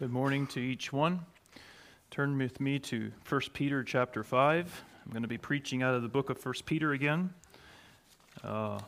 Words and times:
Good 0.00 0.10
morning 0.10 0.48
to 0.48 0.58
each 0.58 0.92
one. 0.92 1.20
Turn 2.10 2.36
with 2.36 2.60
me 2.60 2.80
to 2.80 3.12
1 3.28 3.40
Peter 3.52 3.84
chapter 3.84 4.24
5. 4.24 4.84
I'm 5.06 5.12
going 5.12 5.22
to 5.22 5.28
be 5.28 5.38
preaching 5.38 5.84
out 5.84 5.94
of 5.94 6.02
the 6.02 6.08
book 6.08 6.30
of 6.30 6.44
1 6.44 6.52
Peter 6.66 6.94
again. 6.94 7.32
Uh, 8.42 8.80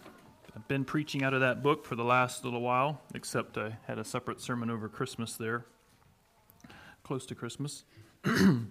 I've 0.56 0.66
been 0.66 0.84
preaching 0.84 1.22
out 1.22 1.32
of 1.32 1.42
that 1.42 1.62
book 1.62 1.84
for 1.84 1.94
the 1.94 2.02
last 2.02 2.44
little 2.44 2.60
while, 2.60 3.00
except 3.14 3.56
I 3.56 3.76
had 3.86 4.00
a 4.00 4.04
separate 4.04 4.40
sermon 4.40 4.68
over 4.68 4.88
Christmas 4.88 5.34
there, 5.34 5.64
close 7.04 7.24
to 7.26 7.36
Christmas. 7.36 7.84
1 8.24 8.68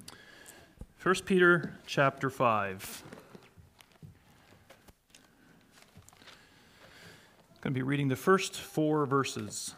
Peter 1.23 1.79
chapter 1.87 2.29
5. 2.29 3.03
I'm 7.47 7.61
going 7.61 7.73
to 7.73 7.79
be 7.79 7.81
reading 7.81 8.09
the 8.09 8.17
first 8.17 8.59
four 8.59 9.05
verses. 9.05 9.73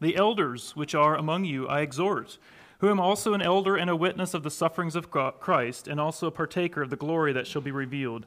The 0.00 0.16
elders 0.16 0.76
which 0.76 0.94
are 0.94 1.16
among 1.16 1.44
you 1.44 1.66
I 1.68 1.80
exhort, 1.80 2.38
who 2.80 2.90
am 2.90 3.00
also 3.00 3.32
an 3.32 3.40
elder 3.40 3.76
and 3.76 3.88
a 3.88 3.96
witness 3.96 4.34
of 4.34 4.42
the 4.42 4.50
sufferings 4.50 4.94
of 4.94 5.10
Christ, 5.10 5.88
and 5.88 5.98
also 5.98 6.26
a 6.26 6.30
partaker 6.30 6.82
of 6.82 6.90
the 6.90 6.96
glory 6.96 7.32
that 7.32 7.46
shall 7.46 7.62
be 7.62 7.70
revealed. 7.70 8.26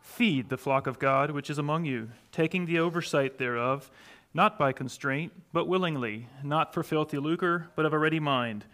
Feed 0.00 0.48
the 0.48 0.56
flock 0.56 0.86
of 0.86 0.98
God 0.98 1.32
which 1.32 1.50
is 1.50 1.58
among 1.58 1.84
you, 1.84 2.10
taking 2.30 2.66
the 2.66 2.78
oversight 2.78 3.38
thereof, 3.38 3.90
not 4.34 4.58
by 4.58 4.72
constraint, 4.72 5.32
but 5.52 5.66
willingly, 5.66 6.28
not 6.42 6.72
for 6.72 6.82
filthy 6.82 7.18
lucre, 7.18 7.70
but 7.74 7.84
of 7.84 7.92
a 7.92 7.98
ready 7.98 8.20
mind, 8.20 8.64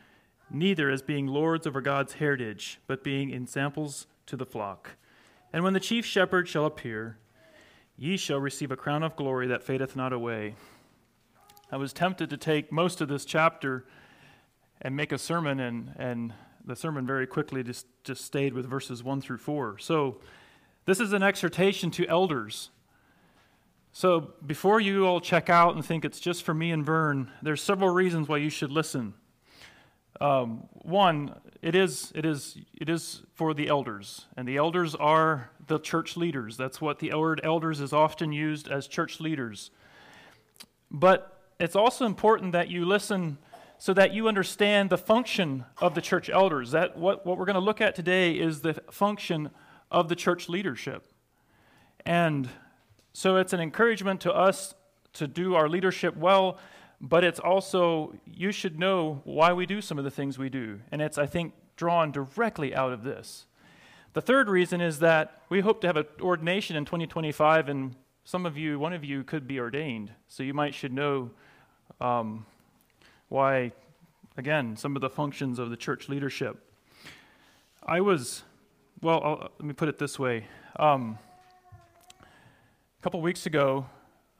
neither 0.50 0.90
as 0.90 1.02
being 1.02 1.26
lords 1.26 1.66
over 1.66 1.80
God's 1.80 2.14
heritage, 2.14 2.78
but 2.86 3.02
being 3.02 3.32
ensamples 3.32 4.06
to 4.26 4.36
the 4.36 4.46
flock. 4.46 4.96
And 5.52 5.64
when 5.64 5.72
the 5.72 5.80
chief 5.80 6.04
shepherd 6.04 6.46
shall 6.46 6.66
appear, 6.66 7.16
ye 7.96 8.16
shall 8.16 8.38
receive 8.38 8.70
a 8.70 8.76
crown 8.76 9.02
of 9.02 9.16
glory 9.16 9.46
that 9.48 9.62
fadeth 9.62 9.96
not 9.96 10.12
away. 10.12 10.54
I 11.70 11.76
was 11.76 11.92
tempted 11.92 12.30
to 12.30 12.38
take 12.38 12.72
most 12.72 13.02
of 13.02 13.08
this 13.08 13.26
chapter 13.26 13.84
and 14.80 14.96
make 14.96 15.12
a 15.12 15.18
sermon, 15.18 15.60
and, 15.60 15.92
and 15.98 16.32
the 16.64 16.74
sermon 16.74 17.06
very 17.06 17.26
quickly 17.26 17.62
just, 17.62 17.86
just 18.04 18.24
stayed 18.24 18.54
with 18.54 18.64
verses 18.64 19.04
1 19.04 19.20
through 19.20 19.36
4. 19.36 19.76
So, 19.78 20.16
this 20.86 20.98
is 20.98 21.12
an 21.12 21.22
exhortation 21.22 21.90
to 21.90 22.06
elders. 22.06 22.70
So, 23.92 24.32
before 24.46 24.80
you 24.80 25.04
all 25.06 25.20
check 25.20 25.50
out 25.50 25.74
and 25.74 25.84
think 25.84 26.06
it's 26.06 26.20
just 26.20 26.42
for 26.42 26.54
me 26.54 26.70
and 26.70 26.86
Vern, 26.86 27.30
there's 27.42 27.62
several 27.62 27.90
reasons 27.90 28.28
why 28.28 28.38
you 28.38 28.48
should 28.48 28.72
listen. 28.72 29.12
Um, 30.22 30.68
one, 30.72 31.34
it 31.60 31.74
is, 31.74 32.12
it, 32.14 32.24
is, 32.24 32.56
it 32.80 32.88
is 32.88 33.22
for 33.34 33.52
the 33.52 33.68
elders, 33.68 34.24
and 34.38 34.48
the 34.48 34.56
elders 34.56 34.94
are 34.94 35.50
the 35.66 35.78
church 35.78 36.16
leaders. 36.16 36.56
That's 36.56 36.80
what 36.80 36.98
the 36.98 37.12
word 37.12 37.42
elders 37.44 37.82
is 37.82 37.92
often 37.92 38.32
used 38.32 38.68
as 38.68 38.86
church 38.88 39.20
leaders. 39.20 39.70
But 40.90 41.37
it's 41.58 41.76
also 41.76 42.06
important 42.06 42.52
that 42.52 42.68
you 42.68 42.84
listen 42.84 43.38
so 43.78 43.94
that 43.94 44.12
you 44.12 44.28
understand 44.28 44.90
the 44.90 44.98
function 44.98 45.64
of 45.78 45.94
the 45.94 46.00
church 46.00 46.28
elders. 46.28 46.72
That 46.72 46.96
what, 46.96 47.24
what 47.24 47.38
we're 47.38 47.44
going 47.44 47.54
to 47.54 47.60
look 47.60 47.80
at 47.80 47.94
today 47.94 48.32
is 48.32 48.60
the 48.60 48.74
function 48.90 49.50
of 49.90 50.08
the 50.08 50.16
church 50.16 50.48
leadership. 50.48 51.06
And 52.04 52.48
so 53.12 53.36
it's 53.36 53.52
an 53.52 53.60
encouragement 53.60 54.20
to 54.22 54.32
us 54.32 54.74
to 55.14 55.26
do 55.26 55.54
our 55.54 55.68
leadership 55.68 56.16
well, 56.16 56.58
but 57.00 57.24
it's 57.24 57.40
also, 57.40 58.14
you 58.24 58.52
should 58.52 58.78
know 58.78 59.20
why 59.24 59.52
we 59.52 59.66
do 59.66 59.80
some 59.80 59.98
of 59.98 60.04
the 60.04 60.10
things 60.10 60.38
we 60.38 60.48
do. 60.48 60.80
And 60.92 61.00
it's, 61.00 61.18
I 61.18 61.26
think, 61.26 61.54
drawn 61.76 62.12
directly 62.12 62.74
out 62.74 62.92
of 62.92 63.04
this. 63.04 63.46
The 64.12 64.20
third 64.20 64.48
reason 64.48 64.80
is 64.80 64.98
that 65.00 65.42
we 65.48 65.60
hope 65.60 65.80
to 65.82 65.86
have 65.86 65.96
an 65.96 66.06
ordination 66.20 66.76
in 66.76 66.84
2025, 66.84 67.68
and 67.68 67.94
some 68.24 68.46
of 68.46 68.56
you, 68.56 68.78
one 68.78 68.92
of 68.92 69.04
you, 69.04 69.22
could 69.22 69.46
be 69.46 69.60
ordained. 69.60 70.12
So 70.26 70.42
you 70.42 70.54
might 70.54 70.74
should 70.74 70.92
know 70.92 71.30
um, 72.00 72.46
why, 73.28 73.72
again, 74.36 74.76
some 74.76 74.96
of 74.96 75.02
the 75.02 75.10
functions 75.10 75.58
of 75.58 75.70
the 75.70 75.76
church 75.76 76.08
leadership. 76.08 76.56
I 77.86 78.00
was, 78.00 78.42
well, 79.00 79.22
I'll, 79.22 79.38
let 79.58 79.64
me 79.64 79.72
put 79.72 79.88
it 79.88 79.98
this 79.98 80.18
way. 80.18 80.46
Um, 80.76 81.18
a 82.20 83.02
couple 83.02 83.20
weeks 83.20 83.46
ago, 83.46 83.86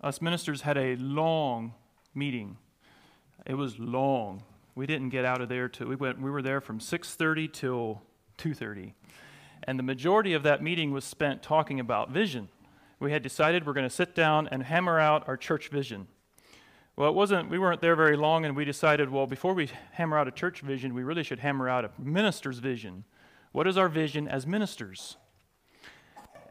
us 0.01 0.21
ministers 0.21 0.63
had 0.63 0.77
a 0.77 0.97
long 0.97 1.75
meeting. 2.15 2.57
It 3.47 3.55
was 3.55 3.79
long. 3.79 4.43
We 4.75 4.87
didn't 4.87 5.09
get 5.09 5.25
out 5.25 5.41
of 5.41 5.49
there 5.49 5.69
till 5.69 5.89
we 5.89 5.97
went. 5.97 6.21
We 6.21 6.31
were 6.31 6.43
there 6.43 6.61
from 6.61 6.79
6:30 6.79 7.53
till 7.53 8.03
2:30, 8.37 8.93
and 9.65 9.79
the 9.79 9.83
majority 9.83 10.35
of 10.35 10.43
that 10.45 10.63
meeting 10.63 10.93
was 10.93 11.05
spent 11.05 11.43
talking 11.43 11.81
about 11.81 12.11
vision. 12.11 12.49
We 13.01 13.13
had 13.13 13.23
decided 13.23 13.67
we're 13.67 13.73
going 13.73 13.89
to 13.89 13.95
sit 13.95 14.15
down 14.15 14.49
and 14.49 14.63
hammer 14.63 14.99
out 14.99 15.27
our 15.29 15.37
church 15.37 15.69
vision. 15.69 16.09
Well, 16.99 17.09
it 17.09 17.15
wasn't, 17.15 17.49
we 17.49 17.61
weren't 17.61 17.81
there 17.81 17.95
very 17.95 18.17
long, 18.17 18.45
and 18.45 18.57
we 18.57 18.65
decided, 18.65 19.09
well, 19.09 19.29
before 19.29 19.55
we 19.55 19.71
hammer 19.93 20.19
out 20.19 20.27
a 20.27 20.33
church 20.33 20.63
vision, 20.63 20.95
we 20.95 21.05
really 21.05 21.23
should 21.23 21.39
hammer 21.39 21.69
out 21.69 21.85
a 21.85 21.93
minister's 21.97 22.59
vision. 22.59 23.05
What 23.53 23.69
is 23.69 23.79
our 23.79 23.89
vision 23.89 24.27
as 24.27 24.49
ministers? 24.49 25.17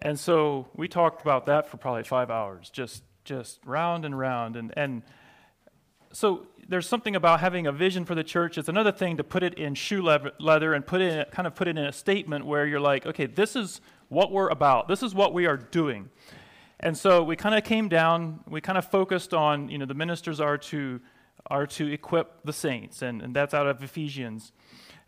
And 0.02 0.18
so 0.18 0.70
we 0.74 0.88
talked 0.88 1.22
about 1.22 1.48
that 1.48 1.70
for 1.70 1.76
probably 1.76 2.04
five 2.04 2.32
hours, 2.32 2.70
just, 2.70 3.04
just 3.26 3.60
round 3.66 4.06
and 4.06 4.18
round. 4.18 4.56
And, 4.56 4.74
and 4.78 5.02
so 6.14 6.48
there's 6.66 6.88
something 6.88 7.18
about 7.18 7.42
having 7.42 7.68
a 7.68 7.74
vision 7.74 8.06
for 8.06 8.16
the 8.16 8.24
church. 8.24 8.58
It's 8.58 8.70
another 8.70 8.94
thing 8.94 9.18
to 9.18 9.26
put 9.26 9.44
it 9.44 9.56
in 9.56 9.76
shoe 9.76 10.02
leather 10.02 10.74
and 10.74 10.88
put 10.88 11.02
it, 11.02 11.30
kind 11.30 11.46
of 11.46 11.56
put 11.56 11.68
it 11.68 11.78
in 11.78 11.84
a 11.84 11.92
statement 11.92 12.46
where 12.46 12.66
you're 12.66 12.80
like, 12.80 13.06
okay, 13.06 13.26
this 13.26 13.58
is 13.58 13.82
what 14.08 14.32
we're 14.32 14.48
about. 14.48 14.88
This 14.88 15.04
is 15.04 15.14
what 15.14 15.34
we 15.34 15.46
are 15.46 15.58
doing. 15.58 16.10
And 16.80 16.96
so 16.96 17.24
we 17.24 17.36
kind 17.36 17.56
of 17.56 17.64
came 17.64 17.90
down, 17.90 18.42
we 18.48 18.62
kind 18.62 18.78
of 18.78 18.86
focused 18.86 19.34
on, 19.34 19.70
you 19.70 19.80
know, 19.80 19.86
the 19.86 19.96
ministers 19.96 20.40
are 20.40 20.58
to, 20.60 21.02
are 21.48 21.66
to 21.66 21.92
equip 21.92 22.44
the 22.44 22.54
saints, 22.54 23.02
and, 23.02 23.22
and 23.22 23.36
that's 23.36 23.54
out 23.54 23.66
of 23.66 23.82
Ephesians. 23.82 24.52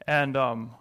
And 0.08 0.36
um, 0.36 0.72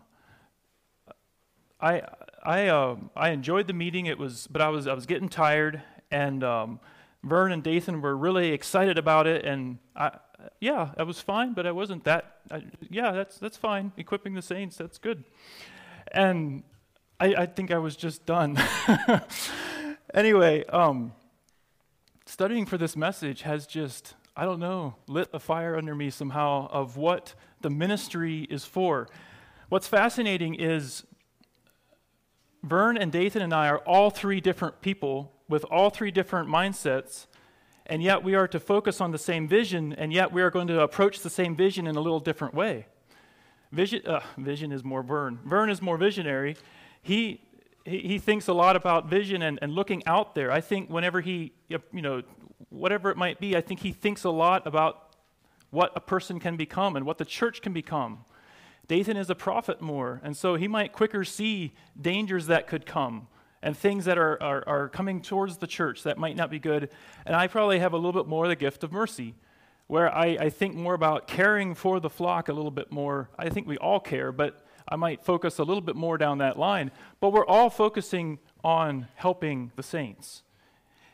I, 1.79 2.03
I, 2.43 2.69
uh, 2.69 2.97
I 3.15 3.31
enjoyed 3.31 3.67
the 3.67 3.75
meeting, 3.75 4.07
it 4.07 4.19
was, 4.19 4.47
but 4.47 4.63
I 4.63 4.69
was, 4.69 4.87
I 4.87 4.95
was 4.95 5.05
getting 5.05 5.29
tired, 5.29 5.83
and 6.11 6.43
um, 6.43 6.81
Vern 7.23 7.53
and 7.53 7.63
Dathan 7.63 8.01
were 8.01 8.17
really 8.17 8.53
excited 8.53 8.97
about 8.97 9.27
it, 9.27 9.45
and 9.45 9.79
I, 9.95 10.13
yeah, 10.59 10.93
that 10.97 11.07
was 11.07 11.21
fine, 11.21 11.53
but 11.53 11.67
I 11.67 11.73
wasn't 11.73 12.05
that, 12.05 12.39
I, 12.51 12.65
yeah, 12.89 13.13
that's, 13.13 13.39
that's 13.39 13.59
fine, 13.59 13.93
equipping 13.99 14.33
the 14.35 14.43
saints, 14.43 14.77
that's 14.77 14.97
good. 14.97 15.25
And 16.13 16.63
I, 17.21 17.35
I 17.35 17.47
think 17.47 17.71
I 17.71 17.79
was 17.79 17.95
just 17.95 18.25
done. 18.25 18.59
anyway, 20.15 20.65
um, 20.67 21.13
studying 22.27 22.67
for 22.67 22.79
this 22.79 22.97
message 22.97 23.43
has 23.43 23.67
just, 23.67 24.15
I 24.37 24.45
don't 24.45 24.61
know, 24.61 24.95
lit 25.07 25.29
a 25.33 25.39
fire 25.39 25.77
under 25.77 25.95
me 25.95 26.11
somehow 26.11 26.69
of 26.71 26.97
what 26.97 27.35
the 27.61 27.71
ministry 27.71 28.47
is 28.51 28.65
for. 28.65 29.09
What's 29.69 29.89
fascinating 29.89 30.55
is 30.55 31.05
Vern 32.63 32.97
and 32.97 33.13
Dathan 33.13 33.43
and 33.43 33.53
I 33.53 33.69
are 33.69 33.79
all 33.79 34.11
three 34.11 34.41
different 34.41 34.81
people 34.81 35.33
with 35.49 35.65
all 35.65 35.91
three 35.91 36.11
different 36.11 36.49
mindsets, 36.49 37.27
and 37.87 38.03
yet 38.03 38.23
we 38.23 38.35
are 38.35 38.49
to 38.49 38.61
focus 38.61 39.01
on 39.01 39.13
the 39.13 39.19
same 39.19 39.49
vision, 39.49 39.93
and 39.95 40.13
yet 40.13 40.33
we 40.33 40.43
are 40.43 40.51
going 40.51 40.67
to 40.69 40.81
approach 40.81 41.21
the 41.21 41.31
same 41.31 41.57
vision 41.57 41.87
in 41.87 41.97
a 41.97 42.01
little 42.01 42.21
different 42.21 42.55
way. 42.55 42.87
Vision, 43.73 44.03
uh, 44.07 44.21
vision 44.37 44.73
is 44.73 44.85
more 44.85 45.03
Vern. 45.03 45.39
Vern 45.45 45.71
is 45.71 45.81
more 45.81 45.97
visionary. 45.97 46.57
He 47.03 47.41
he, 47.89 47.99
he 48.01 48.19
thinks 48.19 48.49
a 48.49 48.53
lot 48.53 48.77
about 48.77 49.07
vision 49.07 49.43
and, 49.43 49.59
and 49.63 49.73
looking 49.73 50.07
out 50.07 50.35
there. 50.35 50.51
I 50.51 50.61
think 50.61 50.91
whenever 50.91 51.21
he, 51.21 51.53
you 51.69 51.81
know, 51.93 52.23
whatever 52.71 53.11
it 53.11 53.17
might 53.17 53.41
be, 53.41 53.57
I 53.57 53.61
think 53.61 53.81
he 53.81 53.93
thinks 53.93 54.25
a 54.25 54.31
lot 54.31 54.67
about 54.67 55.15
what 55.71 55.93
a 55.95 56.01
person 56.01 56.41
can 56.41 56.57
become 56.57 56.97
and 56.97 57.05
what 57.05 57.19
the 57.19 57.25
church 57.25 57.63
can 57.63 57.73
become. 57.73 58.25
Dathan 58.87 59.17
is 59.17 59.29
a 59.29 59.35
prophet 59.35 59.83
more, 59.83 60.21
and 60.25 60.35
so 60.37 60.55
he 60.55 60.67
might 60.67 60.93
quicker 60.93 61.25
see 61.25 61.75
dangers 62.01 62.47
that 62.47 62.67
could 62.67 62.87
come 62.87 63.29
and 63.63 63.77
things 63.77 64.05
that 64.05 64.17
are, 64.17 64.43
are, 64.43 64.67
are 64.67 64.89
coming 64.89 65.21
towards 65.21 65.59
the 65.59 65.67
church 65.67 66.05
that 66.05 66.17
might 66.17 66.37
not 66.37 66.51
be 66.51 66.59
good. 66.59 66.91
And 67.27 67.35
I 67.35 67.49
probably 67.49 67.81
have 67.81 67.93
a 67.93 67.97
little 67.97 68.13
bit 68.13 68.29
more 68.29 68.49
the 68.49 68.57
gift 68.57 68.85
of 68.85 68.93
mercy, 68.93 69.35
where 69.89 70.15
I, 70.15 70.27
I 70.41 70.51
think 70.51 70.75
more 70.75 70.95
about 70.95 71.27
caring 71.27 71.75
for 71.75 72.01
the 72.01 72.11
flock 72.11 72.49
a 72.49 72.53
little 72.53 72.71
bit 72.71 72.93
more. 72.93 73.29
I 73.39 73.49
think 73.49 73.67
we 73.67 73.77
all 73.79 74.01
care, 74.01 74.33
but 74.33 74.65
I 74.89 74.97
might 74.97 75.23
focus 75.23 75.59
a 75.59 75.65
little 75.65 75.81
bit 75.81 75.97
more 75.97 76.19
down 76.19 76.39
that 76.39 76.59
line. 76.59 76.91
But 77.21 77.33
we're 77.33 77.47
all 77.47 77.71
focusing 77.71 78.39
on 78.65 79.09
helping 79.15 79.73
the 79.77 79.83
saints. 79.83 80.43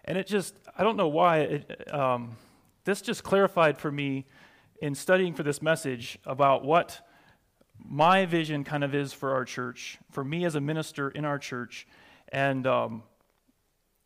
And 0.04 0.16
it 0.16 0.26
just, 0.26 0.54
I 0.76 0.84
don't 0.84 0.96
know 0.96 1.08
why, 1.08 1.38
it, 1.38 1.94
um, 1.94 2.36
this 2.84 3.00
just 3.00 3.22
clarified 3.22 3.78
for 3.78 3.90
me 3.90 4.26
in 4.80 4.94
studying 4.94 5.34
for 5.34 5.42
this 5.42 5.62
message 5.62 6.18
about 6.24 6.64
what 6.64 7.00
my 7.78 8.26
vision 8.26 8.64
kind 8.64 8.84
of 8.84 8.94
is 8.94 9.12
for 9.12 9.32
our 9.32 9.44
church, 9.44 9.98
for 10.10 10.24
me 10.24 10.44
as 10.44 10.54
a 10.54 10.60
minister 10.60 11.10
in 11.10 11.24
our 11.24 11.38
church. 11.38 11.86
And 12.28 12.66
um, 12.66 13.02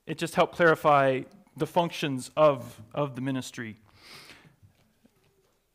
it 0.06 0.18
just 0.18 0.34
helped 0.34 0.54
clarify 0.54 1.22
the 1.56 1.66
functions 1.66 2.30
of, 2.36 2.80
of 2.94 3.14
the 3.14 3.20
ministry. 3.20 3.76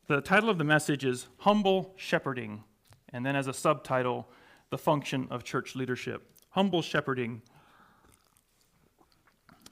The 0.08 0.22
title 0.22 0.50
of 0.50 0.58
the 0.58 0.64
message 0.64 1.06
is 1.06 1.28
Humble 1.40 1.94
Shepherding. 1.98 2.64
And 3.14 3.26
then 3.26 3.36
as 3.36 3.48
a 3.48 3.54
subtitle, 3.54 4.28
the 4.70 4.78
function 4.78 5.28
of 5.30 5.44
church 5.44 5.76
leadership 5.76 6.24
humble 6.54 6.84
shepherding. 6.84 7.42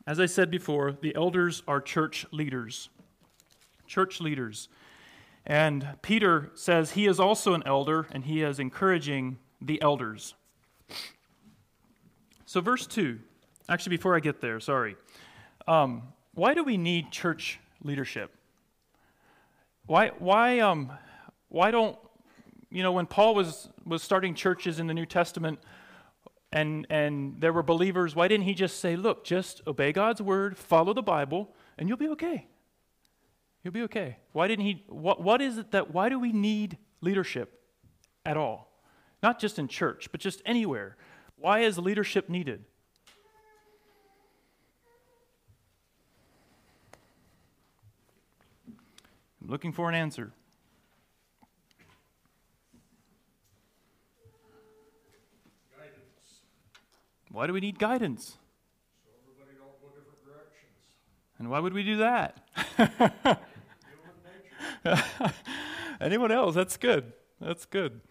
As 0.07 0.19
I 0.19 0.25
said 0.25 0.49
before, 0.49 0.91
the 0.91 1.15
elders 1.15 1.61
are 1.67 1.79
church 1.79 2.25
leaders. 2.31 2.89
Church 3.85 4.19
leaders. 4.19 4.67
And 5.45 5.87
Peter 6.01 6.49
says 6.55 6.91
he 6.91 7.05
is 7.05 7.19
also 7.19 7.53
an 7.53 7.61
elder, 7.67 8.07
and 8.11 8.25
he 8.25 8.41
is 8.41 8.59
encouraging 8.59 9.37
the 9.61 9.79
elders. 9.81 10.33
So, 12.45 12.61
verse 12.61 12.87
2, 12.87 13.19
actually, 13.69 13.95
before 13.95 14.15
I 14.15 14.19
get 14.19 14.41
there, 14.41 14.59
sorry. 14.59 14.95
Um, 15.67 16.01
why 16.33 16.55
do 16.55 16.63
we 16.63 16.77
need 16.77 17.11
church 17.11 17.59
leadership? 17.83 18.35
Why, 19.85 20.09
why, 20.17 20.59
um, 20.59 20.91
why 21.49 21.69
don't, 21.69 21.97
you 22.71 22.81
know, 22.81 22.93
when 22.93 23.05
Paul 23.05 23.35
was, 23.35 23.69
was 23.85 24.01
starting 24.01 24.33
churches 24.33 24.79
in 24.79 24.87
the 24.87 24.93
New 24.93 25.05
Testament 25.05 25.59
and, 26.53 26.87
and 26.89 27.35
there 27.39 27.53
were 27.53 27.63
believers, 27.63 28.15
why 28.15 28.27
didn't 28.27 28.45
he 28.45 28.53
just 28.53 28.79
say, 28.79 28.95
look, 28.95 29.23
just 29.23 29.61
obey 29.67 29.91
God's 29.91 30.21
word, 30.21 30.57
follow 30.57 30.93
the 30.93 31.01
Bible, 31.01 31.53
and 31.77 31.87
you'll 31.87 31.97
be 31.97 32.07
okay? 32.09 32.47
You'll 33.63 33.73
be 33.73 33.83
okay. 33.83 34.17
Why 34.31 34.47
didn't 34.47 34.65
he? 34.65 34.83
What, 34.87 35.21
what 35.21 35.41
is 35.41 35.57
it 35.57 35.71
that, 35.71 35.93
why 35.93 36.09
do 36.09 36.17
we 36.17 36.31
need 36.31 36.77
leadership 37.01 37.61
at 38.25 38.37
all? 38.37 38.71
Not 39.21 39.39
just 39.39 39.59
in 39.59 39.67
church, 39.67 40.09
but 40.11 40.19
just 40.19 40.41
anywhere. 40.45 40.97
Why 41.37 41.59
is 41.59 41.77
leadership 41.77 42.27
needed? 42.27 42.65
I'm 49.41 49.49
looking 49.49 49.71
for 49.71 49.89
an 49.89 49.95
answer. 49.95 50.33
Why 57.31 57.47
do 57.47 57.53
we 57.53 57.61
need 57.61 57.79
guidance? 57.79 58.37
So 59.03 59.09
everybody 59.23 59.57
don't 59.57 59.79
go 59.81 59.87
different 59.95 60.19
directions. 60.25 60.99
And 61.39 61.49
why 61.49 61.59
would 61.59 61.73
we 61.73 61.83
do 61.83 61.97
that? 61.97 62.37
Anyone 66.01 66.31
else? 66.31 66.55
That's 66.55 66.77
good. 66.77 67.13
That's 67.39 67.65
good. 67.65 68.01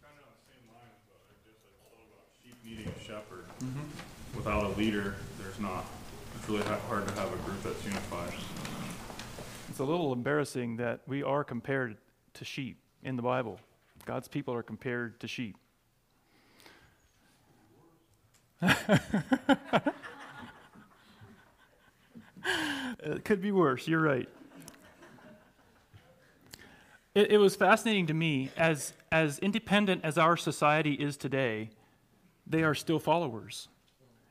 Kind 0.00 0.14
of 0.18 0.28
on 0.28 0.34
the 0.36 0.44
same 0.46 0.68
lines, 0.70 1.02
but 1.08 1.20
I 1.28 1.34
guess 1.44 1.58
I 1.64 1.72
thought 1.82 1.98
about 2.06 2.30
sheep 2.42 2.56
needing 2.64 2.86
a 2.88 2.98
shepherd. 3.02 3.44
Mm-hmm. 3.60 4.36
Without 4.36 4.64
a 4.64 4.68
leader, 4.78 5.16
there's 5.40 5.58
not. 5.58 5.84
It's 6.36 6.48
really 6.48 6.62
hard 6.88 7.08
to 7.08 7.14
have 7.14 7.32
a 7.32 7.36
group 7.44 7.62
that's 7.62 7.84
unified. 7.84 8.32
A 9.82 9.82
little 9.82 10.12
embarrassing 10.12 10.76
that 10.76 11.00
we 11.08 11.24
are 11.24 11.42
compared 11.42 11.96
to 12.34 12.44
sheep 12.44 12.78
in 13.02 13.16
the 13.16 13.22
Bible. 13.22 13.58
God's 14.04 14.28
people 14.28 14.54
are 14.54 14.62
compared 14.62 15.18
to 15.18 15.26
sheep. 15.26 15.56
it 18.62 18.78
could 23.24 23.42
be 23.42 23.50
worse. 23.50 23.88
You're 23.88 24.02
right. 24.02 24.28
It, 27.16 27.32
it 27.32 27.38
was 27.38 27.56
fascinating 27.56 28.06
to 28.06 28.14
me 28.14 28.50
as 28.56 28.92
as 29.10 29.40
independent 29.40 30.02
as 30.04 30.16
our 30.16 30.36
society 30.36 30.92
is 30.92 31.16
today. 31.16 31.70
They 32.46 32.62
are 32.62 32.76
still 32.76 33.00
followers. 33.00 33.66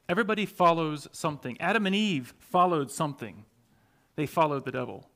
Everybody 0.08 0.46
follows 0.46 1.10
something. 1.12 1.60
Adam 1.60 1.86
and 1.86 1.94
Eve 1.94 2.34
followed 2.40 2.90
something. 2.90 3.44
They 4.16 4.26
followed 4.26 4.64
the 4.64 4.72
devil. 4.72 5.11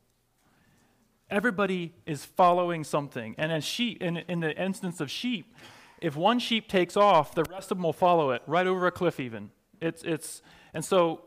Everybody 1.30 1.94
is 2.06 2.24
following 2.24 2.84
something. 2.84 3.34
And 3.38 3.52
as 3.52 3.64
sheep, 3.64 4.02
in, 4.02 4.18
in 4.18 4.42
the 4.42 4.56
instance 4.62 5.02
of 5.02 5.10
sheep, 5.10 5.56
if 6.00 6.16
one 6.16 6.38
sheep 6.38 6.68
takes 6.68 6.96
off, 6.96 7.34
the 7.34 7.44
rest 7.46 7.72
of 7.72 7.78
them 7.78 7.84
will 7.84 7.94
follow 7.94 8.30
it 8.32 8.44
right 8.46 8.68
over 8.68 8.86
a 8.86 8.92
cliff, 8.92 9.20
even. 9.20 9.50
It's, 9.82 10.04
it's, 10.04 10.44
and 10.74 10.86
so 10.86 11.24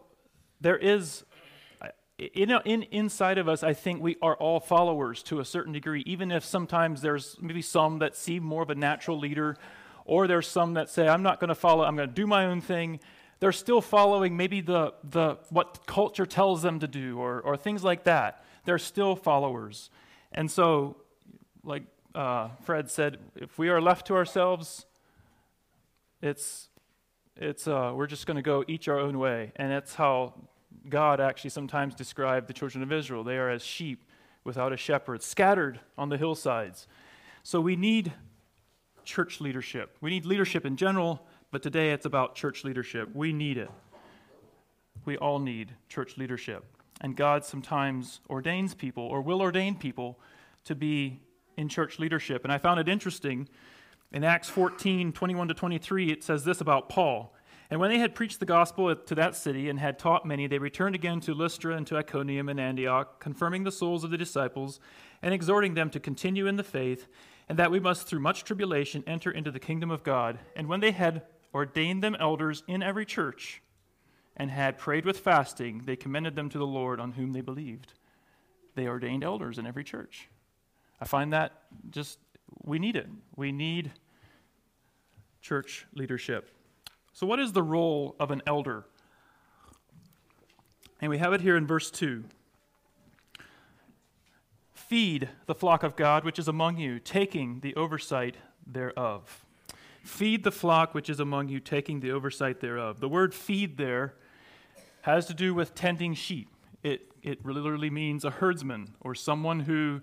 there 0.61 0.77
is, 0.77 1.25
in, 2.17 2.51
in, 2.65 2.85
inside 2.85 3.39
of 3.39 3.49
us, 3.49 3.65
I 3.65 3.73
think 3.73 4.01
we 4.01 4.17
are 4.23 4.37
all 4.37 4.61
followers 4.61 5.23
to 5.25 5.41
a 5.41 5.45
certain 5.45 5.73
degree, 5.73 6.03
even 6.07 6.31
if 6.31 6.45
sometimes 6.45 7.01
there's 7.01 7.37
maybe 7.41 7.63
some 7.63 7.99
that 7.99 8.15
see 8.15 8.39
more 8.39 8.63
of 8.63 8.71
a 8.71 8.77
natural 8.77 9.19
leader, 9.19 9.57
or 10.05 10.29
there's 10.29 10.47
some 10.47 10.75
that 10.75 10.89
say, 10.89 11.09
I'm 11.09 11.25
not 11.25 11.41
going 11.41 11.49
to 11.49 11.57
follow, 11.57 11.85
I'm 11.85 11.97
going 11.97 12.09
to 12.09 12.15
do 12.15 12.27
my 12.27 12.47
own 12.47 12.61
thing. 12.61 13.01
They're 13.41 13.51
still 13.51 13.81
following 13.81 14.37
maybe 14.37 14.61
the, 14.61 14.95
the, 15.03 15.39
what 15.51 15.87
culture 15.87 16.27
tells 16.27 16.63
them 16.63 16.79
to 16.81 16.87
do, 16.87 17.19
or, 17.19 17.41
or 17.41 17.57
things 17.57 17.83
like 17.83 18.05
that 18.05 18.45
they're 18.69 18.77
still 18.77 19.17
followers. 19.17 19.89
And 20.31 20.51
so, 20.51 20.99
like 21.65 21.85
uh, 22.15 22.49
Fred 22.65 22.91
said, 22.91 23.17
if 23.35 23.59
we 23.59 23.71
are 23.71 23.81
left 23.81 24.07
to 24.09 24.15
ourselves, 24.15 24.85
it's, 26.21 26.69
it's, 27.35 27.67
uh, 27.67 27.93
we're 27.95 28.07
just 28.07 28.27
going 28.27 28.37
to 28.37 28.43
go 28.43 28.67
each 28.69 28.87
our 28.87 28.99
own 28.99 29.19
way. 29.19 29.53
And 29.57 29.73
that's 29.73 29.95
how 29.95 30.35
God 30.87 31.19
actually 31.19 31.49
sometimes 31.49 31.95
described 31.95 32.47
the 32.47 32.53
children 32.53 32.83
of 32.83 32.93
Israel. 32.93 33.25
They 33.25 33.39
are 33.39 33.49
as 33.49 33.63
sheep 33.63 34.05
without 34.45 34.71
a 34.71 34.77
shepherd, 34.77 35.23
scattered 35.23 35.81
on 35.97 36.11
the 36.11 36.19
hillsides. 36.19 36.87
So 37.43 37.63
we 37.63 37.75
need 37.75 38.13
church 39.03 39.41
leadership. 39.41 39.97
We 40.03 40.11
need 40.11 40.27
leadership 40.27 40.67
in 40.67 40.77
general, 40.77 41.27
but 41.51 41.63
today 41.63 41.93
it's 41.93 42.05
about 42.05 42.35
church 42.35 42.65
leadership. 42.65 43.09
We 43.15 43.33
need 43.33 43.57
it. 43.57 43.71
We 45.07 45.17
all 45.17 45.39
need 45.39 45.73
church 45.89 46.19
leadership. 46.19 46.67
And 47.01 47.17
God 47.17 47.45
sometimes 47.45 48.21
ordains 48.29 48.75
people 48.75 49.05
or 49.05 49.21
will 49.21 49.41
ordain 49.41 49.77
people 49.77 50.19
to 50.65 50.75
be 50.75 51.21
in 51.57 51.69
church 51.69 51.99
leadership. 51.99 52.45
And 52.45 52.53
I 52.53 52.59
found 52.59 52.81
it 52.81 52.89
interesting. 52.89 53.49
In 54.13 54.25
Acts 54.25 54.49
14 54.49 55.13
21 55.13 55.49
to 55.49 55.55
23, 55.55 56.11
it 56.11 56.25
says 56.25 56.45
this 56.45 56.61
about 56.61 56.89
Paul. 56.89 57.35
And 57.71 57.81
when 57.81 57.91
they 57.91 57.99
had 57.99 58.15
preached 58.15 58.41
the 58.41 58.47
gospel 58.47 58.95
to 58.97 59.15
that 59.15 59.37
city 59.37 59.69
and 59.69 59.79
had 59.79 59.99
taught 59.99 60.25
many, 60.25 60.47
they 60.47 60.59
returned 60.59 60.95
again 60.95 61.21
to 61.21 61.35
Lystra 61.35 61.77
and 61.77 61.87
to 61.89 61.99
Iconium 61.99 62.49
and 62.49 62.59
Antioch, 62.59 63.21
confirming 63.21 63.65
the 63.65 63.73
souls 63.73 64.05
of 64.05 64.11
the 64.11 64.17
disciples 64.17 64.81
and 65.21 65.35
exhorting 65.35 65.75
them 65.75 65.91
to 65.91 66.01
continue 66.01 66.47
in 66.47 66.57
the 66.57 66.65
faith, 66.65 67.09
and 67.47 67.59
that 67.59 67.71
we 67.71 67.79
must 67.79 68.07
through 68.07 68.21
much 68.21 68.45
tribulation 68.45 69.05
enter 69.07 69.31
into 69.31 69.51
the 69.51 69.61
kingdom 69.61 69.91
of 69.91 70.03
God. 70.03 70.39
And 70.57 70.67
when 70.67 70.81
they 70.81 70.93
had 70.93 71.23
ordained 71.53 72.03
them 72.03 72.17
elders 72.19 72.63
in 72.67 72.83
every 72.83 73.05
church, 73.05 73.61
and 74.39 74.51
had 74.51 74.79
prayed 74.79 75.05
with 75.05 75.19
fasting, 75.19 75.83
they 75.85 75.97
commended 75.97 76.37
them 76.37 76.49
to 76.49 76.59
the 76.59 76.67
Lord 76.67 77.01
on 77.01 77.13
whom 77.13 77.33
they 77.33 77.41
believed. 77.41 77.93
They 78.75 78.87
ordained 78.87 79.25
elders 79.25 79.59
in 79.59 79.67
every 79.67 79.85
church. 79.85 80.29
I 81.01 81.05
find 81.05 81.33
that 81.33 81.63
just, 81.91 82.19
we 82.63 82.79
need 82.79 82.97
it. 82.97 83.09
We 83.35 83.51
need 83.51 83.91
church 85.43 85.87
leadership. 85.93 86.51
So, 87.13 87.27
what 87.27 87.41
is 87.41 87.53
the 87.53 87.63
role 87.63 88.15
of 88.21 88.31
an 88.31 88.43
elder? 88.47 88.85
And 91.01 91.11
we 91.11 91.19
have 91.19 91.33
it 91.33 91.41
here 91.41 91.57
in 91.57 91.67
verse 91.67 91.91
2. 91.91 92.25
Feed 94.73 95.29
the 95.47 95.55
flock 95.55 95.83
of 95.83 95.97
God 95.97 96.25
which 96.25 96.39
is 96.39 96.49
among 96.49 96.79
you, 96.79 96.99
taking 96.99 97.61
the 97.61 97.75
oversight 97.75 98.37
thereof. 98.67 99.45
Feed 100.03 100.45
the 100.45 100.53
flock 100.53 100.95
which 100.95 101.11
is 101.11 101.21
among 101.21 101.49
you, 101.49 101.61
taking 101.61 102.01
the 102.01 102.11
oversight 102.11 102.61
thereof. 102.61 103.01
The 103.01 103.09
word 103.09 103.35
feed 103.35 103.77
there 103.77 104.15
has 105.03 105.27
to 105.27 105.35
do 105.35 105.55
with 105.55 105.75
tending 105.75 106.15
sheep. 106.15 106.49
It, 106.83 107.13
it 107.23 107.45
literally 107.45 107.91
means 107.91 108.25
a 108.25 108.31
herdsman 108.31 108.95
or 109.01 109.15
someone 109.15 109.61
who 109.61 110.01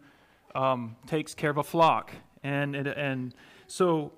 um, 0.54 0.96
takes 1.08 1.34
care 1.34 1.50
of 1.50 1.58
a 1.58 1.64
flock. 1.64 2.12
And, 2.44 2.76
and, 2.76 2.88
and 2.88 3.36
so, 3.68 4.14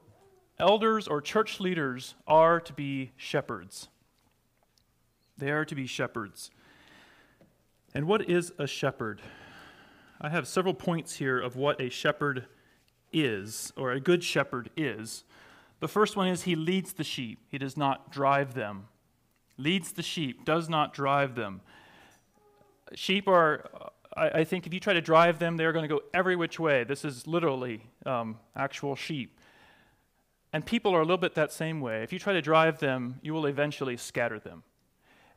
elders 0.60 1.08
or 1.08 1.22
church 1.22 1.60
leaders 1.60 2.16
are 2.28 2.60
to 2.60 2.74
be 2.74 3.12
shepherds. 3.16 3.90
They 5.38 5.52
are 5.52 5.66
to 5.66 5.76
be 5.76 5.88
shepherds. 5.88 6.52
And 7.94 8.06
what 8.06 8.30
is 8.30 8.52
a 8.58 8.68
shepherd? 8.68 9.22
I 10.20 10.30
have 10.30 10.48
several 10.48 10.74
points 10.74 11.16
here 11.16 11.40
of 11.40 11.56
what 11.56 11.80
a 11.80 11.90
shepherd 11.90 12.48
is, 13.14 13.72
or 13.78 13.92
a 13.92 14.00
good 14.00 14.24
shepherd 14.24 14.70
is. 14.76 15.24
The 15.80 15.88
first 15.88 16.16
one 16.16 16.28
is 16.28 16.44
he 16.44 16.56
leads 16.56 16.94
the 16.94 17.04
sheep, 17.04 17.40
he 17.50 17.58
does 17.58 17.78
not 17.78 18.12
drive 18.12 18.54
them 18.54 18.88
leads 19.58 19.92
the 19.92 20.04
sheep, 20.04 20.46
does 20.46 20.70
not 20.70 20.94
drive 20.94 21.36
them. 21.36 21.62
Sheep 22.94 23.28
are, 23.28 23.70
I, 24.16 24.30
I 24.30 24.44
think, 24.44 24.68
if 24.68 24.74
you 24.74 24.80
try 24.80 24.94
to 24.94 25.02
drive 25.02 25.40
them, 25.40 25.58
they're 25.58 25.74
going 25.74 25.88
to 25.88 25.94
go 25.94 26.02
every 26.14 26.36
which 26.36 26.60
way. 26.60 26.84
This 26.84 27.04
is 27.04 27.28
literally 27.28 27.84
um, 28.06 28.38
actual 28.56 28.96
sheep. 28.96 29.40
And 30.54 30.66
people 30.66 30.96
are 30.96 31.02
a 31.02 31.04
little 31.04 31.18
bit 31.18 31.36
that 31.36 31.52
same 31.52 31.82
way. 31.82 32.04
If 32.04 32.14
you 32.14 32.20
try 32.20 32.34
to 32.34 32.42
drive 32.42 32.80
them, 32.80 33.20
you 33.22 33.34
will 33.34 33.46
eventually 33.46 33.98
scatter 33.98 34.40
them. 34.40 34.64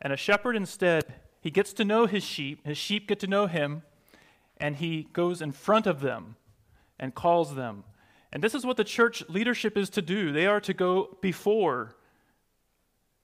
And 0.00 0.12
a 0.12 0.16
shepherd, 0.16 0.56
instead, 0.56 1.14
he 1.40 1.50
gets 1.50 1.72
to 1.74 1.84
know 1.84 2.06
his 2.06 2.22
sheep, 2.22 2.66
his 2.66 2.78
sheep 2.78 3.08
get 3.08 3.18
to 3.20 3.26
know 3.26 3.46
him, 3.46 3.82
and 4.58 4.76
he 4.76 5.08
goes 5.12 5.42
in 5.42 5.52
front 5.52 5.86
of 5.86 6.00
them 6.00 6.36
and 6.98 7.14
calls 7.14 7.54
them. 7.54 7.84
And 8.32 8.44
this 8.44 8.54
is 8.54 8.64
what 8.64 8.76
the 8.76 8.84
church 8.84 9.24
leadership 9.28 9.76
is 9.76 9.90
to 9.90 10.02
do. 10.02 10.32
They 10.32 10.46
are 10.46 10.60
to 10.60 10.72
go 10.72 11.18
before 11.20 11.96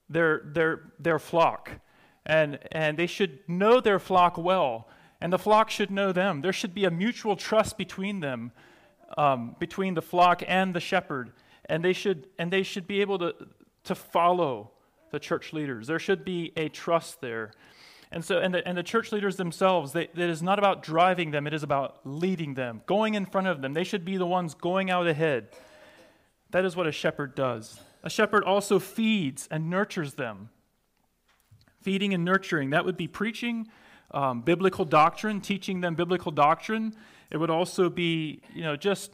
their, 0.09 0.43
their, 0.45 0.81
their 0.99 1.19
flock. 1.19 1.71
And, 2.25 2.59
and 2.73 2.99
they 2.99 3.07
should 3.07 3.41
know 3.49 3.81
their 3.81 3.99
flock 3.99 4.37
well, 4.37 4.89
and 5.21 5.33
the 5.33 5.39
flock 5.39 5.71
should 5.71 5.91
know 5.91 6.13
them. 6.13 6.41
There 6.41 6.53
should 6.53 6.75
be 6.75 6.85
a 6.85 6.91
mutual 6.91 7.37
trust 7.37 7.79
between 7.79 8.21
them, 8.21 8.53
um, 9.17 9.57
between 9.59 9.95
the 9.95 10.03
flock 10.03 10.43
and 10.47 10.75
the 10.75 10.81
shepherd. 10.81 11.33
And 11.67 11.85
they 11.85 11.93
should, 11.93 12.29
and 12.39 12.53
they 12.53 12.63
should 12.63 12.87
be 12.87 13.01
able 13.01 13.19
to, 13.21 13.35
to 13.85 13.95
follow 13.95 14.73
the 15.11 15.19
church 15.19 15.53
leaders. 15.53 15.87
There 15.87 15.99
should 15.99 16.25
be 16.25 16.53
a 16.57 16.69
trust 16.69 17.21
there. 17.21 17.53
And 18.13 18.25
so, 18.25 18.39
and 18.39 18.55
the, 18.55 18.67
and 18.67 18.77
the 18.77 18.83
church 18.83 19.13
leaders 19.13 19.37
themselves, 19.37 19.93
they, 19.93 20.05
it 20.05 20.19
is 20.19 20.43
not 20.43 20.59
about 20.59 20.83
driving 20.83 21.33
them, 21.33 21.47
it 21.47 21.55
is 21.55 21.63
about 21.63 22.01
leading 22.05 22.55
them, 22.55 22.83
going 22.87 23.15
in 23.15 23.27
front 23.27 23.47
of 23.47 23.63
them. 23.63 23.73
They 23.73 23.85
should 23.85 24.05
be 24.05 24.17
the 24.17 24.27
ones 24.27 24.55
going 24.55 24.91
out 24.91 25.07
ahead. 25.07 25.49
That 26.51 26.65
is 26.65 26.77
what 26.77 26.87
a 26.87 26.93
shepherd 26.93 27.35
does. 27.35 27.81
A 28.07 28.09
shepherd 28.09 28.45
also 28.45 28.79
feeds 28.79 29.49
and 29.51 29.69
nurtures 29.69 30.15
them. 30.15 30.51
Feeding 31.83 32.15
and 32.15 32.25
nurturing, 32.25 32.71
that 32.71 32.85
would 32.85 32.97
be 32.97 33.09
preaching 33.09 33.67
um, 34.13 34.43
biblical 34.43 34.85
doctrine, 34.85 35.41
teaching 35.41 35.81
them 35.81 35.97
biblical 35.97 36.31
doctrine. 36.31 36.95
It 37.33 37.39
would 37.39 37.51
also 37.51 37.91
be, 37.91 38.43
you 38.55 38.63
know, 38.63 38.77
just 38.77 39.11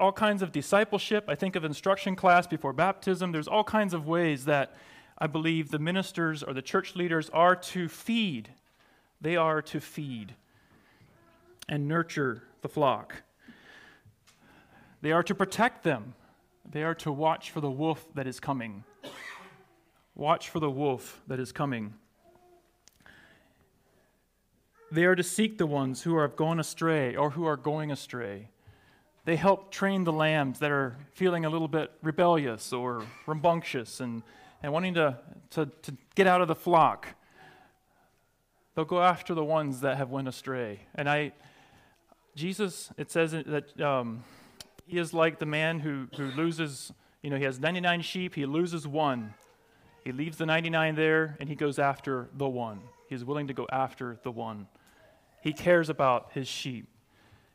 all 0.00 0.10
kinds 0.10 0.42
of 0.42 0.50
discipleship. 0.50 1.26
I 1.28 1.36
think 1.36 1.54
of 1.54 1.64
instruction 1.64 2.16
class 2.16 2.48
before 2.48 2.72
baptism. 2.72 3.30
There's 3.30 3.46
all 3.46 3.62
kinds 3.62 3.94
of 3.94 4.08
ways 4.08 4.46
that 4.46 4.74
I 5.16 5.28
believe 5.28 5.70
the 5.70 5.78
ministers 5.78 6.42
or 6.42 6.52
the 6.52 6.62
church 6.62 6.96
leaders 6.96 7.30
are 7.30 7.54
to 7.54 7.88
feed. 7.88 8.48
They 9.20 9.36
are 9.36 9.62
to 9.62 9.78
feed 9.78 10.34
and 11.68 11.86
nurture 11.86 12.42
the 12.62 12.68
flock. 12.68 13.22
They 15.00 15.12
are 15.12 15.22
to 15.22 15.34
protect 15.36 15.84
them. 15.84 16.14
They 16.70 16.82
are 16.82 16.94
to 16.96 17.12
watch 17.12 17.50
for 17.50 17.60
the 17.60 17.70
wolf 17.70 18.06
that 18.14 18.26
is 18.26 18.40
coming. 18.40 18.84
Watch 20.14 20.48
for 20.50 20.60
the 20.60 20.70
wolf 20.70 21.22
that 21.26 21.38
is 21.38 21.52
coming. 21.52 21.94
They 24.90 25.04
are 25.04 25.16
to 25.16 25.22
seek 25.22 25.58
the 25.58 25.66
ones 25.66 26.02
who 26.02 26.18
have 26.18 26.36
gone 26.36 26.60
astray 26.60 27.16
or 27.16 27.30
who 27.30 27.44
are 27.44 27.56
going 27.56 27.90
astray. 27.90 28.50
They 29.24 29.36
help 29.36 29.70
train 29.70 30.04
the 30.04 30.12
lambs 30.12 30.60
that 30.60 30.70
are 30.70 30.96
feeling 31.12 31.44
a 31.44 31.50
little 31.50 31.68
bit 31.68 31.90
rebellious 32.02 32.72
or 32.72 33.04
rambunctious 33.26 34.00
and 34.00 34.22
and 34.62 34.72
wanting 34.72 34.94
to, 34.94 35.16
to, 35.50 35.66
to 35.82 35.96
get 36.14 36.26
out 36.26 36.40
of 36.40 36.48
the 36.48 36.54
flock, 36.54 37.08
they'll 38.74 38.84
go 38.84 39.02
after 39.02 39.34
the 39.34 39.44
ones 39.44 39.80
that 39.80 39.96
have 39.96 40.10
went 40.10 40.28
astray. 40.28 40.80
And 40.94 41.08
I, 41.08 41.32
Jesus, 42.34 42.90
it 42.96 43.10
says 43.10 43.32
that 43.32 43.80
um, 43.80 44.24
he 44.86 44.98
is 44.98 45.12
like 45.12 45.38
the 45.38 45.46
man 45.46 45.80
who, 45.80 46.06
who 46.16 46.26
loses, 46.30 46.92
you 47.22 47.30
know, 47.30 47.36
he 47.36 47.44
has 47.44 47.58
99 47.58 48.02
sheep, 48.02 48.34
he 48.34 48.46
loses 48.46 48.86
one. 48.86 49.34
He 50.04 50.12
leaves 50.12 50.36
the 50.38 50.46
99 50.46 50.94
there 50.94 51.36
and 51.40 51.48
he 51.48 51.56
goes 51.56 51.78
after 51.80 52.28
the 52.32 52.48
one. 52.48 52.80
He 53.08 53.14
is 53.16 53.24
willing 53.24 53.48
to 53.48 53.54
go 53.54 53.66
after 53.70 54.18
the 54.22 54.30
one. 54.30 54.68
He 55.42 55.52
cares 55.52 55.88
about 55.88 56.30
his 56.32 56.46
sheep. 56.46 56.88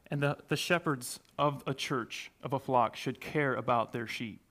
And 0.09 0.21
the, 0.21 0.37
the 0.49 0.57
shepherds 0.57 1.21
of 1.39 1.63
a 1.65 1.73
church, 1.73 2.31
of 2.43 2.51
a 2.51 2.59
flock, 2.59 2.97
should 2.97 3.21
care 3.21 3.55
about 3.55 3.93
their 3.93 4.07
sheep. 4.07 4.41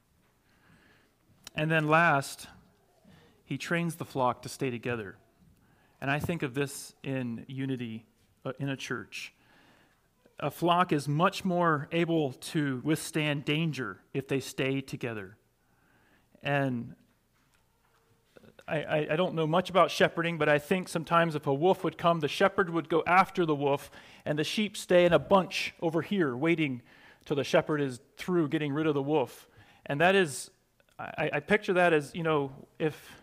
And 1.55 1.71
then 1.71 1.89
last, 1.89 2.47
he 3.45 3.59
trains 3.59 3.97
the 3.97 4.07
flock 4.07 4.41
to 4.43 4.49
stay 4.49 4.71
together. 4.71 5.17
And 6.01 6.11
I 6.11 6.19
think 6.19 6.43
of 6.43 6.55
this 6.55 6.95
in 7.03 7.45
unity 7.47 8.07
uh, 8.47 8.53
in 8.59 8.71
a 8.71 8.77
church. 8.77 9.35
A 10.41 10.51
flock 10.51 10.93
is 10.93 11.07
much 11.07 11.45
more 11.45 11.89
able 11.93 12.33
to 12.33 12.81
withstand 12.83 13.45
danger 13.45 14.01
if 14.15 14.27
they 14.27 14.41
stay 14.41 14.81
together. 14.81 15.37
And 16.43 16.95
I, 18.67 19.09
I, 19.11 19.17
don't 19.17 19.35
know 19.35 19.47
much 19.47 19.69
about 19.69 19.91
shepherding, 19.91 20.39
but 20.39 20.49
I 20.49 20.59
think 20.59 20.89
sometimes 20.89 21.35
if 21.35 21.47
a 21.47 21.53
wolf 21.53 21.85
would 21.85 21.99
come, 21.99 22.21
the 22.21 22.29
shepherd 22.29 22.71
would 22.71 22.89
go 22.89 23.03
after 23.07 23.45
the 23.45 23.55
wolf, 23.55 23.91
and 24.25 24.39
the 24.39 24.45
sheep 24.45 24.77
stay 24.77 25.05
in 25.05 25.13
a 25.13 25.19
bunch 25.19 25.75
over 25.83 26.03
here, 26.03 26.37
waiting 26.37 26.81
till 27.27 27.37
the 27.37 27.45
shepherd 27.45 27.81
is 27.81 28.01
through 28.17 28.49
getting 28.49 28.73
rid 28.73 28.87
of 28.87 28.95
the 28.95 29.03
wolf. 29.03 29.49
And 29.87 30.01
that 30.01 30.15
is 30.15 30.51
I, 31.01 31.31
I 31.35 31.41
picture 31.41 31.73
that 31.75 31.93
as, 31.93 32.15
you 32.15 32.23
know, 32.23 32.53
if, 32.79 33.23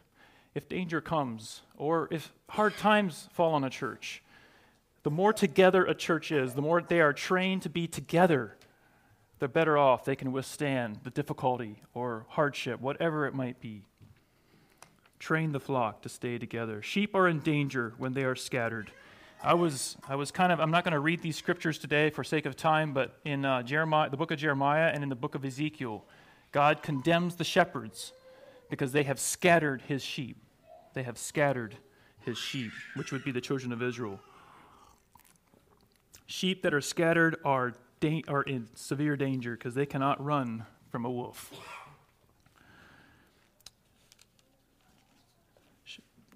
if 0.56 0.68
danger 0.68 1.00
comes 1.00 1.62
or 1.78 2.08
if 2.12 2.34
hard 2.50 2.76
times 2.78 3.30
fall 3.34 3.54
on 3.54 3.64
a 3.64 3.70
church, 3.70 4.24
the 5.08 5.12
more 5.12 5.32
together 5.32 5.86
a 5.86 5.96
church 5.96 6.34
is, 6.34 6.54
the 6.54 6.62
more 6.62 6.82
they 6.82 7.00
are 7.00 7.14
trained 7.14 7.62
to 7.62 7.70
be 7.70 7.88
together, 7.88 8.58
the 9.40 9.48
better 9.48 9.78
off 9.78 10.04
they 10.04 10.18
can 10.18 10.34
withstand 10.34 11.00
the 11.06 11.10
difficulty 11.10 11.82
or 11.94 12.26
hardship, 12.28 12.82
whatever 12.82 13.26
it 13.26 13.34
might 13.34 13.62
be. 13.62 13.86
Train 15.18 15.54
the 15.54 15.62
flock 15.62 16.02
to 16.02 16.10
stay 16.10 16.38
together. 16.38 16.82
Sheep 16.82 17.16
are 17.16 17.26
in 17.26 17.40
danger 17.40 17.94
when 17.98 18.12
they 18.12 18.26
are 18.26 18.36
scattered. 18.36 18.92
I 19.42 19.54
was, 19.54 19.96
I 20.10 20.18
was 20.18 20.30
kind 20.30 20.52
of, 20.52 20.60
I'm 20.60 20.72
not 20.72 20.84
going 20.84 20.92
to 20.92 21.00
read 21.00 21.22
these 21.22 21.38
scriptures 21.38 21.78
today 21.78 22.10
for 22.10 22.26
sake 22.26 22.46
of 22.46 22.58
time, 22.58 22.92
but 22.92 23.18
in 23.24 23.46
uh, 23.46 23.64
Jeremiah, 23.64 24.10
the 24.10 24.18
book 24.18 24.32
of 24.32 24.40
Jeremiah 24.40 24.92
and 24.94 25.04
in 25.04 25.08
the 25.08 25.16
book 25.16 25.36
of 25.36 25.46
Ezekiel, 25.46 26.04
God 26.52 26.84
condemns 26.84 27.38
the 27.38 27.46
shepherds 27.46 28.12
because 28.70 28.92
they 28.92 29.04
have 29.04 29.22
scattered 29.22 29.84
his 29.84 30.04
sheep. 30.04 30.36
They 30.96 31.04
have 31.04 31.18
scattered 31.18 31.78
his 32.26 32.38
sheep, 32.38 32.74
which 32.98 33.14
would 33.14 33.24
be 33.24 33.32
the 33.32 33.40
children 33.40 33.72
of 33.72 33.82
Israel. 33.82 34.20
Sheep 36.28 36.62
that 36.62 36.74
are 36.74 36.82
scattered 36.82 37.38
are, 37.46 37.74
da- 38.02 38.24
are 38.28 38.44
in 38.44 38.68
severe 38.76 39.16
danger 39.16 39.54
because 39.54 39.74
they 39.74 39.86
cannot 39.86 40.24
run 40.24 40.66
from 40.90 41.06
a 41.06 41.10
wolf. 41.10 41.52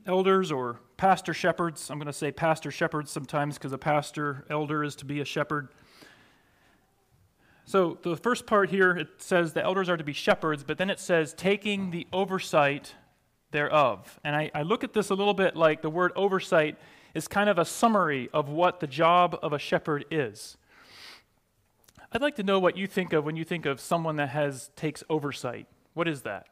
Elders 0.07 0.51
or 0.51 0.79
pastor 0.97 1.33
shepherds, 1.33 1.89
I'm 1.91 1.99
going 1.99 2.07
to 2.07 2.13
say 2.13 2.31
pastor 2.31 2.71
shepherds 2.71 3.11
sometimes 3.11 3.57
because 3.57 3.73
a 3.73 3.77
pastor, 3.77 4.45
elder 4.49 4.83
is 4.83 4.95
to 4.97 5.05
be 5.05 5.19
a 5.19 5.25
shepherd. 5.25 5.67
So 7.65 7.97
the 8.01 8.15
first 8.15 8.47
part 8.47 8.69
here, 8.69 8.91
it 8.97 9.09
says 9.17 9.53
the 9.53 9.63
elders 9.63 9.89
are 9.89 9.97
to 9.97 10.03
be 10.03 10.13
shepherds, 10.13 10.63
but 10.63 10.77
then 10.77 10.89
it 10.89 10.99
says 10.99 11.33
taking 11.33 11.91
the 11.91 12.07
oversight 12.11 12.95
thereof. 13.51 14.19
And 14.23 14.35
I, 14.35 14.51
I 14.55 14.63
look 14.63 14.83
at 14.83 14.93
this 14.93 15.09
a 15.09 15.15
little 15.15 15.33
bit 15.33 15.55
like 15.55 15.81
the 15.81 15.89
word 15.89 16.13
oversight 16.15 16.77
is 17.13 17.27
kind 17.27 17.49
of 17.49 17.57
a 17.57 17.65
summary 17.65 18.29
of 18.33 18.49
what 18.49 18.79
the 18.79 18.87
job 18.87 19.37
of 19.41 19.53
a 19.53 19.59
shepherd 19.59 20.05
is. 20.09 20.57
I'd 22.11 22.21
like 22.21 22.35
to 22.35 22.43
know 22.43 22.59
what 22.59 22.75
you 22.75 22.87
think 22.87 23.13
of 23.13 23.23
when 23.23 23.35
you 23.35 23.45
think 23.45 23.65
of 23.65 23.79
someone 23.79 24.17
that 24.17 24.29
has 24.29 24.69
takes 24.75 25.03
oversight. 25.09 25.67
What 25.93 26.07
is 26.07 26.23
that? 26.23 26.47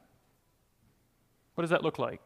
What 1.56 1.64
does 1.64 1.72
that 1.72 1.84
look 1.84 2.00
like? 2.00 2.22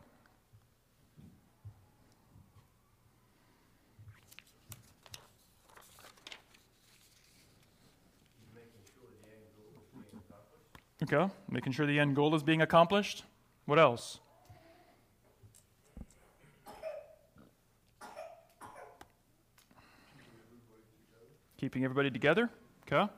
Okay, 11.01 11.29
making 11.49 11.73
sure 11.73 11.85
the 11.85 11.99
end 11.99 12.15
goal 12.15 12.33
is 12.33 12.43
being 12.43 12.61
accomplished. 12.61 13.23
What 13.65 13.77
else? 13.77 14.19
Keeping 21.63 21.85
everybody 21.85 22.11
together. 22.11 22.49
Okay. 22.85 23.09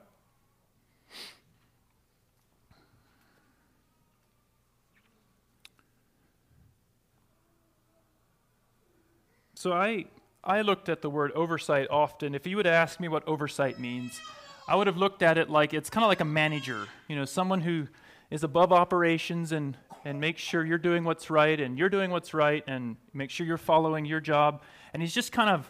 So 9.54 9.72
I 9.72 10.04
I 10.44 10.60
looked 10.60 10.88
at 10.88 11.02
the 11.02 11.10
word 11.10 11.32
oversight 11.32 11.88
often. 11.90 12.36
If 12.36 12.46
you 12.46 12.54
would 12.56 12.68
ask 12.68 13.00
me 13.00 13.08
what 13.08 13.26
oversight 13.26 13.80
means, 13.80 14.20
I 14.68 14.76
would 14.76 14.86
have 14.86 14.96
looked 14.96 15.24
at 15.24 15.38
it 15.38 15.50
like 15.50 15.74
it's 15.74 15.90
kind 15.90 16.04
of 16.04 16.08
like 16.08 16.20
a 16.20 16.24
manager, 16.24 16.86
you 17.08 17.16
know, 17.16 17.24
someone 17.24 17.62
who 17.62 17.88
is 18.30 18.44
above 18.44 18.72
operations 18.72 19.50
and, 19.50 19.76
and 20.04 20.20
makes 20.20 20.40
sure 20.40 20.64
you're 20.64 20.78
doing 20.78 21.02
what's 21.02 21.30
right 21.30 21.58
and 21.58 21.76
you're 21.76 21.88
doing 21.88 22.12
what's 22.12 22.32
right 22.32 22.62
and 22.68 22.94
make 23.12 23.30
sure 23.30 23.44
you're 23.44 23.58
following 23.58 24.04
your 24.04 24.20
job. 24.20 24.62
And 24.92 25.02
he's 25.02 25.12
just 25.12 25.32
kind 25.32 25.50
of 25.50 25.68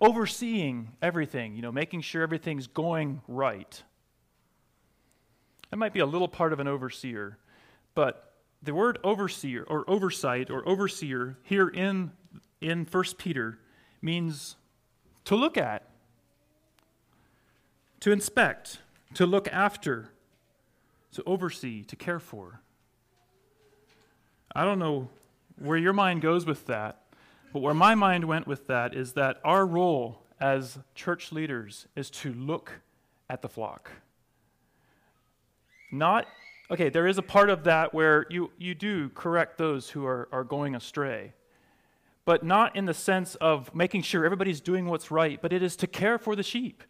overseeing 0.00 0.92
everything, 1.00 1.54
you 1.56 1.62
know, 1.62 1.72
making 1.72 2.00
sure 2.02 2.22
everything's 2.22 2.66
going 2.66 3.22
right. 3.28 3.82
That 5.70 5.76
might 5.76 5.92
be 5.92 6.00
a 6.00 6.06
little 6.06 6.28
part 6.28 6.52
of 6.52 6.60
an 6.60 6.68
overseer, 6.68 7.38
but 7.94 8.32
the 8.62 8.74
word 8.74 8.98
overseer 9.04 9.64
or 9.64 9.88
oversight 9.88 10.50
or 10.50 10.66
overseer 10.68 11.38
here 11.42 11.68
in, 11.68 12.12
in 12.60 12.86
1 12.90 13.04
Peter 13.18 13.58
means 14.00 14.56
to 15.24 15.36
look 15.36 15.56
at 15.56 15.88
to 18.04 18.12
inspect, 18.12 18.80
to 19.14 19.24
look 19.24 19.48
after, 19.50 20.10
to 21.12 21.22
oversee, 21.24 21.82
to 21.84 21.96
care 21.96 22.18
for. 22.18 22.60
I 24.54 24.62
don't 24.66 24.78
know 24.78 25.08
where 25.58 25.78
your 25.78 25.94
mind 25.94 26.20
goes 26.20 26.44
with 26.44 26.66
that, 26.66 27.00
but 27.54 27.60
where 27.60 27.72
my 27.72 27.94
mind 27.94 28.24
went 28.24 28.48
with 28.48 28.66
that 28.66 28.94
is 28.94 29.12
that 29.12 29.38
our 29.44 29.64
role 29.64 30.18
as 30.40 30.78
church 30.94 31.30
leaders 31.30 31.86
is 31.94 32.10
to 32.10 32.34
look 32.34 32.80
at 33.30 33.40
the 33.42 33.48
flock. 33.48 33.90
Not, 35.92 36.26
okay, 36.68 36.88
there 36.88 37.06
is 37.06 37.16
a 37.16 37.22
part 37.22 37.48
of 37.48 37.62
that 37.64 37.94
where 37.94 38.26
you, 38.28 38.50
you 38.58 38.74
do 38.74 39.08
correct 39.10 39.56
those 39.56 39.88
who 39.88 40.04
are, 40.04 40.28
are 40.32 40.42
going 40.42 40.74
astray, 40.74 41.32
but 42.24 42.42
not 42.42 42.74
in 42.74 42.86
the 42.86 42.92
sense 42.92 43.36
of 43.36 43.72
making 43.72 44.02
sure 44.02 44.24
everybody's 44.24 44.60
doing 44.60 44.86
what's 44.86 45.12
right, 45.12 45.40
but 45.40 45.52
it 45.52 45.62
is 45.62 45.76
to 45.76 45.86
care 45.86 46.18
for 46.18 46.34
the 46.34 46.42
sheep 46.42 46.82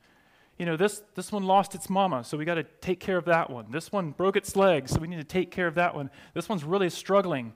you 0.59 0.67
know, 0.67 0.77
this, 0.77 1.03
this 1.17 1.33
one 1.33 1.43
lost 1.43 1.75
its 1.75 1.91
mama, 1.91 2.23
so 2.23 2.39
we 2.39 2.45
got 2.45 2.55
to 2.55 2.63
take 2.63 3.01
care 3.01 3.17
of 3.17 3.25
that 3.25 3.51
one. 3.51 3.67
This 3.71 3.91
one 3.91 4.13
broke 4.13 4.37
its 4.37 4.55
leg, 4.55 4.89
so 4.89 5.01
we 5.01 5.09
need 5.09 5.17
to 5.17 5.25
take 5.25 5.51
care 5.51 5.67
of 5.67 5.75
that 5.75 5.97
one. 5.97 6.11
This 6.33 6.49
one's 6.49 6.63
really 6.63 6.91
struggling. 6.91 7.53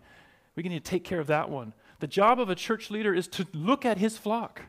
We 0.56 0.64
need 0.64 0.84
to 0.84 0.90
take 0.90 1.04
care 1.04 1.20
of 1.20 1.28
that 1.28 1.48
one. 1.48 1.74
The 2.00 2.06
job 2.06 2.38
of 2.38 2.48
a 2.48 2.54
church 2.54 2.90
leader 2.90 3.14
is 3.14 3.26
to 3.28 3.46
look 3.52 3.84
at 3.84 3.98
his 3.98 4.16
flock, 4.16 4.62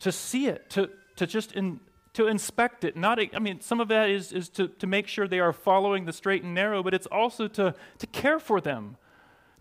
to 0.00 0.12
see 0.12 0.46
it, 0.46 0.70
to, 0.70 0.90
to 1.16 1.26
just 1.26 1.52
in, 1.52 1.80
to 2.14 2.26
inspect 2.26 2.84
it. 2.84 2.96
Not, 2.96 3.18
I 3.34 3.38
mean, 3.38 3.60
some 3.60 3.80
of 3.80 3.88
that 3.88 4.10
is, 4.10 4.32
is 4.32 4.48
to, 4.50 4.68
to 4.68 4.86
make 4.86 5.08
sure 5.08 5.26
they 5.26 5.40
are 5.40 5.52
following 5.52 6.04
the 6.04 6.12
straight 6.12 6.42
and 6.42 6.54
narrow, 6.54 6.82
but 6.82 6.94
it's 6.94 7.06
also 7.06 7.48
to, 7.48 7.74
to 7.98 8.06
care 8.06 8.38
for 8.38 8.60
them, 8.60 8.96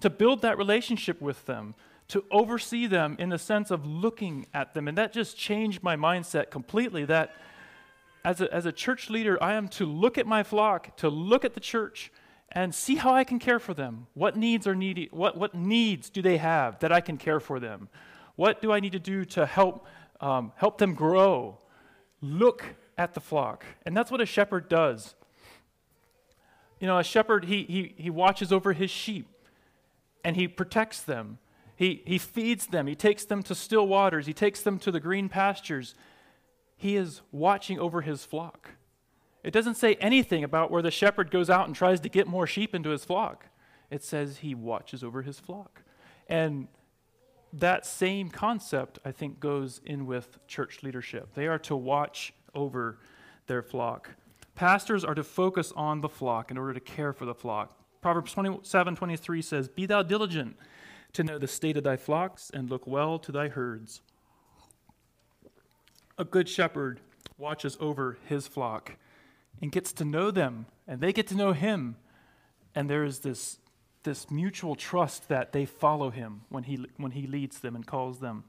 to 0.01 0.09
build 0.09 0.41
that 0.41 0.57
relationship 0.57 1.21
with 1.21 1.45
them, 1.45 1.73
to 2.09 2.25
oversee 2.29 2.87
them 2.87 3.15
in 3.19 3.29
the 3.29 3.37
sense 3.37 3.71
of 3.71 3.85
looking 3.85 4.45
at 4.53 4.73
them. 4.73 4.87
And 4.87 4.97
that 4.97 5.13
just 5.13 5.37
changed 5.37 5.81
my 5.81 5.95
mindset 5.95 6.51
completely 6.51 7.05
that 7.05 7.33
as 8.23 8.41
a, 8.41 8.53
as 8.53 8.65
a 8.65 8.71
church 8.71 9.09
leader, 9.09 9.41
I 9.41 9.53
am 9.53 9.67
to 9.69 9.85
look 9.85 10.17
at 10.17 10.27
my 10.27 10.43
flock, 10.43 10.95
to 10.97 11.09
look 11.09 11.45
at 11.45 11.53
the 11.53 11.59
church, 11.59 12.11
and 12.51 12.75
see 12.75 12.95
how 12.95 13.13
I 13.13 13.23
can 13.23 13.39
care 13.39 13.59
for 13.59 13.73
them. 13.73 14.07
What 14.13 14.35
needs 14.35 14.67
are 14.67 14.75
needy? 14.75 15.07
What, 15.11 15.37
what 15.37 15.55
needs 15.55 16.09
do 16.09 16.21
they 16.21 16.37
have 16.37 16.79
that 16.79 16.91
I 16.91 16.99
can 16.99 17.17
care 17.17 17.39
for 17.39 17.59
them? 17.59 17.87
What 18.35 18.61
do 18.61 18.71
I 18.71 18.79
need 18.79 18.91
to 18.91 18.99
do 18.99 19.23
to 19.25 19.45
help, 19.45 19.85
um, 20.19 20.51
help 20.55 20.77
them 20.77 20.93
grow? 20.93 21.57
Look 22.21 22.65
at 22.97 23.13
the 23.13 23.21
flock. 23.21 23.65
And 23.85 23.95
that's 23.95 24.11
what 24.11 24.21
a 24.21 24.25
shepherd 24.25 24.67
does. 24.67 25.15
You 26.79 26.87
know, 26.87 26.97
a 26.97 27.03
shepherd, 27.03 27.45
he, 27.45 27.63
he, 27.63 27.93
he 27.97 28.09
watches 28.09 28.51
over 28.51 28.73
his 28.73 28.91
sheep 28.91 29.27
and 30.23 30.35
he 30.35 30.47
protects 30.47 31.01
them. 31.01 31.37
He, 31.75 32.03
he 32.05 32.17
feeds 32.17 32.67
them. 32.67 32.85
He 32.87 32.95
takes 32.95 33.25
them 33.25 33.43
to 33.43 33.55
still 33.55 33.87
waters. 33.87 34.25
He 34.25 34.33
takes 34.33 34.61
them 34.61 34.77
to 34.79 34.91
the 34.91 34.99
green 34.99 35.29
pastures. 35.29 35.95
He 36.75 36.95
is 36.95 37.21
watching 37.31 37.79
over 37.79 38.01
his 38.01 38.25
flock. 38.25 38.71
It 39.43 39.51
doesn't 39.51 39.75
say 39.75 39.95
anything 39.95 40.43
about 40.43 40.69
where 40.71 40.81
the 40.81 40.91
shepherd 40.91 41.31
goes 41.31 41.49
out 41.49 41.65
and 41.67 41.75
tries 41.75 41.99
to 42.01 42.09
get 42.09 42.27
more 42.27 42.45
sheep 42.45 42.75
into 42.75 42.89
his 42.89 43.03
flock. 43.03 43.47
It 43.89 44.03
says 44.03 44.37
he 44.37 44.53
watches 44.53 45.03
over 45.03 45.23
his 45.23 45.39
flock. 45.39 45.81
And 46.27 46.67
that 47.53 47.85
same 47.85 48.29
concept, 48.29 48.99
I 49.03 49.11
think, 49.11 49.39
goes 49.39 49.81
in 49.85 50.05
with 50.05 50.45
church 50.47 50.83
leadership. 50.83 51.33
They 51.33 51.47
are 51.47 51.59
to 51.59 51.75
watch 51.75 52.33
over 52.55 52.99
their 53.47 53.61
flock. 53.61 54.11
Pastors 54.55 55.03
are 55.03 55.15
to 55.15 55.23
focus 55.23 55.73
on 55.75 56.01
the 56.01 56.09
flock 56.09 56.51
in 56.51 56.57
order 56.57 56.73
to 56.73 56.79
care 56.79 57.13
for 57.13 57.25
the 57.25 57.33
flock. 57.33 57.77
Proverbs 58.01 58.31
27 58.33 58.95
23 58.95 59.41
says, 59.41 59.67
Be 59.67 59.85
thou 59.85 60.03
diligent 60.03 60.55
to 61.13 61.23
know 61.23 61.37
the 61.37 61.47
state 61.47 61.77
of 61.77 61.83
thy 61.83 61.97
flocks 61.97 62.51
and 62.53 62.69
look 62.69 62.87
well 62.87 63.19
to 63.19 63.31
thy 63.31 63.49
herds. 63.49 64.01
A 66.17 66.23
good 66.23 66.47
shepherd 66.47 67.01
watches 67.37 67.75
over 67.79 68.17
his 68.27 68.47
flock 68.47 68.97
and 69.61 69.71
gets 69.71 69.93
to 69.93 70.05
know 70.05 70.31
them, 70.31 70.65
and 70.87 70.99
they 70.99 71.13
get 71.13 71.27
to 71.27 71.35
know 71.35 71.53
him. 71.53 71.95
And 72.73 72.89
there 72.89 73.03
is 73.03 73.19
this, 73.19 73.59
this 74.03 74.31
mutual 74.31 74.75
trust 74.75 75.29
that 75.29 75.51
they 75.51 75.65
follow 75.65 76.09
him 76.09 76.41
when 76.49 76.63
he, 76.63 76.85
when 76.97 77.11
he 77.11 77.27
leads 77.27 77.59
them 77.59 77.75
and 77.75 77.85
calls 77.85 78.19
them. 78.19 78.45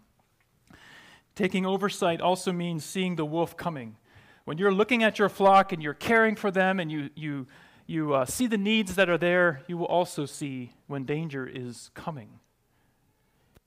Taking 1.34 1.66
oversight 1.66 2.20
also 2.20 2.52
means 2.52 2.84
seeing 2.84 3.16
the 3.16 3.24
wolf 3.24 3.56
coming. 3.56 3.96
When 4.44 4.58
you're 4.58 4.72
looking 4.72 5.02
at 5.02 5.18
your 5.18 5.28
flock 5.28 5.72
and 5.72 5.82
you're 5.82 5.94
caring 5.94 6.36
for 6.36 6.50
them 6.50 6.80
and 6.80 6.90
you, 6.90 7.10
you, 7.14 7.46
you 7.86 8.14
uh, 8.14 8.24
see 8.24 8.46
the 8.46 8.58
needs 8.58 8.96
that 8.96 9.08
are 9.08 9.18
there, 9.18 9.62
you 9.66 9.78
will 9.78 9.86
also 9.86 10.26
see 10.26 10.72
when 10.86 11.04
danger 11.04 11.46
is 11.46 11.90
coming. 11.94 12.40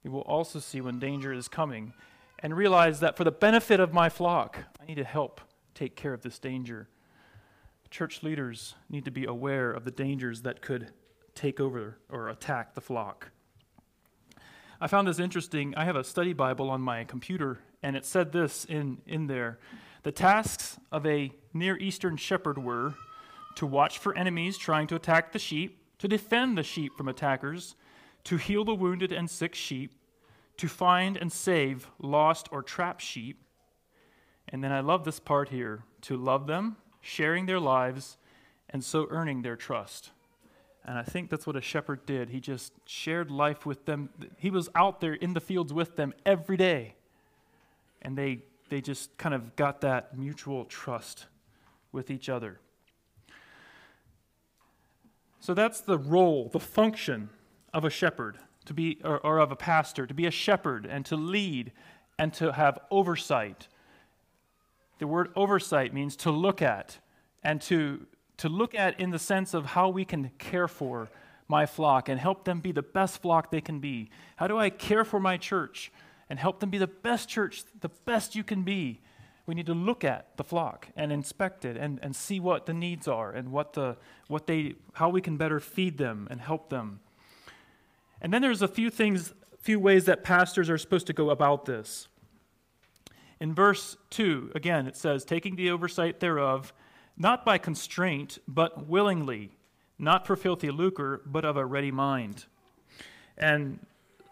You 0.04 0.12
will 0.12 0.22
also 0.22 0.60
see 0.60 0.82
when 0.82 1.00
danger 1.00 1.34
is 1.34 1.48
coming 1.48 1.94
and 2.40 2.56
realize 2.56 3.00
that 3.00 3.18
for 3.18 3.24
the 3.24 3.32
benefit 3.32 3.80
of 3.80 3.94
my 3.94 4.10
flock, 4.10 4.60
I 4.80 4.86
need 4.86 4.96
to 4.96 5.04
help 5.04 5.42
take 5.74 5.96
care 5.96 6.14
of 6.14 6.22
this 6.22 6.38
danger. 6.38 6.88
Church 7.90 8.24
leaders 8.24 8.76
need 8.90 9.06
to 9.06 9.12
be 9.12 9.26
aware 9.26 9.72
of 9.72 9.86
the 9.86 9.92
dangers 9.92 10.42
that 10.42 10.62
could 10.62 10.92
take 11.34 11.60
over 11.60 11.98
or 12.10 12.30
attack 12.30 12.74
the 12.74 12.82
flock. 12.82 13.32
I 14.82 14.88
found 14.88 15.08
this 15.08 15.20
interesting. 15.20 15.74
I 15.76 15.86
have 15.86 15.96
a 15.96 16.04
study 16.04 16.34
Bible 16.34 16.70
on 16.70 16.82
my 16.82 17.04
computer, 17.04 17.60
and 17.82 17.96
it 17.96 18.06
said 18.06 18.32
this 18.32 18.66
in, 18.66 18.98
in 19.06 19.28
there 19.28 19.60
The 20.04 20.12
tasks 20.12 20.78
of 20.92 21.06
a 21.06 21.32
Near 21.54 21.78
Eastern 21.78 22.18
shepherd 22.18 22.58
were 22.58 22.96
to 23.56 23.66
watch 23.66 23.98
for 23.98 24.16
enemies 24.18 24.58
trying 24.58 24.88
to 24.88 24.96
attack 24.96 25.32
the 25.32 25.40
sheep, 25.40 25.80
to 26.00 26.08
defend 26.08 26.58
the 26.58 26.64
sheep 26.64 26.98
from 26.98 27.08
attackers, 27.08 27.76
to 28.26 28.38
heal 28.38 28.66
the 28.66 28.76
wounded 28.76 29.12
and 29.12 29.30
sick 29.30 29.56
sheep, 29.56 29.94
to 30.58 30.68
find 30.68 31.16
and 31.16 31.32
save 31.32 31.90
lost 32.00 32.50
or 32.52 32.62
trapped 32.62 33.02
sheep. 33.02 33.42
And 34.50 34.64
then 34.64 34.72
I 34.72 34.82
love 34.82 35.06
this 35.06 35.20
part 35.20 35.50
here 35.50 35.84
to 36.02 36.18
love 36.18 36.48
them, 36.48 36.78
sharing 37.06 37.46
their 37.46 37.60
lives, 37.60 38.18
and 38.68 38.84
so 38.84 39.08
earning 39.12 39.44
their 39.44 39.56
trust. 39.56 40.10
And 40.84 40.98
I 40.98 41.04
think 41.04 41.30
that's 41.30 41.46
what 41.46 41.56
a 41.56 41.62
shepherd 41.62 42.06
did. 42.06 42.32
He 42.32 42.40
just 42.40 42.74
shared 42.86 43.30
life 43.30 43.66
with 43.66 43.86
them. 43.86 44.10
He 44.38 44.50
was 44.50 44.70
out 44.74 45.02
there 45.02 45.14
in 45.14 45.34
the 45.34 45.40
fields 45.40 45.72
with 45.72 45.96
them 45.96 46.14
every 46.26 46.58
day. 46.58 46.96
And 48.02 48.18
they, 48.18 48.44
they 48.70 48.82
just 48.82 49.16
kind 49.18 49.36
of 49.36 49.56
got 49.56 49.82
that 49.82 50.18
mutual 50.18 50.66
trust 50.66 51.28
with 51.92 52.10
each 52.10 52.28
other. 52.28 52.60
So 55.40 55.54
that's 55.54 55.82
the 55.82 55.98
role, 55.98 56.50
the 56.52 56.60
function 56.60 57.30
of 57.72 57.86
a 57.86 57.90
shepherd 57.90 58.38
to 58.66 58.74
be 58.74 59.00
or, 59.04 59.20
or 59.20 59.38
of 59.38 59.52
a 59.52 59.56
pastor 59.56 60.08
to 60.08 60.14
be 60.14 60.26
a 60.26 60.32
shepherd 60.32 60.88
and 60.88 61.06
to 61.06 61.16
lead 61.16 61.72
and 62.18 62.34
to 62.34 62.54
have 62.54 62.80
oversight 62.90 63.68
the 65.00 65.08
word 65.08 65.32
oversight 65.36 65.94
means 65.94 66.16
to 66.18 66.32
look 66.32 66.62
at 66.62 67.00
and 67.44 67.62
to 67.64 68.06
to 68.38 68.50
look 68.50 68.76
at 68.76 69.00
in 69.00 69.12
the 69.12 69.20
sense 69.20 69.54
of 69.54 69.66
how 69.66 69.90
we 69.90 70.04
can 70.04 70.32
care 70.38 70.68
for 70.68 71.10
my 71.48 71.66
flock 71.66 72.10
and 72.10 72.20
help 72.20 72.44
them 72.44 72.60
be 72.60 72.72
the 72.72 72.82
best 72.82 73.22
flock 73.22 73.52
they 73.52 73.62
can 73.62 73.80
be. 73.80 74.10
How 74.36 74.48
do 74.48 74.58
i 74.58 74.70
care 74.70 75.06
for 75.06 75.20
my 75.20 75.38
church 75.38 75.92
and 76.30 76.40
help 76.40 76.60
them 76.60 76.70
be 76.70 76.78
the 76.78 76.88
best 76.88 77.30
church 77.30 77.64
the 77.80 77.90
best 78.06 78.36
you 78.36 78.44
can 78.44 78.64
be? 78.64 79.00
We 79.46 79.54
need 79.54 79.68
to 79.68 79.76
look 79.76 80.04
at 80.04 80.38
the 80.38 80.44
flock 80.44 80.88
and 80.96 81.12
inspect 81.12 81.66
it 81.66 81.78
and, 81.78 82.00
and 82.02 82.16
see 82.16 82.40
what 82.40 82.66
the 82.66 82.74
needs 82.74 83.08
are 83.08 83.32
and 83.32 83.52
what 83.52 83.74
the 83.74 83.96
what 84.28 84.48
they 84.48 84.76
how 84.94 85.10
we 85.10 85.22
can 85.22 85.38
better 85.38 85.60
feed 85.60 85.98
them 85.98 86.28
and 86.32 86.42
help 86.42 86.70
them. 86.70 87.00
And 88.22 88.34
then 88.34 88.42
there's 88.42 88.64
a 88.64 88.68
few 88.68 88.90
things, 88.90 89.34
few 89.60 89.80
ways 89.80 90.06
that 90.06 90.24
pastors 90.24 90.70
are 90.70 90.80
supposed 90.80 91.06
to 91.08 91.14
go 91.14 91.30
about 91.30 91.66
this. 91.66 92.08
In 93.46 93.54
verse 93.54 93.96
2, 94.10 94.54
again, 94.56 94.88
it 94.88 94.98
says, 94.98 95.24
taking 95.24 95.56
the 95.56 95.70
oversight 95.70 96.20
thereof, 96.20 96.74
not 97.16 97.46
by 97.46 97.60
constraint, 97.60 98.40
but 98.48 98.88
willingly, 98.88 99.52
not 100.00 100.26
for 100.26 100.36
filthy 100.36 100.72
lucre, 100.72 101.22
but 101.28 101.46
of 101.46 101.56
a 101.56 101.64
ready 101.64 101.92
mind. 101.92 102.46
And 103.38 103.86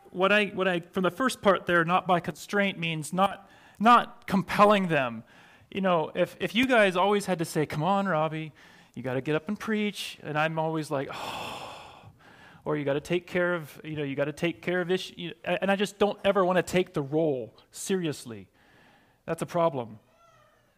what 0.10 0.32
I, 0.32 0.46
what 0.46 0.68
I, 0.68 0.80
from 0.80 1.04
the 1.04 1.12
first 1.12 1.44
part 1.44 1.68
there, 1.68 1.86
not 1.86 2.08
by 2.08 2.22
constraint 2.22 2.80
means 2.80 3.14
not, 3.14 3.48
not 3.78 4.26
compelling 4.26 4.88
them. 4.88 5.24
You 5.70 5.82
know, 5.82 6.12
if, 6.16 6.36
if 6.40 6.56
you 6.56 6.66
guys 6.66 6.96
always 6.96 7.28
had 7.28 7.38
to 7.38 7.46
say, 7.46 7.68
come 7.68 7.84
on, 7.84 8.08
Robbie, 8.08 8.52
you 8.96 9.04
got 9.04 9.14
to 9.14 9.22
get 9.22 9.36
up 9.36 9.48
and 9.48 9.60
preach, 9.60 10.18
and 10.24 10.40
I'm 10.40 10.58
always 10.58 10.90
like, 10.90 11.08
oh, 11.14 12.10
or 12.66 12.78
you 12.78 12.84
got 12.84 12.94
to 12.94 13.00
take 13.00 13.28
care 13.28 13.54
of, 13.54 13.80
you 13.84 13.96
know, 13.96 14.04
you 14.04 14.16
got 14.16 14.26
to 14.26 14.34
take 14.34 14.64
care 14.64 14.82
of 14.82 14.90
issues. 14.90 15.34
And 15.46 15.70
I 15.70 15.76
just 15.76 16.00
don't 16.00 16.18
ever 16.26 16.44
want 16.44 16.58
to 16.58 16.64
take 16.64 16.96
the 16.96 17.04
role 17.04 17.56
seriously. 17.70 18.48
That's 19.26 19.42
a 19.42 19.46
problem. 19.46 20.00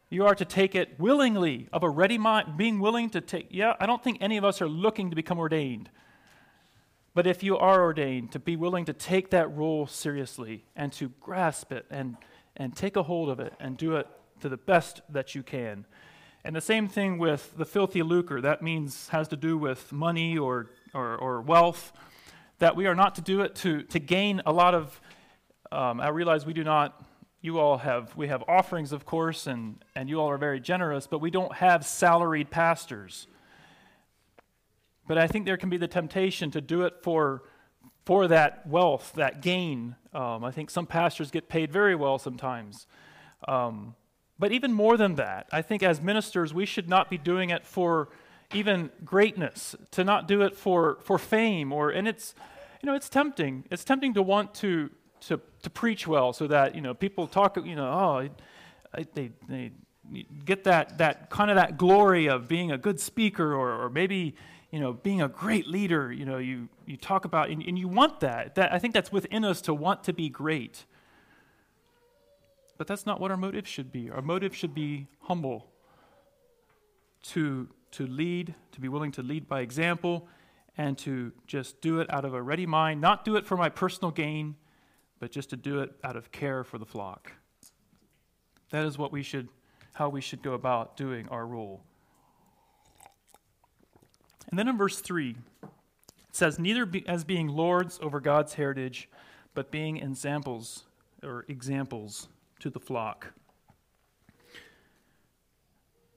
You 0.10 0.26
are 0.26 0.36
to 0.36 0.46
take 0.46 0.76
it 0.76 1.00
willingly, 1.00 1.68
of 1.74 1.84
a 1.84 1.90
ready 1.90 2.18
mind, 2.18 2.58
being 2.58 2.80
willing 2.80 3.10
to 3.12 3.22
take. 3.22 3.48
Yeah, 3.50 3.74
I 3.80 3.86
don't 3.86 4.04
think 4.04 4.18
any 4.22 4.38
of 4.38 4.46
us 4.46 4.62
are 4.62 4.68
looking 4.68 5.10
to 5.10 5.16
become 5.16 5.40
ordained. 5.40 5.90
But 7.14 7.26
if 7.26 7.44
you 7.44 7.58
are 7.58 7.82
ordained, 7.82 8.32
to 8.34 8.40
be 8.40 8.56
willing 8.56 8.86
to 8.86 8.94
take 8.94 9.30
that 9.32 9.48
role 9.56 9.88
seriously 9.88 10.66
and 10.76 10.92
to 10.94 11.10
grasp 11.22 11.72
it 11.72 11.86
and, 11.90 12.18
and 12.56 12.76
take 12.76 12.96
a 12.96 13.04
hold 13.04 13.30
of 13.30 13.40
it 13.40 13.54
and 13.60 13.78
do 13.78 13.96
it 13.96 14.08
to 14.42 14.50
the 14.50 14.58
best 14.58 15.02
that 15.10 15.34
you 15.34 15.42
can. 15.42 15.86
And 16.44 16.56
the 16.56 16.62
same 16.62 16.88
thing 16.88 17.18
with 17.18 17.58
the 17.58 17.66
filthy 17.66 18.04
lucre. 18.04 18.42
That 18.42 18.62
means 18.62 19.10
has 19.10 19.28
to 19.30 19.38
do 19.38 19.58
with 19.58 19.92
money 19.92 20.38
or 20.38 20.70
or, 20.96 21.18
or 21.18 21.42
wealth, 21.42 21.92
that 22.60 22.76
we 22.76 22.88
are 22.88 22.96
not 22.96 23.16
to 23.16 23.22
do 23.22 23.42
it 23.42 23.54
to, 23.56 23.84
to 23.84 24.00
gain 24.00 24.42
a 24.46 24.54
lot 24.54 24.74
of. 24.74 25.00
Um, 25.72 26.00
I 26.00 26.10
realize 26.10 26.46
we 26.46 26.54
do 26.54 26.64
not, 26.64 27.05
you 27.46 27.60
all 27.60 27.78
have, 27.78 28.16
we 28.18 28.28
have 28.28 28.44
offerings, 28.48 28.92
of 28.92 29.06
course, 29.06 29.48
and, 29.48 29.84
and 29.96 30.10
you 30.10 30.20
all 30.20 30.30
are 30.30 30.38
very 30.38 30.60
generous, 30.60 31.08
but 31.08 31.20
we 31.20 31.30
don't 31.30 31.54
have 31.54 31.86
salaried 31.86 32.50
pastors. 32.50 33.28
But 35.08 35.20
I 35.20 35.28
think 35.28 35.46
there 35.46 35.56
can 35.56 35.70
be 35.70 35.78
the 35.78 35.88
temptation 35.88 36.50
to 36.52 36.62
do 36.62 36.82
it 36.82 36.96
for, 37.04 37.44
for 38.04 38.28
that 38.28 38.66
wealth, 38.68 39.14
that 39.16 39.42
gain. 39.42 39.96
Um, 40.14 40.44
I 40.44 40.52
think 40.52 40.72
some 40.72 40.88
pastors 40.88 41.30
get 41.30 41.48
paid 41.48 41.72
very 41.72 41.96
well 41.96 42.18
sometimes. 42.18 42.88
Um, 43.48 43.96
but 44.40 44.52
even 44.52 44.74
more 44.74 44.98
than 44.98 45.16
that, 45.16 45.48
I 45.52 45.62
think 45.62 45.84
as 45.84 46.02
ministers, 46.02 46.54
we 46.54 46.66
should 46.66 46.90
not 46.90 47.10
be 47.10 47.18
doing 47.18 47.52
it 47.52 47.66
for 47.66 48.10
even 48.54 48.90
greatness, 49.04 49.76
to 49.92 50.04
not 50.04 50.28
do 50.28 50.42
it 50.42 50.56
for, 50.56 50.98
for 51.04 51.18
fame 51.18 51.72
or 51.72 51.90
and 51.90 52.08
it's 52.08 52.36
you 52.82 52.88
know 52.88 52.96
it's 52.96 53.10
tempting. 53.10 53.66
It's 53.72 53.84
tempting 53.84 54.14
to 54.14 54.22
want 54.22 54.54
to 54.56 54.92
to 55.28 55.40
to 55.64 55.70
preach 55.70 56.08
well 56.08 56.34
so 56.34 56.48
that 56.48 56.76
you 56.76 56.82
know 56.82 56.94
people 56.94 57.28
talk 57.28 57.58
you 57.58 57.76
know 57.76 57.88
oh 57.88 58.30
I, 58.94 59.06
they 59.14 59.32
they 59.48 59.72
get 60.46 60.64
that 60.66 60.98
that 61.00 61.30
kind 61.30 61.50
of 61.50 61.56
that 61.56 61.78
glory 61.78 62.28
of 62.28 62.48
being 62.48 62.72
a 62.72 62.78
good 62.78 63.00
speaker 63.00 63.54
or 63.54 63.84
or 63.84 63.90
maybe 63.90 64.36
you 64.76 64.82
know, 64.82 64.92
being 64.92 65.22
a 65.22 65.30
great 65.30 65.68
leader, 65.68 66.12
you 66.12 66.26
know, 66.26 66.38
you, 66.38 66.68
you 66.86 66.98
talk 66.98 67.24
about, 67.24 67.50
and, 67.50 67.64
and 67.64 67.80
you 67.80 67.88
want 67.88 68.20
that. 68.20 68.56
that. 68.56 68.74
I 68.74 68.78
think 68.78 68.94
that's 68.94 69.10
within 69.10 69.46
us 69.46 69.62
to 69.62 69.74
want 69.74 70.04
to 70.04 70.12
be 70.12 70.28
great. 70.28 70.84
But 72.78 72.86
that's 72.86 73.06
not 73.06 73.22
what 73.22 73.32
our 73.32 73.38
motive 73.38 73.66
should 73.66 73.90
be. 73.90 74.10
Our 74.10 74.22
motive 74.22 74.54
should 74.54 74.76
be 74.76 75.08
humble, 75.22 75.68
to, 77.30 77.70
to 77.92 78.06
lead, 78.06 78.54
to 78.74 78.82
be 78.82 78.90
willing 78.90 79.14
to 79.14 79.24
lead 79.24 79.48
by 79.48 79.62
example, 79.62 80.28
and 80.78 80.98
to 80.98 81.32
just 81.48 81.80
do 81.80 82.02
it 82.02 82.14
out 82.14 82.26
of 82.26 82.34
a 82.34 82.42
ready 82.42 82.66
mind, 82.66 83.00
not 83.00 83.24
do 83.24 83.38
it 83.38 83.46
for 83.46 83.56
my 83.56 83.70
personal 83.70 84.12
gain, 84.12 84.56
but 85.26 85.32
just 85.32 85.50
to 85.50 85.58
do 85.58 85.80
it 85.80 85.92
out 86.04 86.16
of 86.16 86.32
care 86.32 86.64
for 86.64 86.78
the 86.78 86.86
flock. 86.86 87.32
That 88.70 88.86
is 88.86 88.96
what 88.96 89.12
we 89.12 89.24
should, 89.24 89.50
how 89.94 90.08
we 90.08 90.22
should 90.22 90.44
go 90.44 90.54
about 90.54 90.96
doing 90.98 91.28
our 91.30 91.48
role. 91.48 91.82
And 94.52 94.60
then 94.60 94.68
in 94.68 94.78
verse 94.78 95.00
3, 95.00 95.32
it 95.64 95.70
says, 96.32 96.60
Neither 96.60 96.86
be, 96.86 97.04
as 97.08 97.24
being 97.24 97.48
lords 97.48 97.98
over 98.04 98.20
God's 98.20 98.54
heritage, 98.54 99.10
but 99.56 99.72
being 99.72 99.98
examples 99.98 100.84
or 101.24 101.44
examples 101.48 102.28
to 102.60 102.70
the 102.70 102.80
flock. 102.80 103.34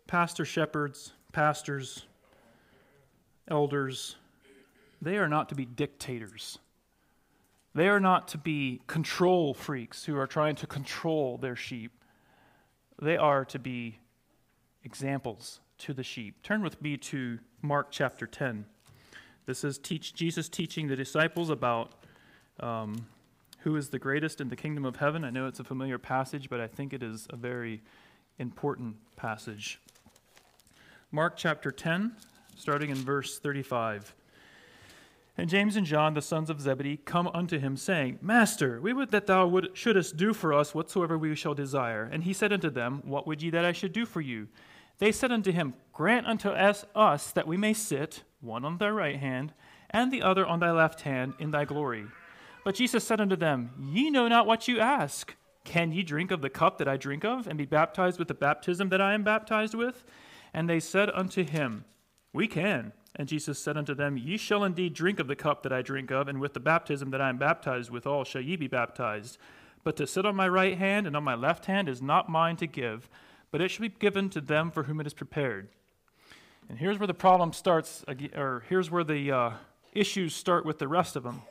Pastor 0.06 0.44
shepherds, 0.44 1.14
pastors, 1.32 2.04
elders, 3.50 4.16
they 5.00 5.16
are 5.16 5.28
not 5.28 5.48
to 5.48 5.54
be 5.54 5.64
dictators. 5.64 6.58
They 7.78 7.88
are 7.88 8.00
not 8.00 8.26
to 8.28 8.38
be 8.38 8.80
control 8.88 9.54
freaks 9.54 10.04
who 10.04 10.18
are 10.18 10.26
trying 10.26 10.56
to 10.56 10.66
control 10.66 11.38
their 11.38 11.54
sheep. 11.54 11.92
They 13.00 13.16
are 13.16 13.44
to 13.44 13.58
be 13.60 14.00
examples 14.82 15.60
to 15.78 15.94
the 15.94 16.02
sheep. 16.02 16.42
Turn 16.42 16.60
with 16.60 16.82
me 16.82 16.96
to 16.96 17.38
Mark 17.62 17.92
chapter 17.92 18.26
10. 18.26 18.64
This 19.46 19.62
is 19.62 19.78
teach, 19.78 20.12
Jesus 20.12 20.48
teaching 20.48 20.88
the 20.88 20.96
disciples 20.96 21.50
about 21.50 21.92
um, 22.58 23.06
who 23.60 23.76
is 23.76 23.90
the 23.90 23.98
greatest 24.00 24.40
in 24.40 24.48
the 24.48 24.56
kingdom 24.56 24.84
of 24.84 24.96
heaven. 24.96 25.22
I 25.22 25.30
know 25.30 25.46
it's 25.46 25.60
a 25.60 25.64
familiar 25.64 25.98
passage, 25.98 26.50
but 26.50 26.58
I 26.58 26.66
think 26.66 26.92
it 26.92 27.04
is 27.04 27.28
a 27.30 27.36
very 27.36 27.80
important 28.40 28.96
passage. 29.14 29.80
Mark 31.12 31.36
chapter 31.36 31.70
10, 31.70 32.16
starting 32.56 32.90
in 32.90 32.96
verse 32.96 33.38
35. 33.38 34.16
And 35.38 35.48
James 35.48 35.76
and 35.76 35.86
John, 35.86 36.14
the 36.14 36.20
sons 36.20 36.50
of 36.50 36.60
Zebedee, 36.60 36.96
come 36.96 37.28
unto 37.28 37.60
him, 37.60 37.76
saying, 37.76 38.18
Master, 38.20 38.80
we 38.80 38.92
would 38.92 39.12
that 39.12 39.28
thou 39.28 39.46
would, 39.46 39.70
shouldest 39.72 40.16
do 40.16 40.34
for 40.34 40.52
us 40.52 40.74
whatsoever 40.74 41.16
we 41.16 41.36
shall 41.36 41.54
desire. 41.54 42.08
And 42.10 42.24
he 42.24 42.32
said 42.32 42.52
unto 42.52 42.70
them, 42.70 43.02
What 43.04 43.24
would 43.28 43.40
ye 43.40 43.50
that 43.50 43.64
I 43.64 43.70
should 43.70 43.92
do 43.92 44.04
for 44.04 44.20
you? 44.20 44.48
They 44.98 45.12
said 45.12 45.30
unto 45.30 45.52
him, 45.52 45.74
Grant 45.92 46.26
unto 46.26 46.48
us, 46.48 46.84
us 46.92 47.30
that 47.30 47.46
we 47.46 47.56
may 47.56 47.72
sit, 47.72 48.24
one 48.40 48.64
on 48.64 48.78
thy 48.78 48.90
right 48.90 49.16
hand, 49.16 49.54
and 49.90 50.12
the 50.12 50.22
other 50.22 50.44
on 50.44 50.58
thy 50.58 50.72
left 50.72 51.02
hand, 51.02 51.34
in 51.38 51.52
thy 51.52 51.64
glory. 51.64 52.06
But 52.64 52.74
Jesus 52.74 53.04
said 53.04 53.20
unto 53.20 53.36
them, 53.36 53.70
Ye 53.80 54.10
know 54.10 54.26
not 54.26 54.46
what 54.46 54.66
you 54.66 54.80
ask. 54.80 55.36
Can 55.62 55.92
ye 55.92 56.02
drink 56.02 56.32
of 56.32 56.42
the 56.42 56.50
cup 56.50 56.78
that 56.78 56.88
I 56.88 56.96
drink 56.96 57.24
of, 57.24 57.46
and 57.46 57.56
be 57.56 57.64
baptized 57.64 58.18
with 58.18 58.26
the 58.26 58.34
baptism 58.34 58.88
that 58.88 59.00
I 59.00 59.14
am 59.14 59.22
baptized 59.22 59.74
with? 59.74 60.04
And 60.52 60.68
they 60.68 60.80
said 60.80 61.10
unto 61.14 61.44
him, 61.44 61.84
We 62.32 62.48
can. 62.48 62.92
And 63.16 63.28
Jesus 63.28 63.58
said 63.58 63.76
unto 63.76 63.94
them, 63.94 64.16
Ye 64.16 64.36
shall 64.36 64.64
indeed 64.64 64.94
drink 64.94 65.18
of 65.18 65.26
the 65.26 65.36
cup 65.36 65.62
that 65.62 65.72
I 65.72 65.82
drink 65.82 66.10
of, 66.10 66.28
and 66.28 66.40
with 66.40 66.54
the 66.54 66.60
baptism 66.60 67.10
that 67.10 67.20
I 67.20 67.28
am 67.28 67.38
baptized 67.38 67.90
withal 67.90 68.24
shall 68.24 68.42
ye 68.42 68.56
be 68.56 68.68
baptized. 68.68 69.38
But 69.82 69.96
to 69.96 70.06
sit 70.06 70.26
on 70.26 70.36
my 70.36 70.48
right 70.48 70.76
hand 70.76 71.06
and 71.06 71.16
on 71.16 71.24
my 71.24 71.34
left 71.34 71.66
hand 71.66 71.88
is 71.88 72.02
not 72.02 72.28
mine 72.28 72.56
to 72.56 72.66
give, 72.66 73.08
but 73.50 73.60
it 73.60 73.68
shall 73.70 73.82
be 73.82 73.88
given 73.88 74.28
to 74.30 74.40
them 74.40 74.70
for 74.70 74.84
whom 74.84 75.00
it 75.00 75.06
is 75.06 75.14
prepared. 75.14 75.68
And 76.68 76.78
here's 76.78 76.98
where 76.98 77.06
the 77.06 77.14
problem 77.14 77.52
starts, 77.52 78.04
or 78.36 78.64
here's 78.68 78.90
where 78.90 79.04
the 79.04 79.32
uh, 79.32 79.50
issues 79.94 80.34
start 80.34 80.66
with 80.66 80.78
the 80.78 80.88
rest 80.88 81.16
of 81.16 81.22
them. 81.22 81.42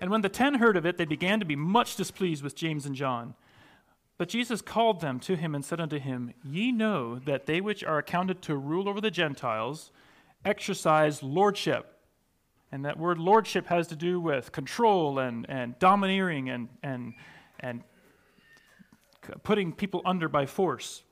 And 0.00 0.10
when 0.10 0.22
the 0.22 0.28
ten 0.28 0.54
heard 0.54 0.76
of 0.76 0.84
it, 0.84 0.98
they 0.98 1.04
began 1.04 1.38
to 1.38 1.46
be 1.46 1.56
much 1.56 1.96
displeased 1.96 2.42
with 2.42 2.56
James 2.56 2.84
and 2.84 2.96
John. 2.96 3.34
But 4.18 4.28
Jesus 4.28 4.60
called 4.60 5.00
them 5.00 5.18
to 5.20 5.36
him 5.36 5.54
and 5.54 5.64
said 5.64 5.80
unto 5.80 5.98
him, 5.98 6.34
Ye 6.44 6.72
know 6.72 7.18
that 7.20 7.46
they 7.46 7.60
which 7.60 7.82
are 7.84 7.98
accounted 7.98 8.42
to 8.42 8.56
rule 8.56 8.88
over 8.88 9.00
the 9.00 9.10
Gentiles, 9.10 9.90
exercise 10.44 11.22
lordship. 11.22 11.90
And 12.72 12.84
that 12.84 12.98
word 12.98 13.18
lordship 13.18 13.66
has 13.66 13.86
to 13.88 13.96
do 13.96 14.20
with 14.20 14.50
control 14.50 15.18
and, 15.18 15.46
and 15.48 15.78
domineering 15.78 16.50
and, 16.50 16.68
and, 16.82 17.14
and 17.60 17.82
putting 19.42 19.72
people 19.72 20.02
under 20.04 20.28
by 20.28 20.46
force. 20.46 21.02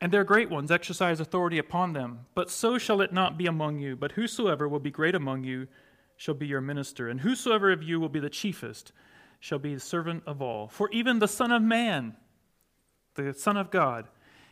And 0.00 0.12
their 0.12 0.24
great 0.24 0.48
ones 0.48 0.70
exercise 0.70 1.20
authority 1.20 1.58
upon 1.58 1.92
them. 1.92 2.20
But 2.34 2.50
so 2.50 2.78
shall 2.78 3.00
it 3.02 3.12
not 3.12 3.36
be 3.36 3.46
among 3.46 3.80
you. 3.80 3.96
But 3.96 4.12
whosoever 4.12 4.68
will 4.68 4.78
be 4.78 4.90
great 4.90 5.14
among 5.14 5.44
you 5.44 5.66
shall 6.16 6.34
be 6.34 6.46
your 6.46 6.60
minister. 6.60 7.08
And 7.08 7.20
whosoever 7.20 7.70
of 7.70 7.82
you 7.82 8.00
will 8.00 8.08
be 8.08 8.20
the 8.20 8.30
chiefest 8.30 8.92
shall 9.40 9.58
be 9.58 9.74
the 9.74 9.80
servant 9.80 10.22
of 10.26 10.40
all. 10.40 10.68
For 10.68 10.88
even 10.90 11.18
the 11.18 11.28
Son 11.28 11.50
of 11.50 11.62
Man, 11.62 12.16
the 13.14 13.34
Son 13.34 13.56
of 13.56 13.70
God, 13.70 14.06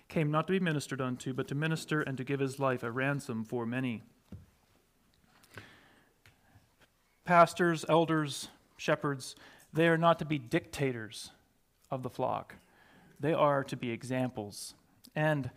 came 0.08 0.30
not 0.30 0.46
to 0.46 0.52
be 0.52 0.60
ministered 0.60 1.00
unto, 1.00 1.32
but 1.32 1.46
to 1.48 1.54
minister 1.54 2.00
and 2.00 2.16
to 2.16 2.24
give 2.24 2.40
his 2.40 2.58
life 2.58 2.82
a 2.82 2.90
ransom 2.90 3.44
for 3.44 3.66
many. 3.66 4.02
Pastors, 7.24 7.84
elders, 7.88 8.48
shepherds, 8.78 9.36
they 9.72 9.86
are 9.86 9.98
not 9.98 10.18
to 10.18 10.24
be 10.24 10.38
dictators 10.38 11.30
of 11.90 12.02
the 12.02 12.10
flock, 12.10 12.54
they 13.20 13.32
are 13.32 13.62
to 13.64 13.76
be 13.76 13.90
examples. 13.90 14.74
And 15.14 15.50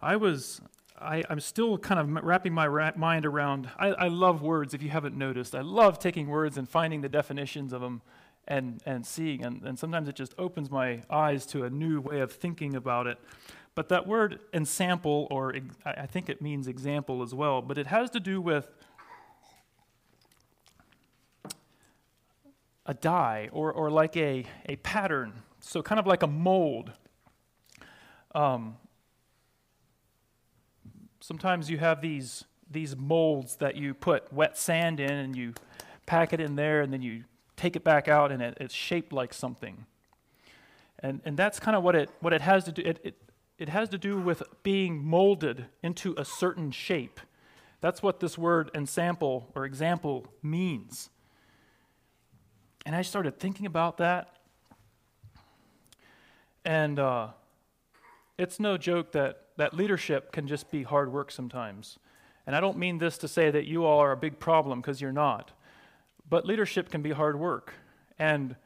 I 0.00 0.16
was. 0.16 0.60
I, 0.98 1.22
am 1.28 1.40
still 1.40 1.76
kind 1.76 2.00
of 2.00 2.24
wrapping 2.24 2.54
my 2.54 2.66
ra- 2.66 2.92
mind 2.96 3.26
around. 3.26 3.68
I, 3.78 3.88
I 3.88 4.08
love 4.08 4.40
words, 4.40 4.72
if 4.72 4.82
you 4.82 4.88
haven't 4.88 5.14
noticed. 5.14 5.54
I 5.54 5.60
love 5.60 5.98
taking 5.98 6.26
words 6.26 6.56
and 6.56 6.66
finding 6.66 7.02
the 7.02 7.08
definitions 7.10 7.74
of 7.74 7.82
them 7.82 8.00
and, 8.48 8.80
and 8.86 9.06
seeing. 9.06 9.44
And, 9.44 9.62
and 9.62 9.78
sometimes 9.78 10.08
it 10.08 10.14
just 10.14 10.34
opens 10.38 10.70
my 10.70 11.02
eyes 11.10 11.44
to 11.48 11.64
a 11.64 11.70
new 11.70 12.00
way 12.00 12.20
of 12.20 12.32
thinking 12.32 12.74
about 12.74 13.06
it. 13.06 13.18
But 13.76 13.90
that 13.90 14.06
word 14.06 14.40
ensample, 14.54 15.28
or 15.30 15.54
I 15.84 16.06
think 16.06 16.30
it 16.30 16.40
means 16.40 16.66
example 16.66 17.22
as 17.22 17.34
well, 17.34 17.60
but 17.60 17.76
it 17.76 17.86
has 17.88 18.08
to 18.10 18.20
do 18.20 18.40
with 18.40 18.66
a 22.86 22.94
die 22.94 23.50
or, 23.52 23.70
or 23.70 23.90
like 23.90 24.16
a, 24.16 24.46
a 24.66 24.76
pattern. 24.76 25.34
So, 25.60 25.82
kind 25.82 25.98
of 25.98 26.06
like 26.06 26.22
a 26.22 26.26
mold. 26.26 26.92
Um, 28.34 28.78
sometimes 31.20 31.68
you 31.68 31.76
have 31.76 32.00
these, 32.00 32.44
these 32.70 32.96
molds 32.96 33.56
that 33.56 33.76
you 33.76 33.92
put 33.92 34.32
wet 34.32 34.56
sand 34.56 35.00
in 35.00 35.12
and 35.12 35.36
you 35.36 35.52
pack 36.06 36.32
it 36.32 36.40
in 36.40 36.56
there 36.56 36.80
and 36.80 36.94
then 36.94 37.02
you 37.02 37.24
take 37.56 37.76
it 37.76 37.84
back 37.84 38.08
out 38.08 38.32
and 38.32 38.40
it, 38.40 38.56
it's 38.58 38.74
shaped 38.74 39.12
like 39.12 39.34
something. 39.34 39.84
And, 41.00 41.20
and 41.26 41.36
that's 41.36 41.60
kind 41.60 41.76
of 41.76 41.82
what 41.82 41.94
it, 41.94 42.08
what 42.20 42.32
it 42.32 42.40
has 42.40 42.64
to 42.64 42.72
do. 42.72 42.80
It, 42.80 43.00
it, 43.04 43.22
it 43.58 43.68
has 43.68 43.88
to 43.90 43.98
do 43.98 44.18
with 44.18 44.42
being 44.62 45.04
molded 45.04 45.66
into 45.82 46.14
a 46.16 46.24
certain 46.24 46.70
shape. 46.70 47.20
That's 47.80 48.02
what 48.02 48.20
this 48.20 48.36
word 48.36 48.70
ensample 48.74 49.44
or 49.54 49.64
example 49.64 50.26
means. 50.42 51.10
And 52.84 52.94
I 52.94 53.02
started 53.02 53.38
thinking 53.38 53.66
about 53.66 53.98
that. 53.98 54.36
And 56.64 56.98
uh, 56.98 57.28
it's 58.38 58.60
no 58.60 58.76
joke 58.76 59.12
that, 59.12 59.42
that 59.56 59.74
leadership 59.74 60.32
can 60.32 60.46
just 60.46 60.70
be 60.70 60.82
hard 60.82 61.12
work 61.12 61.30
sometimes. 61.30 61.98
And 62.46 62.54
I 62.54 62.60
don't 62.60 62.76
mean 62.76 62.98
this 62.98 63.18
to 63.18 63.28
say 63.28 63.50
that 63.50 63.66
you 63.66 63.84
all 63.84 63.98
are 63.98 64.12
a 64.12 64.16
big 64.16 64.38
problem, 64.38 64.80
because 64.80 65.00
you're 65.00 65.12
not. 65.12 65.52
But 66.28 66.44
leadership 66.44 66.90
can 66.90 67.02
be 67.02 67.12
hard 67.12 67.38
work. 67.38 67.74
And 68.18 68.56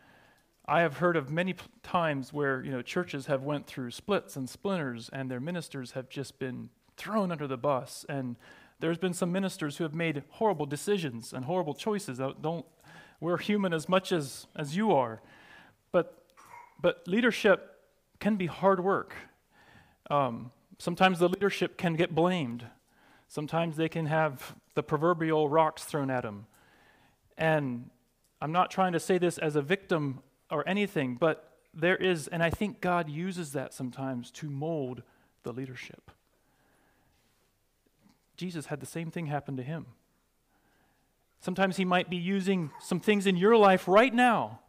I 0.66 0.80
have 0.80 0.98
heard 0.98 1.16
of 1.16 1.30
many 1.30 1.54
times 1.82 2.32
where 2.32 2.62
you 2.62 2.70
know 2.70 2.82
churches 2.82 3.26
have 3.26 3.42
went 3.42 3.66
through 3.66 3.90
splits 3.90 4.36
and 4.36 4.48
splinters, 4.48 5.10
and 5.12 5.30
their 5.30 5.40
ministers 5.40 5.92
have 5.92 6.08
just 6.08 6.38
been 6.38 6.70
thrown 6.96 7.32
under 7.32 7.46
the 7.46 7.56
bus. 7.56 8.04
And 8.08 8.36
there's 8.78 8.98
been 8.98 9.14
some 9.14 9.32
ministers 9.32 9.76
who 9.76 9.84
have 9.84 9.94
made 9.94 10.22
horrible 10.30 10.66
decisions 10.66 11.32
and 11.32 11.44
horrible 11.44 11.74
choices. 11.74 12.18
Don't 12.18 12.66
we're 13.20 13.38
human 13.38 13.72
as 13.72 13.88
much 13.88 14.12
as 14.12 14.46
as 14.56 14.76
you 14.76 14.92
are, 14.92 15.20
but 15.92 16.24
but 16.80 17.06
leadership 17.06 17.78
can 18.20 18.36
be 18.36 18.46
hard 18.46 18.82
work. 18.84 19.14
Um, 20.10 20.50
sometimes 20.78 21.18
the 21.18 21.28
leadership 21.28 21.76
can 21.76 21.94
get 21.94 22.14
blamed. 22.14 22.66
Sometimes 23.28 23.76
they 23.76 23.88
can 23.88 24.06
have 24.06 24.54
the 24.74 24.82
proverbial 24.82 25.48
rocks 25.48 25.84
thrown 25.84 26.10
at 26.10 26.22
them. 26.22 26.46
And 27.38 27.90
I'm 28.42 28.52
not 28.52 28.70
trying 28.70 28.92
to 28.92 29.00
say 29.00 29.18
this 29.18 29.38
as 29.38 29.56
a 29.56 29.62
victim 29.62 30.20
or 30.50 30.66
anything, 30.68 31.16
but 31.16 31.58
there 31.72 31.96
is, 31.96 32.28
and 32.28 32.42
I 32.42 32.50
think 32.50 32.80
God 32.80 33.08
uses 33.08 33.52
that 33.52 33.72
sometimes 33.72 34.30
to 34.32 34.50
mold 34.50 35.02
the 35.42 35.52
leadership. 35.52 36.10
Jesus 38.36 38.66
had 38.66 38.80
the 38.80 38.86
same 38.86 39.10
thing 39.10 39.26
happen 39.26 39.56
to 39.56 39.62
him. 39.62 39.86
Sometimes 41.40 41.76
he 41.76 41.84
might 41.84 42.10
be 42.10 42.16
using 42.16 42.70
some 42.80 43.00
things 43.00 43.26
in 43.26 43.36
your 43.36 43.56
life 43.56 43.86
right 43.86 44.12
now 44.12 44.60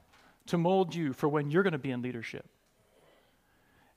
to 0.47 0.57
mold 0.57 0.95
you 0.95 1.13
for 1.13 1.27
when 1.27 1.49
you're 1.49 1.63
going 1.63 1.73
to 1.73 1.79
be 1.79 1.91
in 1.91 2.01
leadership. 2.01 2.45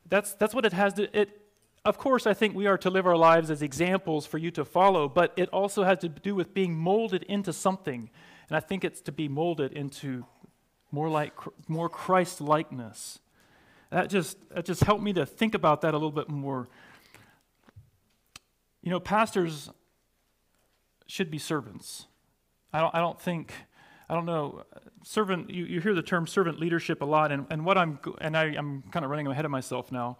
That's, 0.08 0.34
that's 0.34 0.54
what 0.54 0.64
it 0.64 0.72
has 0.72 0.94
to, 0.94 1.18
it, 1.18 1.40
of 1.84 1.98
course, 1.98 2.26
I 2.26 2.34
think 2.34 2.54
we 2.54 2.66
are 2.66 2.78
to 2.78 2.90
live 2.90 3.06
our 3.06 3.16
lives 3.16 3.50
as 3.50 3.62
examples 3.62 4.26
for 4.26 4.38
you 4.38 4.50
to 4.52 4.64
follow, 4.64 5.08
but 5.08 5.32
it 5.36 5.48
also 5.50 5.84
has 5.84 5.98
to 5.98 6.08
do 6.08 6.34
with 6.34 6.54
being 6.54 6.74
molded 6.74 7.22
into 7.24 7.52
something. 7.52 8.10
And 8.48 8.56
I 8.56 8.60
think 8.60 8.84
it's 8.84 9.00
to 9.02 9.12
be 9.12 9.28
molded 9.28 9.72
into 9.72 10.24
more 10.94 11.08
like 11.08 11.32
more 11.68 11.88
Christ 11.88 12.40
likeness. 12.40 13.18
That 13.90 14.08
just 14.08 14.48
that 14.50 14.64
just 14.64 14.84
helped 14.84 15.02
me 15.02 15.12
to 15.14 15.26
think 15.26 15.54
about 15.54 15.80
that 15.80 15.92
a 15.92 15.96
little 15.96 16.12
bit 16.12 16.28
more. 16.28 16.68
You 18.80 18.90
know, 18.90 19.00
pastors 19.00 19.70
should 21.06 21.30
be 21.30 21.38
servants. 21.38 22.06
I 22.72 22.80
don't 22.80 22.94
I 22.94 23.00
don't 23.00 23.20
think 23.20 23.52
I 24.08 24.14
don't 24.14 24.24
know 24.24 24.62
servant 25.02 25.50
you, 25.50 25.64
you 25.64 25.80
hear 25.80 25.94
the 25.94 26.02
term 26.02 26.26
servant 26.26 26.60
leadership 26.60 27.02
a 27.02 27.04
lot 27.04 27.32
and, 27.32 27.46
and 27.50 27.64
what 27.64 27.76
I'm 27.76 27.98
and 28.20 28.36
I, 28.36 28.44
I'm 28.44 28.82
kind 28.92 29.04
of 29.04 29.10
running 29.10 29.26
ahead 29.26 29.44
of 29.44 29.50
myself 29.50 29.90
now. 29.90 30.16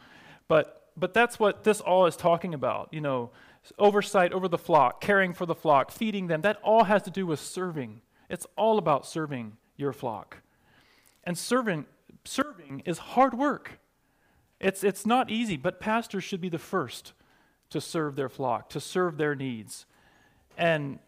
But 0.49 0.91
but 0.97 1.15
that's 1.15 1.39
what 1.39 1.63
this 1.63 1.81
all 1.81 2.07
is 2.07 2.17
talking 2.17 2.53
about, 2.53 2.89
you 2.93 3.01
know, 3.01 3.31
oversight 3.79 4.33
over 4.33 4.49
the 4.49 4.59
flock, 4.59 5.01
caring 5.01 5.33
for 5.33 5.47
the 5.47 5.55
flock, 5.55 5.93
feeding 5.93 6.27
them. 6.27 6.43
That 6.43 6.59
all 6.63 6.85
has 6.85 7.03
to 7.05 7.11
do 7.11 7.27
with 7.27 7.39
serving. 7.39 8.03
It's 8.29 8.47
all 8.57 8.79
about 8.79 9.07
serving 9.07 9.57
your 9.77 9.93
flock. 9.93 10.44
And 11.25 11.37
serving, 11.37 11.87
serving 12.25 12.83
is 12.85 12.99
hard 12.99 13.35
work. 13.35 13.81
It's, 14.61 14.85
it's 14.85 15.05
not 15.05 15.31
easy, 15.31 15.57
but 15.57 15.81
pastors 15.81 16.25
should 16.25 16.41
be 16.41 16.49
the 16.49 16.59
first 16.59 17.13
to 17.71 17.81
serve 17.81 18.15
their 18.15 18.29
flock, 18.29 18.69
to 18.71 18.81
serve 18.81 19.17
their 19.17 19.35
needs. 19.35 19.87
And 20.57 20.99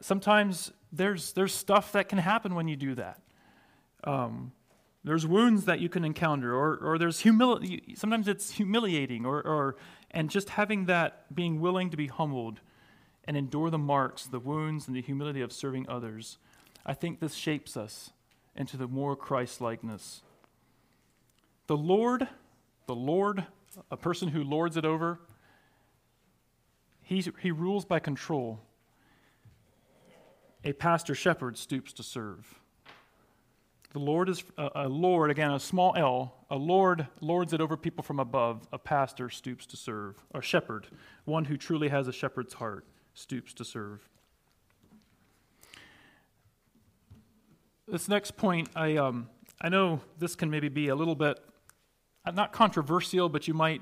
sometimes 0.00 0.72
there's, 0.92 1.32
there's 1.32 1.52
stuff 1.52 1.92
that 1.92 2.08
can 2.08 2.18
happen 2.18 2.54
when 2.54 2.68
you 2.68 2.76
do 2.76 2.94
that. 2.94 3.20
Um, 4.04 4.52
there's 5.04 5.26
wounds 5.26 5.66
that 5.66 5.78
you 5.78 5.88
can 5.88 6.04
encounter, 6.04 6.52
or, 6.54 6.78
or 6.78 6.98
there's 6.98 7.20
humility. 7.20 7.94
Sometimes 7.96 8.26
it's 8.26 8.52
humiliating, 8.52 9.24
or, 9.24 9.40
or, 9.46 9.76
and 10.10 10.30
just 10.30 10.50
having 10.50 10.86
that, 10.86 11.32
being 11.34 11.60
willing 11.60 11.90
to 11.90 11.96
be 11.96 12.08
humbled 12.08 12.60
and 13.24 13.36
endure 13.36 13.70
the 13.70 13.78
marks, 13.78 14.26
the 14.26 14.40
wounds, 14.40 14.88
and 14.88 14.96
the 14.96 15.02
humility 15.02 15.42
of 15.42 15.52
serving 15.52 15.88
others. 15.88 16.38
I 16.84 16.94
think 16.94 17.20
this 17.20 17.34
shapes 17.34 17.76
us 17.76 18.10
into 18.56 18.76
the 18.76 18.88
more 18.88 19.16
Christ 19.16 19.60
likeness. 19.60 20.22
The 21.66 21.76
Lord, 21.76 22.28
the 22.86 22.94
Lord, 22.94 23.44
a 23.90 23.96
person 23.96 24.28
who 24.28 24.42
lords 24.42 24.76
it 24.76 24.84
over, 24.84 25.20
he, 27.02 27.24
he 27.40 27.50
rules 27.50 27.84
by 27.84 27.98
control. 27.98 28.60
A 30.64 30.72
pastor 30.72 31.14
shepherd 31.14 31.56
stoops 31.56 31.92
to 31.94 32.02
serve. 32.02 32.58
The 33.92 34.00
Lord 34.00 34.28
is 34.28 34.44
a, 34.58 34.70
a 34.74 34.88
Lord, 34.88 35.30
again, 35.30 35.52
a 35.52 35.60
small 35.60 35.94
L. 35.96 36.34
A 36.50 36.56
Lord 36.56 37.06
lords 37.20 37.52
it 37.52 37.60
over 37.60 37.76
people 37.76 38.02
from 38.02 38.20
above. 38.20 38.66
A 38.72 38.78
pastor 38.78 39.30
stoops 39.30 39.64
to 39.66 39.76
serve. 39.76 40.16
A 40.34 40.42
shepherd, 40.42 40.88
one 41.24 41.44
who 41.46 41.56
truly 41.56 41.88
has 41.88 42.08
a 42.08 42.12
shepherd's 42.12 42.54
heart, 42.54 42.84
stoops 43.14 43.54
to 43.54 43.64
serve. 43.64 44.08
This 47.88 48.08
next 48.08 48.36
point, 48.36 48.68
I, 48.74 48.96
um, 48.96 49.28
I 49.60 49.68
know 49.68 50.00
this 50.18 50.34
can 50.34 50.50
maybe 50.50 50.68
be 50.68 50.88
a 50.88 50.96
little 50.96 51.14
bit, 51.14 51.38
uh, 52.24 52.32
not 52.32 52.52
controversial, 52.52 53.28
but 53.28 53.46
you 53.46 53.54
might. 53.54 53.80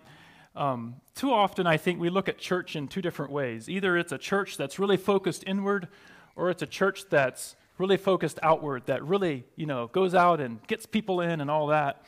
Um, 0.54 0.96
too 1.14 1.32
often, 1.32 1.66
I 1.66 1.78
think 1.78 1.98
we 1.98 2.10
look 2.10 2.28
at 2.28 2.36
church 2.36 2.76
in 2.76 2.86
two 2.86 3.00
different 3.00 3.32
ways. 3.32 3.66
Either 3.66 3.96
it's 3.96 4.12
a 4.12 4.18
church 4.18 4.58
that's 4.58 4.78
really 4.78 4.98
focused 4.98 5.42
inward, 5.46 5.88
or 6.36 6.50
it's 6.50 6.60
a 6.60 6.66
church 6.66 7.08
that's 7.08 7.56
really 7.78 7.96
focused 7.96 8.38
outward, 8.42 8.84
that 8.86 9.02
really, 9.02 9.46
you 9.56 9.64
know, 9.64 9.86
goes 9.86 10.14
out 10.14 10.38
and 10.38 10.62
gets 10.66 10.84
people 10.84 11.22
in 11.22 11.40
and 11.40 11.50
all 11.50 11.68
that. 11.68 12.04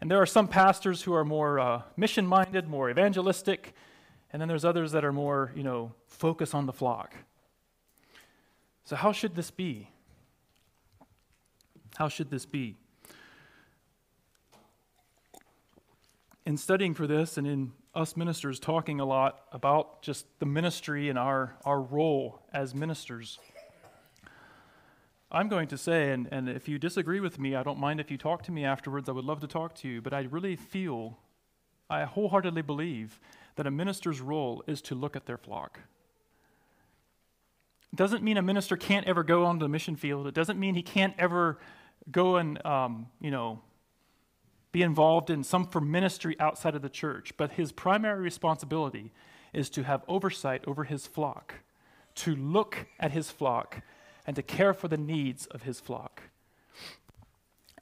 And 0.00 0.08
there 0.08 0.22
are 0.22 0.26
some 0.26 0.46
pastors 0.46 1.02
who 1.02 1.14
are 1.14 1.24
more 1.24 1.58
uh, 1.58 1.82
mission 1.96 2.28
minded, 2.28 2.68
more 2.68 2.90
evangelistic, 2.90 3.74
and 4.32 4.40
then 4.40 4.46
there's 4.46 4.64
others 4.64 4.92
that 4.92 5.04
are 5.04 5.12
more, 5.12 5.50
you 5.56 5.64
know, 5.64 5.94
focus 6.06 6.54
on 6.54 6.66
the 6.66 6.72
flock. 6.72 7.12
So, 8.84 8.94
how 8.94 9.10
should 9.10 9.34
this 9.34 9.50
be? 9.50 9.88
How 12.00 12.08
should 12.08 12.30
this 12.30 12.46
be? 12.46 12.76
In 16.46 16.56
studying 16.56 16.94
for 16.94 17.06
this 17.06 17.36
and 17.36 17.46
in 17.46 17.72
us 17.94 18.16
ministers 18.16 18.58
talking 18.58 19.00
a 19.00 19.04
lot 19.04 19.42
about 19.52 20.00
just 20.00 20.24
the 20.38 20.46
ministry 20.46 21.10
and 21.10 21.18
our, 21.18 21.58
our 21.66 21.78
role 21.78 22.40
as 22.54 22.74
ministers, 22.74 23.38
I'm 25.30 25.50
going 25.50 25.68
to 25.68 25.76
say, 25.76 26.12
and, 26.12 26.26
and 26.32 26.48
if 26.48 26.70
you 26.70 26.78
disagree 26.78 27.20
with 27.20 27.38
me, 27.38 27.54
I 27.54 27.62
don't 27.62 27.78
mind 27.78 28.00
if 28.00 28.10
you 28.10 28.16
talk 28.16 28.44
to 28.44 28.50
me 28.50 28.64
afterwards. 28.64 29.06
I 29.10 29.12
would 29.12 29.26
love 29.26 29.40
to 29.40 29.46
talk 29.46 29.74
to 29.74 29.88
you. 29.88 30.00
But 30.00 30.14
I 30.14 30.22
really 30.22 30.56
feel, 30.56 31.18
I 31.90 32.04
wholeheartedly 32.04 32.62
believe 32.62 33.20
that 33.56 33.66
a 33.66 33.70
minister's 33.70 34.22
role 34.22 34.64
is 34.66 34.80
to 34.80 34.94
look 34.94 35.16
at 35.16 35.26
their 35.26 35.36
flock. 35.36 35.80
It 37.92 37.96
doesn't 37.96 38.22
mean 38.22 38.38
a 38.38 38.42
minister 38.42 38.78
can't 38.78 39.06
ever 39.06 39.22
go 39.22 39.44
onto 39.44 39.66
the 39.66 39.68
mission 39.68 39.96
field. 39.96 40.26
It 40.26 40.34
doesn't 40.34 40.58
mean 40.58 40.76
he 40.76 40.82
can't 40.82 41.14
ever 41.18 41.58
go 42.10 42.36
and, 42.36 42.64
um, 42.64 43.06
you 43.20 43.30
know, 43.30 43.60
be 44.72 44.82
involved 44.82 45.30
in 45.30 45.42
some 45.42 45.66
for 45.66 45.80
ministry 45.80 46.36
outside 46.38 46.74
of 46.74 46.82
the 46.82 46.88
church, 46.88 47.32
but 47.36 47.52
his 47.52 47.72
primary 47.72 48.20
responsibility 48.20 49.12
is 49.52 49.68
to 49.70 49.82
have 49.82 50.02
oversight 50.06 50.62
over 50.66 50.84
his 50.84 51.06
flock, 51.06 51.54
to 52.14 52.36
look 52.36 52.86
at 53.00 53.10
his 53.10 53.30
flock, 53.30 53.82
and 54.26 54.36
to 54.36 54.42
care 54.42 54.72
for 54.72 54.86
the 54.86 54.96
needs 54.96 55.46
of 55.46 55.62
his 55.62 55.80
flock. 55.80 56.22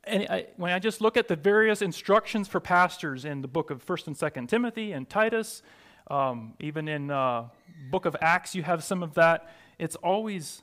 And 0.04 0.26
I, 0.31 0.46
when 0.57 0.72
I 0.72 0.78
just 0.78 1.02
look 1.02 1.18
at 1.18 1.28
the 1.28 1.37
various 1.37 1.83
instructions 1.83 2.48
for 2.48 2.61
pastors 2.61 3.26
in 3.26 3.42
the 3.42 3.48
book 3.48 3.70
of 3.70 3.83
First 3.83 4.07
and 4.07 4.16
Second 4.16 4.48
Timothy 4.48 4.92
and 4.92 5.07
Titus, 5.07 5.62
um, 6.11 6.54
even 6.61 6.88
in 6.88 7.11
uh, 7.11 7.48
book 7.90 8.07
of 8.07 8.16
Acts, 8.22 8.54
you 8.54 8.62
have 8.62 8.83
some 8.83 9.02
of 9.02 9.12
that. 9.14 9.52
It's 9.78 9.96
always 9.96 10.62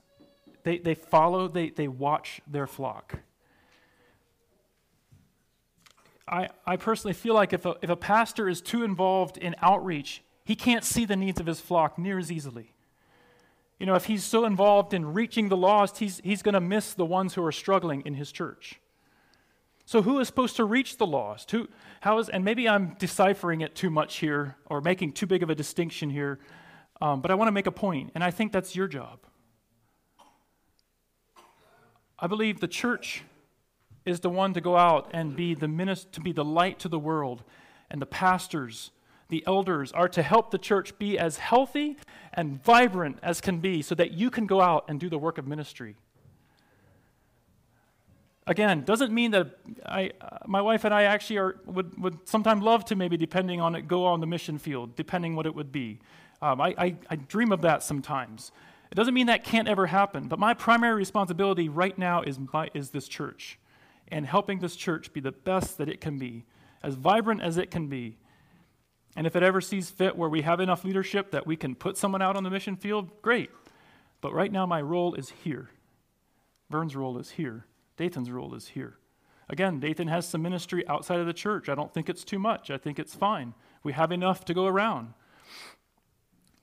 they, 0.63 0.79
they 0.79 0.95
follow, 0.95 1.47
they, 1.47 1.69
they 1.69 1.87
watch 1.87 2.41
their 2.47 2.65
flock. 2.65 3.19
I, 6.27 6.49
I 6.65 6.77
personally 6.77 7.13
feel 7.13 7.35
like 7.35 7.53
if 7.53 7.65
a, 7.65 7.75
if 7.81 7.89
a 7.89 7.95
pastor 7.95 8.49
is 8.49 8.61
too 8.61 8.83
involved 8.83 9.37
in 9.37 9.55
outreach, 9.61 10.23
he 10.43 10.55
can't 10.55 10.83
see 10.83 11.05
the 11.05 11.15
needs 11.15 11.39
of 11.39 11.45
his 11.45 11.59
flock 11.59 11.97
near 11.97 12.17
as 12.17 12.31
easily. 12.31 12.73
You 13.79 13.85
know, 13.85 13.95
if 13.95 14.05
he's 14.05 14.23
so 14.23 14.45
involved 14.45 14.93
in 14.93 15.13
reaching 15.13 15.49
the 15.49 15.57
lost, 15.57 15.97
he's, 15.97 16.21
he's 16.23 16.41
going 16.41 16.53
to 16.53 16.61
miss 16.61 16.93
the 16.93 17.05
ones 17.05 17.33
who 17.33 17.43
are 17.43 17.51
struggling 17.51 18.01
in 18.05 18.13
his 18.13 18.31
church. 18.31 18.79
So, 19.87 20.01
who 20.01 20.19
is 20.19 20.27
supposed 20.27 20.55
to 20.55 20.63
reach 20.63 20.97
the 20.97 21.05
lost? 21.05 21.51
Who, 21.51 21.67
how 22.01 22.17
is, 22.17 22.29
and 22.29 22.43
maybe 22.43 22.67
I'm 22.67 22.95
deciphering 22.97 23.61
it 23.61 23.75
too 23.75 23.91
much 23.91 24.17
here 24.17 24.55
or 24.65 24.81
making 24.81 25.11
too 25.11 25.27
big 25.27 25.43
of 25.43 25.51
a 25.51 25.55
distinction 25.55 26.09
here, 26.09 26.39
um, 27.01 27.21
but 27.21 27.29
I 27.29 27.35
want 27.35 27.49
to 27.49 27.51
make 27.51 27.67
a 27.67 27.71
point, 27.71 28.11
and 28.15 28.23
I 28.23 28.31
think 28.31 28.51
that's 28.51 28.75
your 28.75 28.87
job. 28.87 29.19
I 32.17 32.25
believe 32.25 32.61
the 32.61 32.67
church 32.67 33.23
is 34.05 34.19
the 34.19 34.29
one 34.29 34.53
to 34.53 34.61
go 34.61 34.77
out 34.77 35.09
and 35.13 35.35
be 35.35 35.53
the 35.55 35.67
minister, 35.67 36.09
to 36.11 36.21
be 36.21 36.31
the 36.31 36.45
light 36.45 36.79
to 36.79 36.89
the 36.89 36.99
world. 36.99 37.43
And 37.89 38.01
the 38.01 38.05
pastors, 38.05 38.91
the 39.29 39.43
elders 39.47 39.91
are 39.91 40.07
to 40.09 40.21
help 40.21 40.51
the 40.51 40.57
church 40.57 40.97
be 40.99 41.17
as 41.17 41.37
healthy 41.37 41.97
and 42.33 42.63
vibrant 42.63 43.17
as 43.23 43.41
can 43.41 43.59
be 43.59 43.81
so 43.81 43.95
that 43.95 44.11
you 44.11 44.29
can 44.29 44.45
go 44.45 44.61
out 44.61 44.85
and 44.87 44.99
do 44.99 45.09
the 45.09 45.17
work 45.17 45.37
of 45.37 45.47
ministry. 45.47 45.95
Again, 48.47 48.83
doesn't 48.83 49.11
mean 49.11 49.31
that 49.31 49.57
I, 49.83 50.11
uh, 50.21 50.37
my 50.45 50.61
wife 50.61 50.83
and 50.85 50.93
I 50.93 51.03
actually 51.03 51.37
are, 51.37 51.55
would, 51.65 51.99
would 51.99 52.29
sometimes 52.29 52.61
love 52.61 52.85
to 52.85 52.95
maybe, 52.95 53.17
depending 53.17 53.59
on 53.59 53.73
it, 53.73 53.87
go 53.87 54.05
on 54.05 54.19
the 54.19 54.27
mission 54.27 54.59
field, 54.59 54.95
depending 54.95 55.35
what 55.35 55.47
it 55.47 55.55
would 55.55 55.71
be. 55.71 55.99
Um, 56.43 56.61
I, 56.61 56.75
I, 56.77 56.95
I 57.09 57.15
dream 57.15 57.51
of 57.51 57.61
that 57.61 57.81
sometimes. 57.81 58.51
It 58.91 58.95
doesn't 58.95 59.15
mean 59.15 59.27
that 59.27 59.43
can't 59.43 59.67
ever 59.67 59.87
happen, 59.87 60.27
but 60.27 60.37
my 60.37 60.53
primary 60.53 60.93
responsibility 60.93 61.69
right 61.69 61.97
now 61.97 62.21
is, 62.21 62.37
my, 62.53 62.69
is 62.75 62.91
this 62.91 63.07
church 63.07 63.57
and 64.09 64.25
helping 64.25 64.59
this 64.59 64.75
church 64.75 65.13
be 65.13 65.19
the 65.19 65.31
best 65.31 65.77
that 65.77 65.89
it 65.89 66.01
can 66.01 66.17
be, 66.17 66.45
as 66.83 66.95
vibrant 66.95 67.41
as 67.41 67.57
it 67.57 67.71
can 67.71 67.87
be. 67.87 68.17
And 69.15 69.25
if 69.25 69.35
it 69.35 69.43
ever 69.43 69.61
sees 69.61 69.89
fit 69.89 70.17
where 70.17 70.29
we 70.29 70.41
have 70.41 70.59
enough 70.59 70.83
leadership 70.83 71.31
that 71.31 71.47
we 71.47 71.55
can 71.55 71.73
put 71.73 71.97
someone 71.97 72.21
out 72.21 72.35
on 72.35 72.43
the 72.43 72.49
mission 72.49 72.75
field, 72.75 73.21
great. 73.21 73.49
But 74.21 74.33
right 74.33 74.51
now, 74.51 74.65
my 74.65 74.81
role 74.81 75.15
is 75.15 75.29
here. 75.29 75.69
Vern's 76.69 76.95
role 76.95 77.17
is 77.17 77.31
here. 77.31 77.65
Dathan's 77.97 78.29
role 78.29 78.53
is 78.55 78.69
here. 78.69 78.97
Again, 79.47 79.79
Dathan 79.79 80.07
has 80.07 80.27
some 80.27 80.41
ministry 80.41 80.87
outside 80.87 81.19
of 81.19 81.27
the 81.27 81.33
church. 81.33 81.69
I 81.69 81.75
don't 81.75 81.93
think 81.93 82.09
it's 82.09 82.23
too 82.23 82.39
much. 82.39 82.71
I 82.71 82.77
think 82.77 82.99
it's 82.99 83.13
fine. 83.13 83.53
We 83.83 83.93
have 83.93 84.11
enough 84.11 84.43
to 84.45 84.53
go 84.53 84.65
around. 84.65 85.13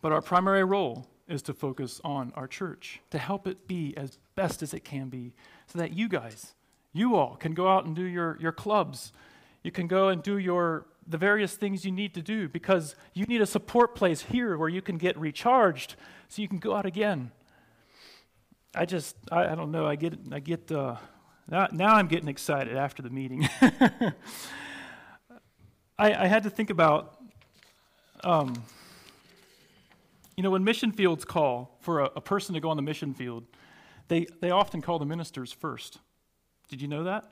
But 0.00 0.12
our 0.12 0.20
primary 0.20 0.64
role 0.64 1.06
is 1.28 1.42
to 1.42 1.54
focus 1.54 2.00
on 2.04 2.32
our 2.34 2.48
church, 2.48 3.00
to 3.10 3.18
help 3.18 3.46
it 3.46 3.68
be 3.68 3.94
as 3.96 4.18
best 4.34 4.62
as 4.62 4.74
it 4.74 4.84
can 4.84 5.08
be, 5.08 5.32
so 5.68 5.78
that 5.78 5.92
you 5.92 6.08
guys, 6.08 6.54
you 6.92 7.16
all 7.16 7.36
can 7.36 7.54
go 7.54 7.68
out 7.68 7.84
and 7.84 7.96
do 7.96 8.02
your, 8.02 8.36
your 8.40 8.52
clubs. 8.52 9.12
You 9.62 9.70
can 9.70 9.86
go 9.86 10.08
and 10.08 10.22
do 10.22 10.38
your 10.38 10.86
the 11.04 11.18
various 11.18 11.56
things 11.56 11.84
you 11.84 11.90
need 11.90 12.14
to 12.14 12.22
do 12.22 12.48
because 12.48 12.94
you 13.12 13.26
need 13.26 13.40
a 13.40 13.46
support 13.46 13.96
place 13.96 14.22
here 14.22 14.56
where 14.56 14.68
you 14.68 14.80
can 14.80 14.98
get 14.98 15.18
recharged 15.18 15.96
so 16.28 16.40
you 16.40 16.46
can 16.46 16.58
go 16.58 16.76
out 16.76 16.86
again. 16.86 17.32
I 18.74 18.84
just 18.84 19.16
I, 19.30 19.48
I 19.48 19.54
don't 19.56 19.72
know, 19.72 19.84
I 19.86 19.96
get 19.96 20.18
I 20.30 20.38
get 20.38 20.70
uh, 20.70 20.96
now, 21.50 21.66
now 21.72 21.94
I'm 21.94 22.06
getting 22.06 22.28
excited 22.28 22.76
after 22.76 23.02
the 23.02 23.10
meeting. 23.10 23.48
I, 25.98 26.14
I, 26.14 26.26
had 26.26 26.44
to 26.44 26.50
think 26.50 26.70
about 26.70 27.18
Um, 28.24 28.62
you 30.36 30.42
know, 30.42 30.50
when 30.50 30.64
mission 30.64 30.92
fields 30.92 31.24
call 31.24 31.76
for 31.80 32.00
a, 32.00 32.10
a 32.16 32.20
person 32.20 32.54
to 32.54 32.60
go 32.60 32.70
on 32.70 32.76
the 32.76 32.82
mission 32.82 33.14
field, 33.14 33.44
they, 34.08 34.26
they 34.40 34.50
often 34.50 34.80
call 34.80 34.98
the 34.98 35.06
ministers 35.06 35.52
first. 35.52 35.98
Did 36.72 36.80
you 36.80 36.88
know 36.88 37.04
that? 37.04 37.26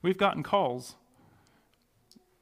We've 0.00 0.16
gotten 0.16 0.44
calls. 0.44 0.94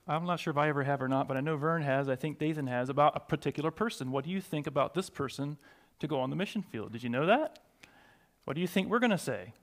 I'm 0.06 0.26
not 0.26 0.38
sure 0.38 0.50
if 0.50 0.58
I 0.58 0.68
ever 0.68 0.84
have 0.84 1.00
or 1.00 1.08
not, 1.08 1.26
but 1.26 1.38
I 1.38 1.40
know 1.40 1.56
Vern 1.56 1.80
has, 1.80 2.06
I 2.06 2.16
think 2.16 2.38
Dathan 2.38 2.66
has, 2.66 2.90
about 2.90 3.16
a 3.16 3.20
particular 3.20 3.70
person. 3.70 4.10
What 4.10 4.26
do 4.26 4.30
you 4.30 4.42
think 4.42 4.66
about 4.66 4.92
this 4.92 5.08
person 5.08 5.56
to 6.00 6.06
go 6.06 6.20
on 6.20 6.28
the 6.28 6.36
mission 6.36 6.60
field? 6.60 6.92
Did 6.92 7.02
you 7.02 7.08
know 7.08 7.24
that? 7.24 7.60
What 8.44 8.52
do 8.56 8.60
you 8.60 8.66
think 8.66 8.90
we're 8.90 8.98
going 8.98 9.10
to 9.10 9.16
say? 9.16 9.54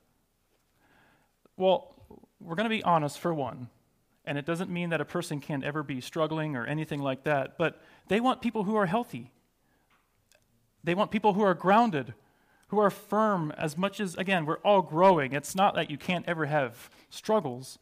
Well, 1.56 1.94
we're 2.40 2.56
going 2.56 2.68
to 2.68 2.76
be 2.76 2.82
honest 2.82 3.20
for 3.20 3.32
one. 3.32 3.70
And 4.26 4.40
it 4.40 4.48
doesn't 4.48 4.72
mean 4.72 4.90
that 4.90 5.02
a 5.02 5.06
person 5.06 5.40
can't 5.40 5.64
ever 5.64 5.84
be 5.84 6.02
struggling 6.02 6.56
or 6.56 6.66
anything 6.66 7.04
like 7.04 7.26
that, 7.26 7.60
but 7.60 7.80
they 8.08 8.20
want 8.20 8.42
people 8.42 8.64
who 8.64 8.76
are 8.76 8.88
healthy. 8.88 9.30
They 10.84 10.96
want 10.96 11.12
people 11.12 11.34
who 11.34 11.44
are 11.44 11.54
grounded, 11.54 12.16
who 12.72 12.80
are 12.80 12.90
firm, 12.90 13.52
as 13.58 13.78
much 13.78 14.00
as, 14.00 14.16
again, 14.16 14.46
we're 14.46 14.58
all 14.60 14.82
growing. 14.82 15.34
It's 15.34 15.56
not 15.56 15.76
that 15.76 15.92
you 15.92 15.98
can't 15.98 16.26
ever 16.26 16.46
have 16.46 16.90
struggles. 17.10 17.78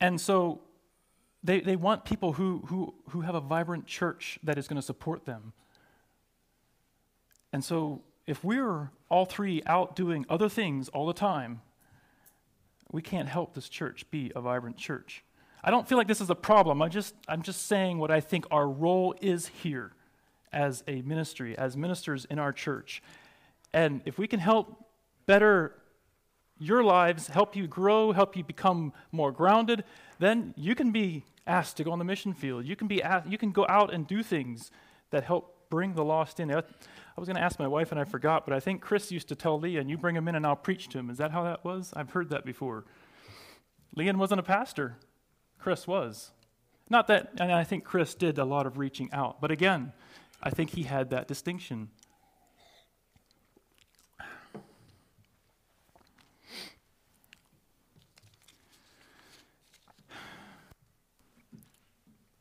And 0.00 0.20
so 0.20 0.62
they, 1.44 1.60
they 1.60 1.76
want 1.76 2.04
people 2.04 2.32
who, 2.32 2.64
who, 2.66 2.92
who 3.10 3.20
have 3.20 3.36
a 3.36 3.40
vibrant 3.40 3.86
church 3.86 4.40
that 4.42 4.58
is 4.58 4.66
going 4.66 4.80
to 4.80 4.82
support 4.82 5.26
them. 5.26 5.52
And 7.52 7.64
so 7.64 8.02
if 8.26 8.42
we're 8.42 8.90
all 9.08 9.26
three 9.26 9.62
out 9.64 9.94
doing 9.94 10.26
other 10.28 10.48
things 10.48 10.88
all 10.88 11.06
the 11.06 11.14
time, 11.14 11.60
we 12.90 13.00
can't 13.00 13.28
help 13.28 13.54
this 13.54 13.68
church 13.68 14.10
be 14.10 14.32
a 14.34 14.40
vibrant 14.40 14.76
church. 14.76 15.22
I 15.62 15.70
don't 15.70 15.88
feel 15.88 15.98
like 15.98 16.08
this 16.08 16.20
is 16.20 16.30
a 16.30 16.34
problem. 16.34 16.82
I 16.82 16.88
just, 16.88 17.14
I'm 17.28 17.42
just 17.42 17.68
saying 17.68 17.98
what 17.98 18.10
I 18.10 18.20
think 18.20 18.44
our 18.50 18.68
role 18.68 19.14
is 19.20 19.46
here 19.46 19.92
as 20.52 20.82
a 20.88 21.02
ministry, 21.02 21.56
as 21.56 21.76
ministers 21.76 22.24
in 22.24 22.40
our 22.40 22.52
church. 22.52 23.00
And 23.72 24.02
if 24.04 24.18
we 24.18 24.26
can 24.26 24.40
help 24.40 24.84
better 25.26 25.74
your 26.58 26.84
lives, 26.84 27.28
help 27.28 27.56
you 27.56 27.66
grow, 27.66 28.12
help 28.12 28.36
you 28.36 28.44
become 28.44 28.92
more 29.12 29.32
grounded, 29.32 29.84
then 30.18 30.52
you 30.56 30.74
can 30.74 30.92
be 30.92 31.24
asked 31.46 31.78
to 31.78 31.84
go 31.84 31.90
on 31.90 31.98
the 31.98 32.04
mission 32.04 32.34
field. 32.34 32.66
You 32.66 32.76
can, 32.76 32.86
be 32.86 33.02
asked, 33.02 33.28
you 33.28 33.38
can 33.38 33.50
go 33.50 33.66
out 33.68 33.92
and 33.92 34.06
do 34.06 34.22
things 34.22 34.70
that 35.10 35.24
help 35.24 35.56
bring 35.70 35.94
the 35.94 36.04
lost 36.04 36.38
in. 36.38 36.50
I 36.50 36.62
was 37.16 37.26
going 37.26 37.36
to 37.36 37.42
ask 37.42 37.58
my 37.58 37.66
wife 37.66 37.92
and 37.92 38.00
I 38.00 38.04
forgot, 38.04 38.44
but 38.44 38.54
I 38.54 38.60
think 38.60 38.82
Chris 38.82 39.10
used 39.10 39.28
to 39.28 39.34
tell 39.34 39.58
Leon, 39.58 39.88
you 39.88 39.96
bring 39.96 40.16
him 40.16 40.28
in 40.28 40.34
and 40.34 40.46
I'll 40.46 40.56
preach 40.56 40.88
to 40.90 40.98
him. 40.98 41.08
Is 41.10 41.18
that 41.18 41.30
how 41.30 41.44
that 41.44 41.64
was? 41.64 41.92
I've 41.96 42.10
heard 42.10 42.30
that 42.30 42.44
before. 42.44 42.84
Leon 43.96 44.18
wasn't 44.18 44.40
a 44.40 44.44
pastor, 44.44 44.96
Chris 45.58 45.86
was. 45.86 46.30
Not 46.88 47.06
that, 47.06 47.32
and 47.40 47.52
I 47.52 47.64
think 47.64 47.84
Chris 47.84 48.14
did 48.14 48.38
a 48.38 48.44
lot 48.44 48.66
of 48.66 48.76
reaching 48.76 49.10
out, 49.12 49.40
but 49.40 49.50
again, 49.50 49.92
I 50.42 50.50
think 50.50 50.70
he 50.70 50.82
had 50.82 51.10
that 51.10 51.28
distinction. 51.28 51.88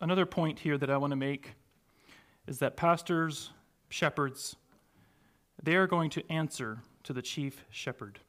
Another 0.01 0.25
point 0.25 0.59
here 0.59 0.77
that 0.77 0.89
I 0.89 0.97
want 0.97 1.11
to 1.11 1.17
make 1.17 1.55
is 2.47 2.59
that 2.59 2.77
pastors, 2.77 3.51
shepherds, 3.89 4.55
they 5.61 5.75
are 5.75 5.87
going 5.87 6.09
to 6.11 6.31
answer 6.31 6.83
to 7.03 7.11
the 7.11 7.21
chief 7.21 7.65
shepherd. 7.69 8.19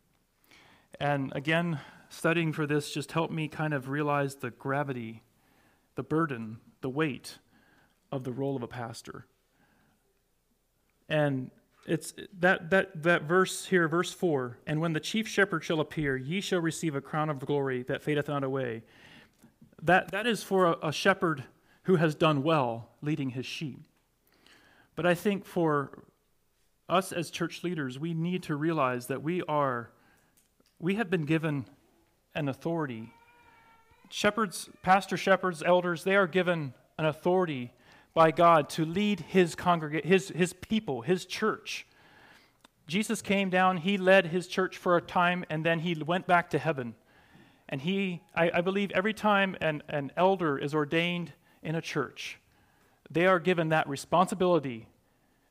And 0.99 1.33
again, 1.35 1.79
studying 2.09 2.53
for 2.53 2.67
this 2.67 2.93
just 2.93 3.13
helped 3.13 3.33
me 3.33 3.47
kind 3.47 3.73
of 3.73 3.89
realize 3.89 4.35
the 4.35 4.51
gravity, 4.51 5.23
the 5.95 6.03
burden, 6.03 6.59
the 6.81 6.91
weight 6.91 7.39
of 8.11 8.25
the 8.25 8.33
role 8.33 8.57
of 8.57 8.65
a 8.65 8.69
pastor. 8.69 9.27
And 11.09 11.53
it's 11.87 12.15
that, 12.41 12.71
that, 12.71 13.03
that 13.05 13.23
verse 13.23 13.67
here, 13.67 13.87
verse 13.87 14.13
4 14.13 14.59
And 14.67 14.81
when 14.81 14.93
the 14.93 15.01
chief 15.01 15.29
shepherd 15.29 15.63
shall 15.63 15.79
appear, 15.79 16.17
ye 16.17 16.41
shall 16.41 16.61
receive 16.61 16.97
a 16.97 17.01
crown 17.01 17.31
of 17.31 17.39
glory 17.39 17.85
that 17.85 18.03
fadeth 18.03 18.29
not 18.29 18.43
away. 18.43 18.83
That, 19.83 20.11
that 20.11 20.27
is 20.27 20.43
for 20.43 20.67
a, 20.67 20.89
a 20.89 20.93
shepherd 20.93 21.45
who 21.85 21.97
has 21.97 22.15
done 22.15 22.43
well 22.43 22.89
leading 23.03 23.31
his 23.31 23.47
sheep. 23.47 23.83
But 24.97 25.07
I 25.07 25.15
think 25.15 25.45
for 25.45 26.05
us 26.89 27.13
as 27.13 27.31
church 27.31 27.63
leaders, 27.63 27.99
we 27.99 28.13
need 28.15 28.43
to 28.45 28.57
realize 28.57 29.07
that 29.07 29.23
we 29.23 29.43
are, 29.43 29.91
we 30.79 30.97
have 30.97 31.09
been 31.09 31.25
given 31.25 31.65
an 32.35 32.49
authority. 32.49 33.13
Shepherds, 34.11 34.69
pastor 34.83 35.17
shepherds, 35.17 35.63
elders, 35.63 36.05
they 36.05 36.17
are 36.17 36.27
given 36.27 36.75
an 36.99 37.07
authority 37.07 37.73
by 38.13 38.31
God 38.31 38.69
to 38.71 38.85
lead 38.85 39.21
his 39.21 39.55
congregate, 39.55 40.05
his, 40.05 40.29
his 40.31 40.53
people, 40.53 41.03
his 41.03 41.25
church. 41.25 41.87
Jesus 42.87 43.23
came 43.23 43.51
down, 43.51 43.77
he 43.77 43.97
led 43.97 44.27
his 44.27 44.49
church 44.49 44.77
for 44.77 44.97
a 44.97 45.01
time, 45.01 45.45
and 45.49 45.65
then 45.65 45.79
he 45.79 45.95
went 45.95 46.27
back 46.27 46.51
to 46.51 46.59
heaven. 46.59 46.97
And 47.69 47.81
he, 47.81 48.21
I, 48.35 48.51
I 48.55 48.61
believe 48.63 48.91
every 48.91 49.15
time 49.15 49.57
an, 49.61 49.85
an 49.89 50.11
elder 50.17 50.59
is 50.59 50.75
ordained 50.75 51.33
in 51.63 51.75
a 51.75 51.81
church, 51.81 52.39
they 53.11 53.27
are 53.27 53.39
given 53.39 53.71
that 53.71 53.89
responsibility, 53.89 54.87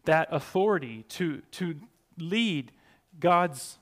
that 0.06 0.28
authority 0.32 1.04
to, 1.10 1.42
to 1.52 1.76
lead 2.18 2.72
God's 3.20 3.78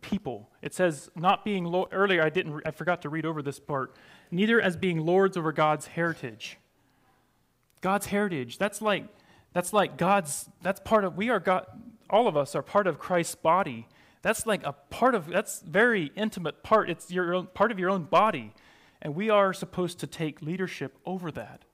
people. 0.00 0.50
It 0.60 0.74
says, 0.74 1.10
not 1.14 1.44
being, 1.44 1.64
lo- 1.64 1.88
earlier 1.92 2.22
I 2.22 2.30
didn't, 2.30 2.62
I 2.66 2.70
forgot 2.70 3.02
to 3.02 3.08
read 3.08 3.24
over 3.24 3.42
this 3.42 3.58
part, 3.58 3.96
neither 4.30 4.60
as 4.60 4.76
being 4.76 4.98
lords 4.98 5.36
over 5.36 5.52
God's 5.52 5.86
heritage 5.86 6.58
God's 7.82 8.06
heritage. 8.06 8.56
That's 8.56 8.80
like, 8.80 9.04
that's 9.52 9.74
like 9.74 9.98
God's, 9.98 10.48
that's 10.62 10.80
part 10.80 11.04
of, 11.04 11.16
we 11.16 11.28
are 11.28 11.40
God, 11.40 11.66
all 12.08 12.26
of 12.26 12.36
us 12.36 12.54
are 12.54 12.62
part 12.62 12.86
of 12.86 12.98
Christ's 12.98 13.34
body. 13.34 13.86
That's 14.22 14.46
like 14.46 14.64
a 14.64 14.72
part 14.72 15.14
of, 15.14 15.26
that's 15.26 15.60
very 15.60 16.10
intimate 16.16 16.62
part. 16.62 16.88
It's 16.88 17.10
your 17.10 17.34
own, 17.34 17.48
part 17.48 17.70
of 17.70 17.78
your 17.78 17.90
own 17.90 18.04
body. 18.04 18.54
And 19.02 19.14
we 19.14 19.28
are 19.28 19.52
supposed 19.52 19.98
to 20.00 20.06
take 20.06 20.40
leadership 20.40 20.96
over 21.04 21.30
that. 21.32 21.64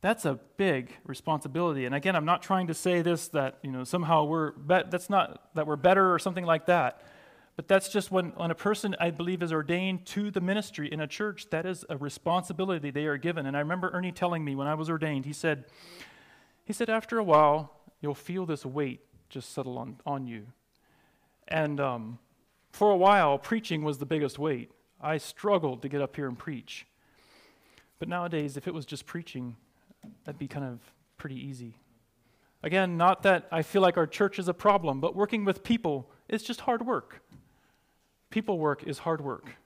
That's 0.00 0.24
a 0.24 0.38
big 0.56 0.92
responsibility. 1.04 1.84
And 1.84 1.94
again, 1.94 2.14
I'm 2.14 2.24
not 2.24 2.42
trying 2.42 2.68
to 2.68 2.74
say 2.74 3.02
this 3.02 3.28
that, 3.28 3.58
you 3.62 3.72
know, 3.72 3.82
somehow 3.84 4.24
we're, 4.24 4.52
be- 4.52 4.84
that's 4.88 5.10
not 5.10 5.54
that 5.54 5.66
we're 5.66 5.76
better 5.76 6.14
or 6.14 6.18
something 6.18 6.44
like 6.44 6.66
that. 6.66 7.02
But 7.56 7.66
that's 7.66 7.88
just 7.88 8.12
when, 8.12 8.26
when 8.36 8.52
a 8.52 8.54
person, 8.54 8.94
I 9.00 9.10
believe, 9.10 9.42
is 9.42 9.52
ordained 9.52 10.06
to 10.06 10.30
the 10.30 10.40
ministry 10.40 10.92
in 10.92 11.00
a 11.00 11.08
church, 11.08 11.50
that 11.50 11.66
is 11.66 11.84
a 11.90 11.96
responsibility 11.96 12.92
they 12.92 13.06
are 13.06 13.16
given. 13.16 13.46
And 13.46 13.56
I 13.56 13.60
remember 13.60 13.90
Ernie 13.92 14.12
telling 14.12 14.44
me 14.44 14.54
when 14.54 14.68
I 14.68 14.74
was 14.74 14.88
ordained, 14.88 15.26
he 15.26 15.32
said, 15.32 15.64
he 16.64 16.72
said, 16.72 16.88
after 16.88 17.18
a 17.18 17.24
while, 17.24 17.72
you'll 18.00 18.14
feel 18.14 18.46
this 18.46 18.64
weight 18.64 19.00
just 19.28 19.52
settle 19.52 19.76
on, 19.78 19.98
on 20.06 20.28
you. 20.28 20.46
And 21.48 21.80
um, 21.80 22.18
for 22.70 22.92
a 22.92 22.96
while, 22.96 23.38
preaching 23.38 23.82
was 23.82 23.98
the 23.98 24.06
biggest 24.06 24.38
weight. 24.38 24.70
I 25.00 25.18
struggled 25.18 25.82
to 25.82 25.88
get 25.88 26.00
up 26.00 26.14
here 26.14 26.28
and 26.28 26.38
preach. 26.38 26.86
But 27.98 28.08
nowadays, 28.08 28.56
if 28.56 28.68
it 28.68 28.74
was 28.74 28.86
just 28.86 29.04
preaching, 29.04 29.56
that'd 30.24 30.38
be 30.38 30.48
kind 30.48 30.64
of 30.64 30.80
pretty 31.16 31.36
easy. 31.36 31.76
Again, 32.62 32.96
not 32.96 33.22
that 33.22 33.46
I 33.52 33.62
feel 33.62 33.82
like 33.82 33.96
our 33.96 34.06
church 34.06 34.38
is 34.38 34.48
a 34.48 34.54
problem, 34.54 35.00
but 35.00 35.14
working 35.14 35.44
with 35.44 35.62
people 35.62 36.10
is 36.28 36.42
just 36.42 36.62
hard 36.62 36.84
work. 36.84 37.22
People 38.30 38.58
work 38.58 38.82
is 38.82 38.98
hard 38.98 39.20
work. 39.20 39.56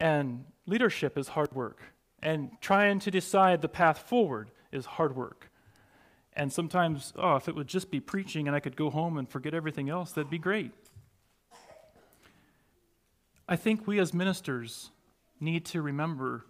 And 0.00 0.44
leadership 0.66 1.16
is 1.16 1.28
hard 1.28 1.52
work. 1.52 1.80
And 2.20 2.50
trying 2.60 2.98
to 3.00 3.10
decide 3.10 3.62
the 3.62 3.68
path 3.68 3.98
forward 3.98 4.50
is 4.72 4.86
hard 4.86 5.14
work. 5.16 5.50
And 6.34 6.52
sometimes, 6.52 7.12
oh, 7.16 7.36
if 7.36 7.48
it 7.48 7.54
would 7.54 7.68
just 7.68 7.90
be 7.90 8.00
preaching 8.00 8.46
and 8.46 8.56
I 8.56 8.60
could 8.60 8.76
go 8.76 8.90
home 8.90 9.16
and 9.18 9.28
forget 9.28 9.54
everything 9.54 9.88
else, 9.88 10.12
that'd 10.12 10.30
be 10.30 10.38
great. 10.38 10.72
I 13.48 13.56
think 13.56 13.86
we 13.86 14.00
as 14.00 14.14
ministers 14.14 14.90
need 15.40 15.64
to 15.66 15.82
remember 15.82 16.46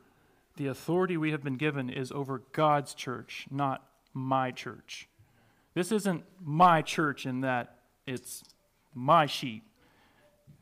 the 0.62 0.70
authority 0.70 1.16
we 1.16 1.33
have 1.33 1.42
been 1.42 1.57
given 1.57 1.90
is 1.90 2.12
over 2.12 2.40
God's 2.53 2.94
church, 2.94 3.48
not 3.51 3.85
my 4.15 4.52
church. 4.52 5.08
This 5.75 5.90
isn't 5.90 6.23
my 6.40 6.83
church 6.83 7.27
in 7.27 7.40
that 7.40 7.79
it's 8.06 8.44
my 8.94 9.27
sheep. 9.27 9.65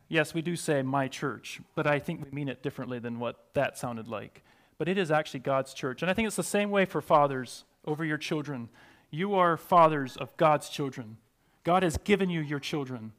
Yes, 0.09 0.33
we 0.33 0.41
do 0.41 0.57
say 0.57 0.81
my 0.81 1.07
church, 1.07 1.61
but 1.75 1.87
I 1.87 1.99
think 1.99 2.25
we 2.25 2.31
mean 2.31 2.49
it 2.49 2.63
differently 2.63 2.99
than 2.99 3.19
what 3.19 3.51
that 3.53 3.77
sounded 3.77 4.09
like. 4.09 4.43
But 4.79 4.89
it 4.89 4.97
is 4.97 5.11
actually 5.11 5.41
God's 5.41 5.75
church. 5.75 6.01
And 6.01 6.11
I 6.11 6.15
think 6.15 6.27
it's 6.27 6.37
the 6.37 6.43
same 6.43 6.71
way 6.71 6.87
for 6.87 7.03
fathers 7.03 7.65
over 7.85 8.03
your 8.03 8.17
children. 8.17 8.71
You 9.11 9.35
are 9.35 9.59
fathers 9.59 10.17
of 10.17 10.35
God's 10.39 10.71
children. 10.71 11.19
God 11.63 11.83
has 11.83 11.99
given 11.99 12.31
you 12.31 12.41
your 12.41 12.59
children. 12.59 13.13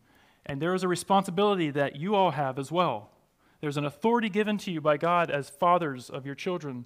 And 0.47 0.59
there 0.59 0.73
is 0.73 0.81
a 0.81 0.87
responsibility 0.87 1.69
that 1.69 1.97
you 1.97 2.15
all 2.15 2.31
have 2.31 2.57
as 2.57 2.71
well. 2.71 3.10
There's 3.61 3.77
an 3.77 3.85
authority 3.85 4.27
given 4.27 4.57
to 4.59 4.71
you 4.71 4.81
by 4.81 4.97
God 4.97 5.29
as 5.29 5.49
fathers 5.49 6.09
of 6.09 6.25
your 6.25 6.35
children. 6.35 6.85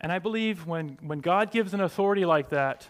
And 0.00 0.12
I 0.12 0.20
believe 0.20 0.66
when, 0.66 0.96
when 1.00 1.18
God 1.18 1.50
gives 1.50 1.74
an 1.74 1.80
authority 1.80 2.24
like 2.24 2.50
that, 2.50 2.88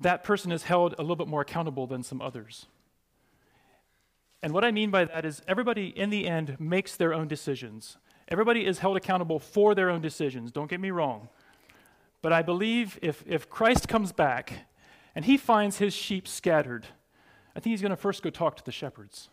that 0.00 0.24
person 0.24 0.52
is 0.52 0.64
held 0.64 0.94
a 0.98 1.02
little 1.02 1.16
bit 1.16 1.28
more 1.28 1.40
accountable 1.40 1.86
than 1.86 2.02
some 2.02 2.20
others. 2.20 2.66
And 4.42 4.52
what 4.52 4.64
I 4.64 4.70
mean 4.70 4.90
by 4.90 5.04
that 5.04 5.24
is 5.24 5.42
everybody 5.48 5.86
in 5.88 6.10
the 6.10 6.26
end 6.26 6.58
makes 6.60 6.96
their 6.96 7.14
own 7.14 7.26
decisions. 7.26 7.96
Everybody 8.28 8.66
is 8.66 8.80
held 8.80 8.96
accountable 8.96 9.38
for 9.38 9.74
their 9.74 9.90
own 9.90 10.00
decisions, 10.00 10.52
don't 10.52 10.70
get 10.70 10.80
me 10.80 10.90
wrong. 10.90 11.28
But 12.22 12.32
I 12.32 12.42
believe 12.42 12.98
if, 13.02 13.22
if 13.26 13.48
Christ 13.48 13.88
comes 13.88 14.12
back 14.12 14.66
and 15.14 15.24
he 15.24 15.36
finds 15.36 15.78
his 15.78 15.94
sheep 15.94 16.26
scattered, 16.26 16.86
I 17.54 17.60
think 17.60 17.72
he's 17.72 17.80
going 17.82 17.90
to 17.90 17.96
first 17.96 18.22
go 18.22 18.30
talk 18.30 18.56
to 18.56 18.64
the 18.64 18.72
shepherds. 18.72 19.30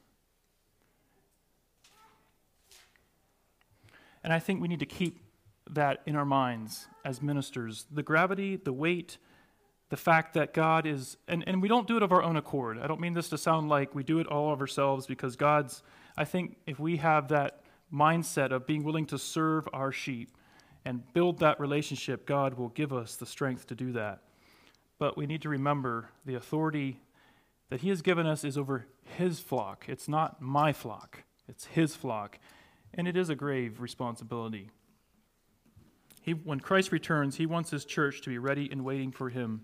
And 4.25 4.33
I 4.33 4.39
think 4.39 4.59
we 4.59 4.67
need 4.67 4.79
to 4.79 4.87
keep 4.87 5.19
that 5.69 6.01
in 6.07 6.15
our 6.15 6.25
minds 6.25 6.87
as 7.05 7.21
ministers 7.21 7.85
the 7.91 8.01
gravity, 8.01 8.55
the 8.55 8.73
weight, 8.73 9.19
the 9.89 9.97
fact 9.97 10.33
that 10.33 10.51
God 10.51 10.87
is, 10.87 11.15
and, 11.27 11.43
and 11.45 11.61
we 11.61 11.67
don't 11.67 11.87
do 11.87 11.95
it 11.95 12.01
of 12.01 12.11
our 12.11 12.23
own 12.23 12.35
accord. 12.35 12.79
I 12.79 12.87
don't 12.87 12.99
mean 12.99 13.13
this 13.13 13.29
to 13.29 13.37
sound 13.37 13.69
like 13.69 13.93
we 13.93 14.03
do 14.03 14.17
it 14.17 14.25
all 14.25 14.51
of 14.51 14.61
ourselves 14.61 15.05
because 15.05 15.35
God's, 15.35 15.83
I 16.17 16.25
think 16.25 16.57
if 16.65 16.79
we 16.79 16.97
have 16.97 17.27
that 17.27 17.61
mindset 17.93 18.51
of 18.51 18.65
being 18.65 18.83
willing 18.83 19.05
to 19.05 19.19
serve 19.19 19.69
our 19.71 19.91
sheep 19.91 20.35
and 20.85 21.03
build 21.13 21.37
that 21.41 21.59
relationship, 21.59 22.25
God 22.25 22.55
will 22.55 22.69
give 22.69 22.91
us 22.91 23.17
the 23.17 23.27
strength 23.27 23.67
to 23.67 23.75
do 23.75 23.91
that. 23.91 24.23
But 24.97 25.17
we 25.17 25.27
need 25.27 25.43
to 25.43 25.49
remember 25.49 26.09
the 26.25 26.33
authority 26.33 26.99
that 27.69 27.81
He 27.81 27.89
has 27.89 28.01
given 28.01 28.25
us 28.25 28.43
is 28.43 28.57
over 28.57 28.87
His 29.03 29.39
flock. 29.39 29.85
It's 29.87 30.07
not 30.07 30.41
my 30.41 30.73
flock, 30.73 31.25
it's 31.47 31.65
His 31.65 31.95
flock. 31.95 32.39
And 32.95 33.07
it 33.07 33.17
is 33.17 33.29
a 33.29 33.35
grave 33.35 33.81
responsibility. 33.81 34.69
He, 36.21 36.31
when 36.31 36.59
Christ 36.59 36.91
returns, 36.91 37.35
He 37.35 37.45
wants 37.45 37.69
His 37.69 37.85
church 37.85 38.21
to 38.21 38.29
be 38.29 38.37
ready 38.37 38.69
and 38.71 38.83
waiting 38.83 39.11
for 39.11 39.29
Him. 39.29 39.61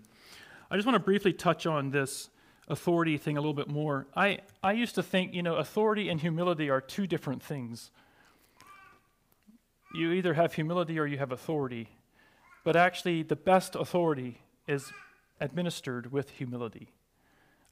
I 0.70 0.76
just 0.76 0.86
want 0.86 0.96
to 0.96 1.00
briefly 1.00 1.32
touch 1.32 1.66
on 1.66 1.90
this 1.90 2.30
authority 2.68 3.18
thing 3.18 3.36
a 3.36 3.40
little 3.40 3.54
bit 3.54 3.68
more. 3.68 4.06
I, 4.14 4.38
I 4.62 4.72
used 4.72 4.94
to 4.94 5.02
think, 5.02 5.34
you 5.34 5.42
know, 5.42 5.56
authority 5.56 6.08
and 6.08 6.20
humility 6.20 6.70
are 6.70 6.80
two 6.80 7.06
different 7.06 7.42
things. 7.42 7.90
You 9.94 10.12
either 10.12 10.34
have 10.34 10.54
humility 10.54 10.98
or 10.98 11.06
you 11.06 11.18
have 11.18 11.32
authority. 11.32 11.88
But 12.64 12.76
actually, 12.76 13.22
the 13.22 13.36
best 13.36 13.74
authority 13.74 14.40
is 14.68 14.92
administered 15.40 16.12
with 16.12 16.30
humility. 16.30 16.92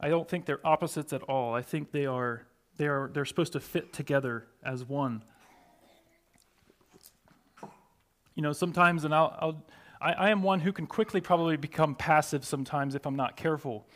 I 0.01 0.09
don't 0.09 0.29
think 0.29 0.47
they're 0.47 0.67
opposites 0.67 1.13
at 1.13 1.23
all. 1.23 1.55
I 1.55 1.63
think 1.63 1.93
they 1.93 2.07
are, 2.07 2.47
they 2.77 2.89
are 2.89 3.11
they're 3.13 3.25
supposed 3.25 3.53
to 3.53 3.61
fit 3.61 3.93
together 3.93 4.47
as 4.65 4.85
one. 4.85 5.23
You 8.35 8.43
know, 8.43 8.53
sometimes, 8.53 9.05
and 9.05 9.15
I'll, 9.15 9.37
I'll 9.41 9.65
I, 10.01 10.13
I 10.13 10.31
am 10.31 10.43
one 10.43 10.61
who 10.61 10.73
can 10.73 10.87
quickly 10.87 11.21
probably 11.21 11.57
become 11.57 11.95
passive 11.95 12.45
sometimes 12.45 12.95
if 12.95 13.07
I'm 13.07 13.17
not 13.17 13.37
careful. 13.37 13.87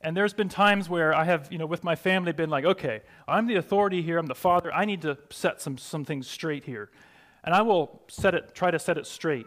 And 0.00 0.16
there's 0.16 0.32
been 0.32 0.48
times 0.48 0.88
where 0.88 1.14
I 1.14 1.24
have, 1.24 1.48
you 1.52 1.58
know, 1.58 1.66
with 1.66 1.84
my 1.84 1.94
family, 1.94 2.32
been 2.32 2.48
like, 2.48 2.64
okay, 2.64 3.02
I'm 3.28 3.46
the 3.46 3.56
authority 3.56 4.00
here, 4.00 4.16
I'm 4.18 4.26
the 4.26 4.34
father, 4.34 4.72
I 4.72 4.86
need 4.86 5.02
to 5.02 5.18
set 5.28 5.60
some, 5.60 5.76
some 5.76 6.04
things 6.04 6.26
straight 6.26 6.64
here. 6.64 6.90
And 7.44 7.54
I 7.54 7.62
will 7.62 8.00
set 8.08 8.34
it, 8.34 8.54
try 8.54 8.70
to 8.70 8.78
set 8.78 8.96
it 8.96 9.06
straight. 9.06 9.46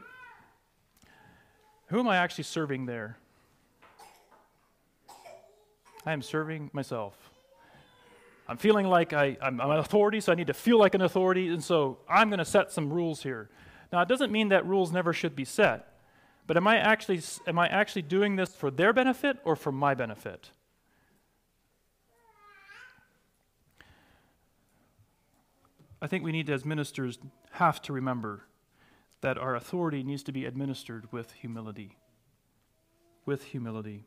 Who 1.88 2.00
am 2.00 2.08
I 2.08 2.18
actually 2.18 2.44
serving 2.44 2.86
there? 2.86 3.18
I 6.06 6.12
am 6.12 6.22
serving 6.22 6.70
myself. 6.74 7.16
I'm 8.48 8.58
feeling 8.58 8.88
like 8.88 9.14
I 9.14 9.38
am 9.42 9.60
an 9.60 9.72
authority, 9.80 10.20
so 10.20 10.32
I 10.32 10.36
need 10.36 10.48
to 10.48 10.54
feel 10.54 10.78
like 10.78 10.96
an 10.96 11.02
authority, 11.02 11.48
and 11.48 11.64
so 11.64 12.00
I'm 12.10 12.30
going 12.30 12.40
to 12.40 12.46
set 12.46 12.72
some 12.72 12.92
rules 12.92 13.24
here. 13.24 13.50
Now, 13.94 14.02
it 14.02 14.08
doesn't 14.08 14.32
mean 14.32 14.50
that 14.50 14.66
rules 14.66 14.92
never 14.92 15.14
should 15.14 15.36
be 15.36 15.46
set. 15.46 15.88
But 16.48 16.58
am 16.58 16.68
I 16.68 16.78
actually, 16.78 17.22
am 17.46 17.60
I 17.60 17.68
actually 17.68 18.02
doing 18.02 18.36
this 18.36 18.56
for 18.56 18.72
their 18.72 18.92
benefit 18.92 19.38
or 19.44 19.56
for 19.56 19.72
my 19.72 19.94
benefit? 19.94 20.50
I 26.02 26.08
think 26.08 26.24
we 26.24 26.32
need, 26.32 26.50
as 26.50 26.66
ministers, 26.66 27.20
have 27.52 27.84
to 27.84 27.94
remember 27.94 28.48
that 29.22 29.38
our 29.38 29.56
authority 29.56 30.02
needs 30.02 30.24
to 30.24 30.32
be 30.32 30.46
administered 30.46 31.08
with 31.12 31.32
humility. 31.34 31.96
With 33.28 33.44
humility. 33.44 34.06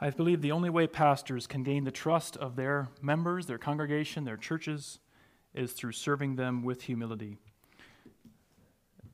I 0.00 0.10
believe 0.10 0.42
the 0.42 0.52
only 0.52 0.68
way 0.68 0.88
pastors 0.88 1.46
can 1.46 1.62
gain 1.62 1.84
the 1.84 1.92
trust 1.92 2.36
of 2.36 2.56
their 2.56 2.88
members, 3.00 3.46
their 3.46 3.56
congregation, 3.56 4.24
their 4.24 4.36
churches, 4.36 4.98
is 5.58 5.72
through 5.72 5.92
serving 5.92 6.36
them 6.36 6.62
with 6.62 6.82
humility. 6.82 7.36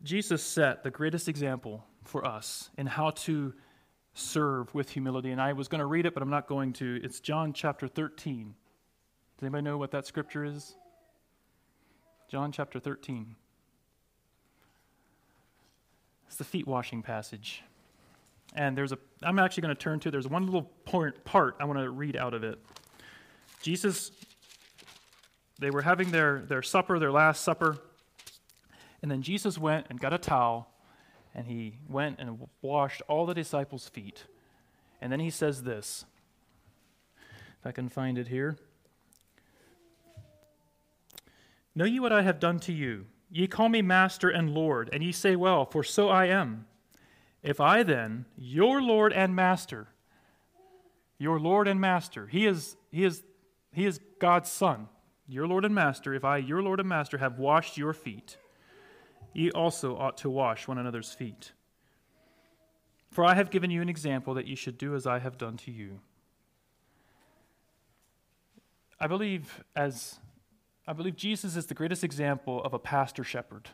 Jesus 0.02 0.42
set 0.42 0.82
the 0.82 0.90
greatest 0.90 1.28
example 1.28 1.84
for 2.04 2.26
us 2.26 2.70
in 2.76 2.86
how 2.86 3.10
to 3.10 3.54
serve 4.12 4.72
with 4.74 4.90
humility. 4.90 5.30
And 5.30 5.40
I 5.40 5.54
was 5.54 5.66
going 5.66 5.78
to 5.80 5.86
read 5.86 6.06
it, 6.06 6.14
but 6.14 6.22
I'm 6.22 6.30
not 6.30 6.46
going 6.46 6.74
to. 6.74 7.00
It's 7.02 7.20
John 7.20 7.52
chapter 7.52 7.88
13. 7.88 8.54
Does 9.36 9.42
anybody 9.42 9.62
know 9.62 9.78
what 9.78 9.90
that 9.92 10.06
scripture 10.06 10.44
is? 10.44 10.74
John 12.30 12.52
chapter 12.52 12.78
13. 12.78 13.34
It's 16.26 16.36
the 16.36 16.44
feet 16.44 16.66
washing 16.66 17.02
passage. 17.02 17.62
And 18.54 18.76
there's 18.76 18.92
a, 18.92 18.98
I'm 19.22 19.38
actually 19.38 19.62
going 19.62 19.74
to 19.74 19.80
turn 19.80 20.00
to, 20.00 20.10
there's 20.10 20.28
one 20.28 20.44
little 20.44 20.70
part 20.84 21.56
I 21.58 21.64
want 21.64 21.78
to 21.78 21.90
read 21.90 22.16
out 22.16 22.34
of 22.34 22.44
it. 22.44 22.58
Jesus, 23.62 24.12
they 25.58 25.70
were 25.70 25.82
having 25.82 26.10
their, 26.10 26.40
their 26.40 26.62
supper, 26.62 26.98
their 26.98 27.12
last 27.12 27.42
supper. 27.42 27.78
And 29.02 29.10
then 29.10 29.22
Jesus 29.22 29.58
went 29.58 29.86
and 29.90 30.00
got 30.00 30.12
a 30.12 30.18
towel 30.18 30.68
and 31.34 31.46
he 31.46 31.78
went 31.88 32.18
and 32.20 32.48
washed 32.62 33.02
all 33.08 33.26
the 33.26 33.34
disciples' 33.34 33.88
feet. 33.88 34.24
And 35.00 35.12
then 35.12 35.20
he 35.20 35.30
says 35.30 35.64
this. 35.64 36.04
If 37.60 37.66
I 37.66 37.72
can 37.72 37.88
find 37.88 38.18
it 38.18 38.28
here. 38.28 38.56
Know 41.74 41.84
ye 41.84 41.98
what 41.98 42.12
I 42.12 42.22
have 42.22 42.38
done 42.38 42.60
to 42.60 42.72
you? 42.72 43.06
Ye 43.30 43.48
call 43.48 43.68
me 43.68 43.82
Master 43.82 44.28
and 44.28 44.54
Lord, 44.54 44.88
and 44.92 45.02
ye 45.02 45.10
say, 45.10 45.34
Well, 45.34 45.64
for 45.64 45.82
so 45.82 46.08
I 46.08 46.26
am. 46.26 46.66
If 47.42 47.60
I 47.60 47.82
then, 47.82 48.26
your 48.36 48.80
Lord 48.80 49.12
and 49.12 49.34
Master, 49.34 49.88
your 51.18 51.40
Lord 51.40 51.66
and 51.66 51.80
Master, 51.80 52.28
he 52.28 52.46
is, 52.46 52.76
he 52.92 53.04
is, 53.04 53.22
he 53.72 53.86
is 53.86 53.98
God's 54.20 54.50
Son, 54.50 54.88
your 55.26 55.46
Lord 55.46 55.64
and 55.64 55.74
Master, 55.74 56.14
if 56.14 56.24
I, 56.24 56.38
your 56.38 56.62
Lord 56.62 56.80
and 56.80 56.88
Master, 56.88 57.18
have 57.18 57.38
washed 57.38 57.76
your 57.76 57.92
feet, 57.92 58.36
ye 59.32 59.50
also 59.50 59.96
ought 59.96 60.18
to 60.18 60.30
wash 60.30 60.68
one 60.68 60.78
another's 60.78 61.12
feet. 61.12 61.52
For 63.10 63.24
I 63.24 63.34
have 63.34 63.50
given 63.50 63.70
you 63.70 63.80
an 63.80 63.88
example 63.88 64.34
that 64.34 64.46
ye 64.46 64.54
should 64.54 64.76
do 64.76 64.94
as 64.94 65.06
I 65.06 65.20
have 65.20 65.38
done 65.38 65.56
to 65.58 65.70
you. 65.70 66.00
I 69.00 69.06
believe 69.06 69.62
as 69.76 70.18
I 70.86 70.92
believe 70.92 71.16
Jesus 71.16 71.56
is 71.56 71.66
the 71.66 71.74
greatest 71.74 72.04
example 72.04 72.62
of 72.62 72.74
a 72.74 72.78
pastor 72.78 73.24
shepherd. 73.24 73.70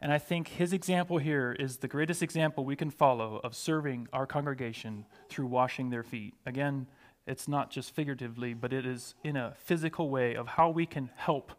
And 0.00 0.12
I 0.12 0.18
think 0.18 0.48
his 0.48 0.72
example 0.72 1.18
here 1.18 1.54
is 1.58 1.78
the 1.78 1.88
greatest 1.88 2.22
example 2.22 2.64
we 2.64 2.76
can 2.76 2.90
follow 2.90 3.40
of 3.44 3.54
serving 3.54 4.08
our 4.12 4.26
congregation 4.26 5.04
through 5.28 5.46
washing 5.46 5.90
their 5.90 6.04
feet. 6.04 6.34
Again, 6.46 6.86
it's 7.28 7.46
not 7.46 7.70
just 7.70 7.94
figuratively, 7.94 8.54
but 8.54 8.72
it 8.72 8.86
is 8.86 9.14
in 9.22 9.36
a 9.36 9.54
physical 9.58 10.10
way 10.10 10.34
of 10.34 10.48
how 10.48 10.70
we 10.70 10.86
can 10.86 11.10
help 11.16 11.52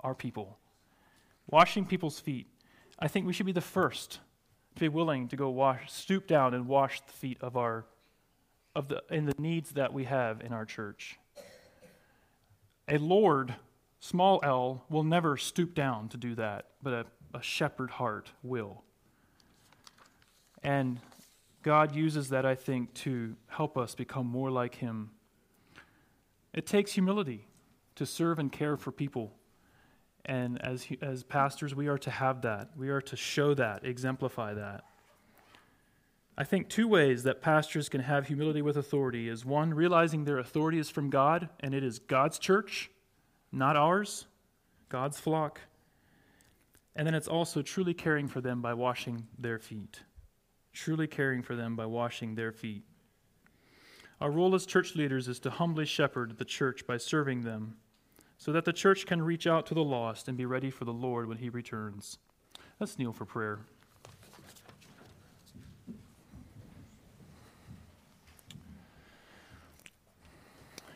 our 0.00 0.14
people 0.14 0.58
washing 1.50 1.86
people's 1.86 2.20
feet, 2.20 2.46
I 2.98 3.08
think 3.08 3.26
we 3.26 3.32
should 3.32 3.46
be 3.46 3.52
the 3.52 3.60
first 3.60 4.20
to 4.74 4.80
be 4.80 4.88
willing 4.88 5.28
to 5.28 5.36
go 5.36 5.48
wash, 5.50 5.90
stoop 5.90 6.26
down 6.26 6.54
and 6.54 6.66
wash 6.66 7.00
the 7.00 7.12
feet 7.12 7.38
of 7.40 7.56
our, 7.56 7.86
of 8.74 8.88
the, 8.88 9.02
in 9.10 9.26
the 9.26 9.34
needs 9.38 9.72
that 9.72 9.92
we 9.92 10.04
have 10.04 10.40
in 10.40 10.52
our 10.52 10.64
church. 10.64 11.18
A 12.88 12.98
Lord, 12.98 13.54
small 14.00 14.40
l, 14.42 14.84
will 14.88 15.04
never 15.04 15.36
stoop 15.36 15.74
down 15.74 16.08
to 16.10 16.16
do 16.16 16.34
that, 16.36 16.66
but 16.82 16.92
a, 16.92 17.04
a 17.34 17.42
shepherd 17.42 17.90
heart 17.90 18.30
will. 18.42 18.82
And 20.62 21.00
God 21.68 21.94
uses 21.94 22.30
that, 22.30 22.46
I 22.46 22.54
think, 22.54 22.94
to 22.94 23.36
help 23.46 23.76
us 23.76 23.94
become 23.94 24.26
more 24.26 24.50
like 24.50 24.76
Him. 24.76 25.10
It 26.54 26.66
takes 26.66 26.92
humility 26.92 27.46
to 27.96 28.06
serve 28.06 28.38
and 28.38 28.50
care 28.50 28.76
for 28.78 28.90
people 28.90 29.34
and 30.28 30.60
as, 30.62 30.86
as 31.00 31.22
pastors, 31.22 31.74
we 31.74 31.88
are 31.88 31.98
to 31.98 32.10
have 32.10 32.42
that. 32.42 32.70
We 32.76 32.90
are 32.90 33.00
to 33.00 33.16
show 33.16 33.54
that, 33.54 33.84
exemplify 33.84 34.54
that. 34.54 34.84
I 36.36 36.44
think 36.44 36.68
two 36.68 36.86
ways 36.86 37.22
that 37.22 37.40
pastors 37.40 37.88
can 37.88 38.02
have 38.02 38.28
humility 38.28 38.60
with 38.60 38.76
authority 38.76 39.28
is 39.28 39.44
one, 39.44 39.72
realizing 39.72 40.24
their 40.24 40.38
authority 40.38 40.78
is 40.78 40.90
from 40.90 41.08
God 41.10 41.48
and 41.60 41.74
it 41.74 41.82
is 41.82 41.98
God's 41.98 42.38
church, 42.38 42.90
not 43.50 43.74
ours, 43.74 44.26
God's 44.90 45.18
flock. 45.18 45.60
And 46.94 47.06
then 47.06 47.14
it's 47.14 47.28
also 47.28 47.62
truly 47.62 47.94
caring 47.94 48.28
for 48.28 48.42
them 48.42 48.60
by 48.60 48.74
washing 48.74 49.26
their 49.38 49.58
feet. 49.58 50.02
Truly 50.72 51.06
caring 51.06 51.42
for 51.42 51.56
them 51.56 51.76
by 51.76 51.86
washing 51.86 52.34
their 52.34 52.52
feet. 52.52 52.84
Our 54.20 54.30
role 54.30 54.54
as 54.54 54.66
church 54.66 54.96
leaders 54.96 55.28
is 55.28 55.38
to 55.40 55.50
humbly 55.50 55.84
shepherd 55.84 56.38
the 56.38 56.44
church 56.44 56.86
by 56.86 56.96
serving 56.96 57.42
them 57.42 57.76
so 58.36 58.52
that 58.52 58.64
the 58.64 58.72
church 58.72 59.06
can 59.06 59.22
reach 59.22 59.46
out 59.46 59.66
to 59.66 59.74
the 59.74 59.84
lost 59.84 60.28
and 60.28 60.36
be 60.36 60.46
ready 60.46 60.70
for 60.70 60.84
the 60.84 60.92
Lord 60.92 61.28
when 61.28 61.38
he 61.38 61.48
returns. 61.48 62.18
Let's 62.80 62.98
kneel 62.98 63.12
for 63.12 63.24
prayer. 63.24 63.60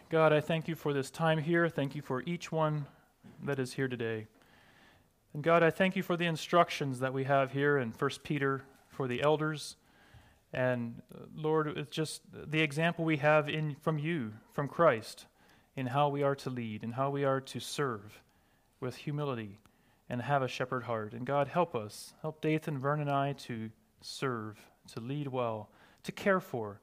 God, 0.08 0.32
I 0.32 0.40
thank 0.40 0.68
you 0.68 0.74
for 0.74 0.92
this 0.92 1.10
time 1.10 1.38
here. 1.38 1.68
Thank 1.68 1.94
you 1.94 2.02
for 2.02 2.22
each 2.22 2.52
one 2.52 2.86
that 3.42 3.58
is 3.58 3.72
here 3.72 3.88
today. 3.88 4.26
And 5.32 5.42
God, 5.42 5.62
I 5.62 5.70
thank 5.70 5.96
you 5.96 6.02
for 6.02 6.16
the 6.16 6.26
instructions 6.26 7.00
that 7.00 7.14
we 7.14 7.24
have 7.24 7.52
here 7.52 7.78
in 7.78 7.92
1 7.92 8.10
Peter 8.22 8.62
for 8.92 9.08
the 9.08 9.22
elders. 9.22 9.76
And 10.52 11.02
uh, 11.14 11.24
Lord, 11.34 11.66
it's 11.76 11.94
just 11.94 12.22
the 12.32 12.60
example 12.60 13.04
we 13.04 13.16
have 13.16 13.48
in 13.48 13.74
from 13.80 13.98
you, 13.98 14.32
from 14.52 14.68
Christ, 14.68 15.26
in 15.76 15.86
how 15.86 16.08
we 16.08 16.22
are 16.22 16.36
to 16.36 16.50
lead 16.50 16.82
and 16.84 16.94
how 16.94 17.10
we 17.10 17.24
are 17.24 17.40
to 17.40 17.60
serve 17.60 18.20
with 18.80 18.96
humility 18.96 19.58
and 20.08 20.20
have 20.20 20.42
a 20.42 20.48
shepherd 20.48 20.84
heart. 20.84 21.14
And 21.14 21.24
God, 21.26 21.48
help 21.48 21.74
us. 21.74 22.12
Help 22.20 22.42
Dathan, 22.42 22.78
Vern, 22.78 23.00
and 23.00 23.10
I 23.10 23.32
to 23.32 23.70
serve, 24.02 24.60
to 24.92 25.00
lead 25.00 25.28
well, 25.28 25.70
to 26.02 26.12
care 26.12 26.40
for, 26.40 26.80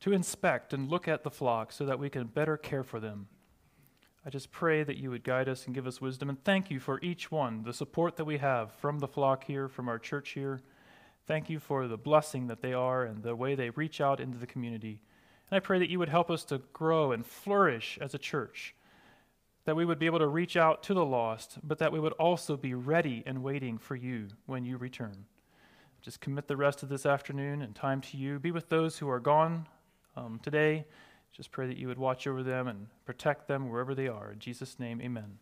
to 0.00 0.12
inspect 0.12 0.72
and 0.72 0.90
look 0.90 1.06
at 1.06 1.22
the 1.22 1.30
flock 1.30 1.70
so 1.70 1.86
that 1.86 2.00
we 2.00 2.10
can 2.10 2.26
better 2.26 2.56
care 2.56 2.82
for 2.82 2.98
them. 2.98 3.28
I 4.24 4.30
just 4.30 4.50
pray 4.50 4.82
that 4.82 4.96
you 4.96 5.10
would 5.10 5.24
guide 5.24 5.48
us 5.48 5.66
and 5.66 5.74
give 5.74 5.86
us 5.86 6.00
wisdom. 6.00 6.28
And 6.28 6.42
thank 6.44 6.70
you 6.70 6.80
for 6.80 7.00
each 7.02 7.30
one, 7.30 7.64
the 7.64 7.72
support 7.72 8.16
that 8.16 8.24
we 8.24 8.38
have 8.38 8.72
from 8.72 8.98
the 9.00 9.08
flock 9.08 9.44
here, 9.44 9.68
from 9.68 9.88
our 9.88 9.98
church 9.98 10.30
here. 10.30 10.60
Thank 11.26 11.48
you 11.48 11.60
for 11.60 11.86
the 11.86 11.96
blessing 11.96 12.48
that 12.48 12.62
they 12.62 12.72
are 12.72 13.04
and 13.04 13.22
the 13.22 13.36
way 13.36 13.54
they 13.54 13.70
reach 13.70 14.00
out 14.00 14.20
into 14.20 14.38
the 14.38 14.46
community. 14.46 15.00
And 15.50 15.56
I 15.56 15.60
pray 15.60 15.78
that 15.78 15.90
you 15.90 15.98
would 15.98 16.08
help 16.08 16.30
us 16.30 16.44
to 16.46 16.62
grow 16.72 17.12
and 17.12 17.24
flourish 17.24 17.98
as 18.00 18.14
a 18.14 18.18
church, 18.18 18.74
that 19.64 19.76
we 19.76 19.84
would 19.84 19.98
be 19.98 20.06
able 20.06 20.18
to 20.18 20.26
reach 20.26 20.56
out 20.56 20.82
to 20.84 20.94
the 20.94 21.04
lost, 21.04 21.58
but 21.62 21.78
that 21.78 21.92
we 21.92 22.00
would 22.00 22.14
also 22.14 22.56
be 22.56 22.74
ready 22.74 23.22
and 23.24 23.42
waiting 23.42 23.78
for 23.78 23.94
you 23.94 24.28
when 24.46 24.64
you 24.64 24.76
return. 24.76 25.26
Just 26.00 26.20
commit 26.20 26.48
the 26.48 26.56
rest 26.56 26.82
of 26.82 26.88
this 26.88 27.06
afternoon 27.06 27.62
and 27.62 27.74
time 27.74 28.00
to 28.00 28.16
you. 28.16 28.40
Be 28.40 28.50
with 28.50 28.68
those 28.68 28.98
who 28.98 29.08
are 29.08 29.20
gone 29.20 29.68
um, 30.16 30.40
today. 30.42 30.84
Just 31.32 31.52
pray 31.52 31.68
that 31.68 31.76
you 31.76 31.86
would 31.86 31.98
watch 31.98 32.26
over 32.26 32.42
them 32.42 32.66
and 32.66 32.88
protect 33.04 33.46
them 33.46 33.68
wherever 33.68 33.94
they 33.94 34.08
are. 34.08 34.32
In 34.32 34.40
Jesus' 34.40 34.80
name, 34.80 35.00
amen. 35.00 35.38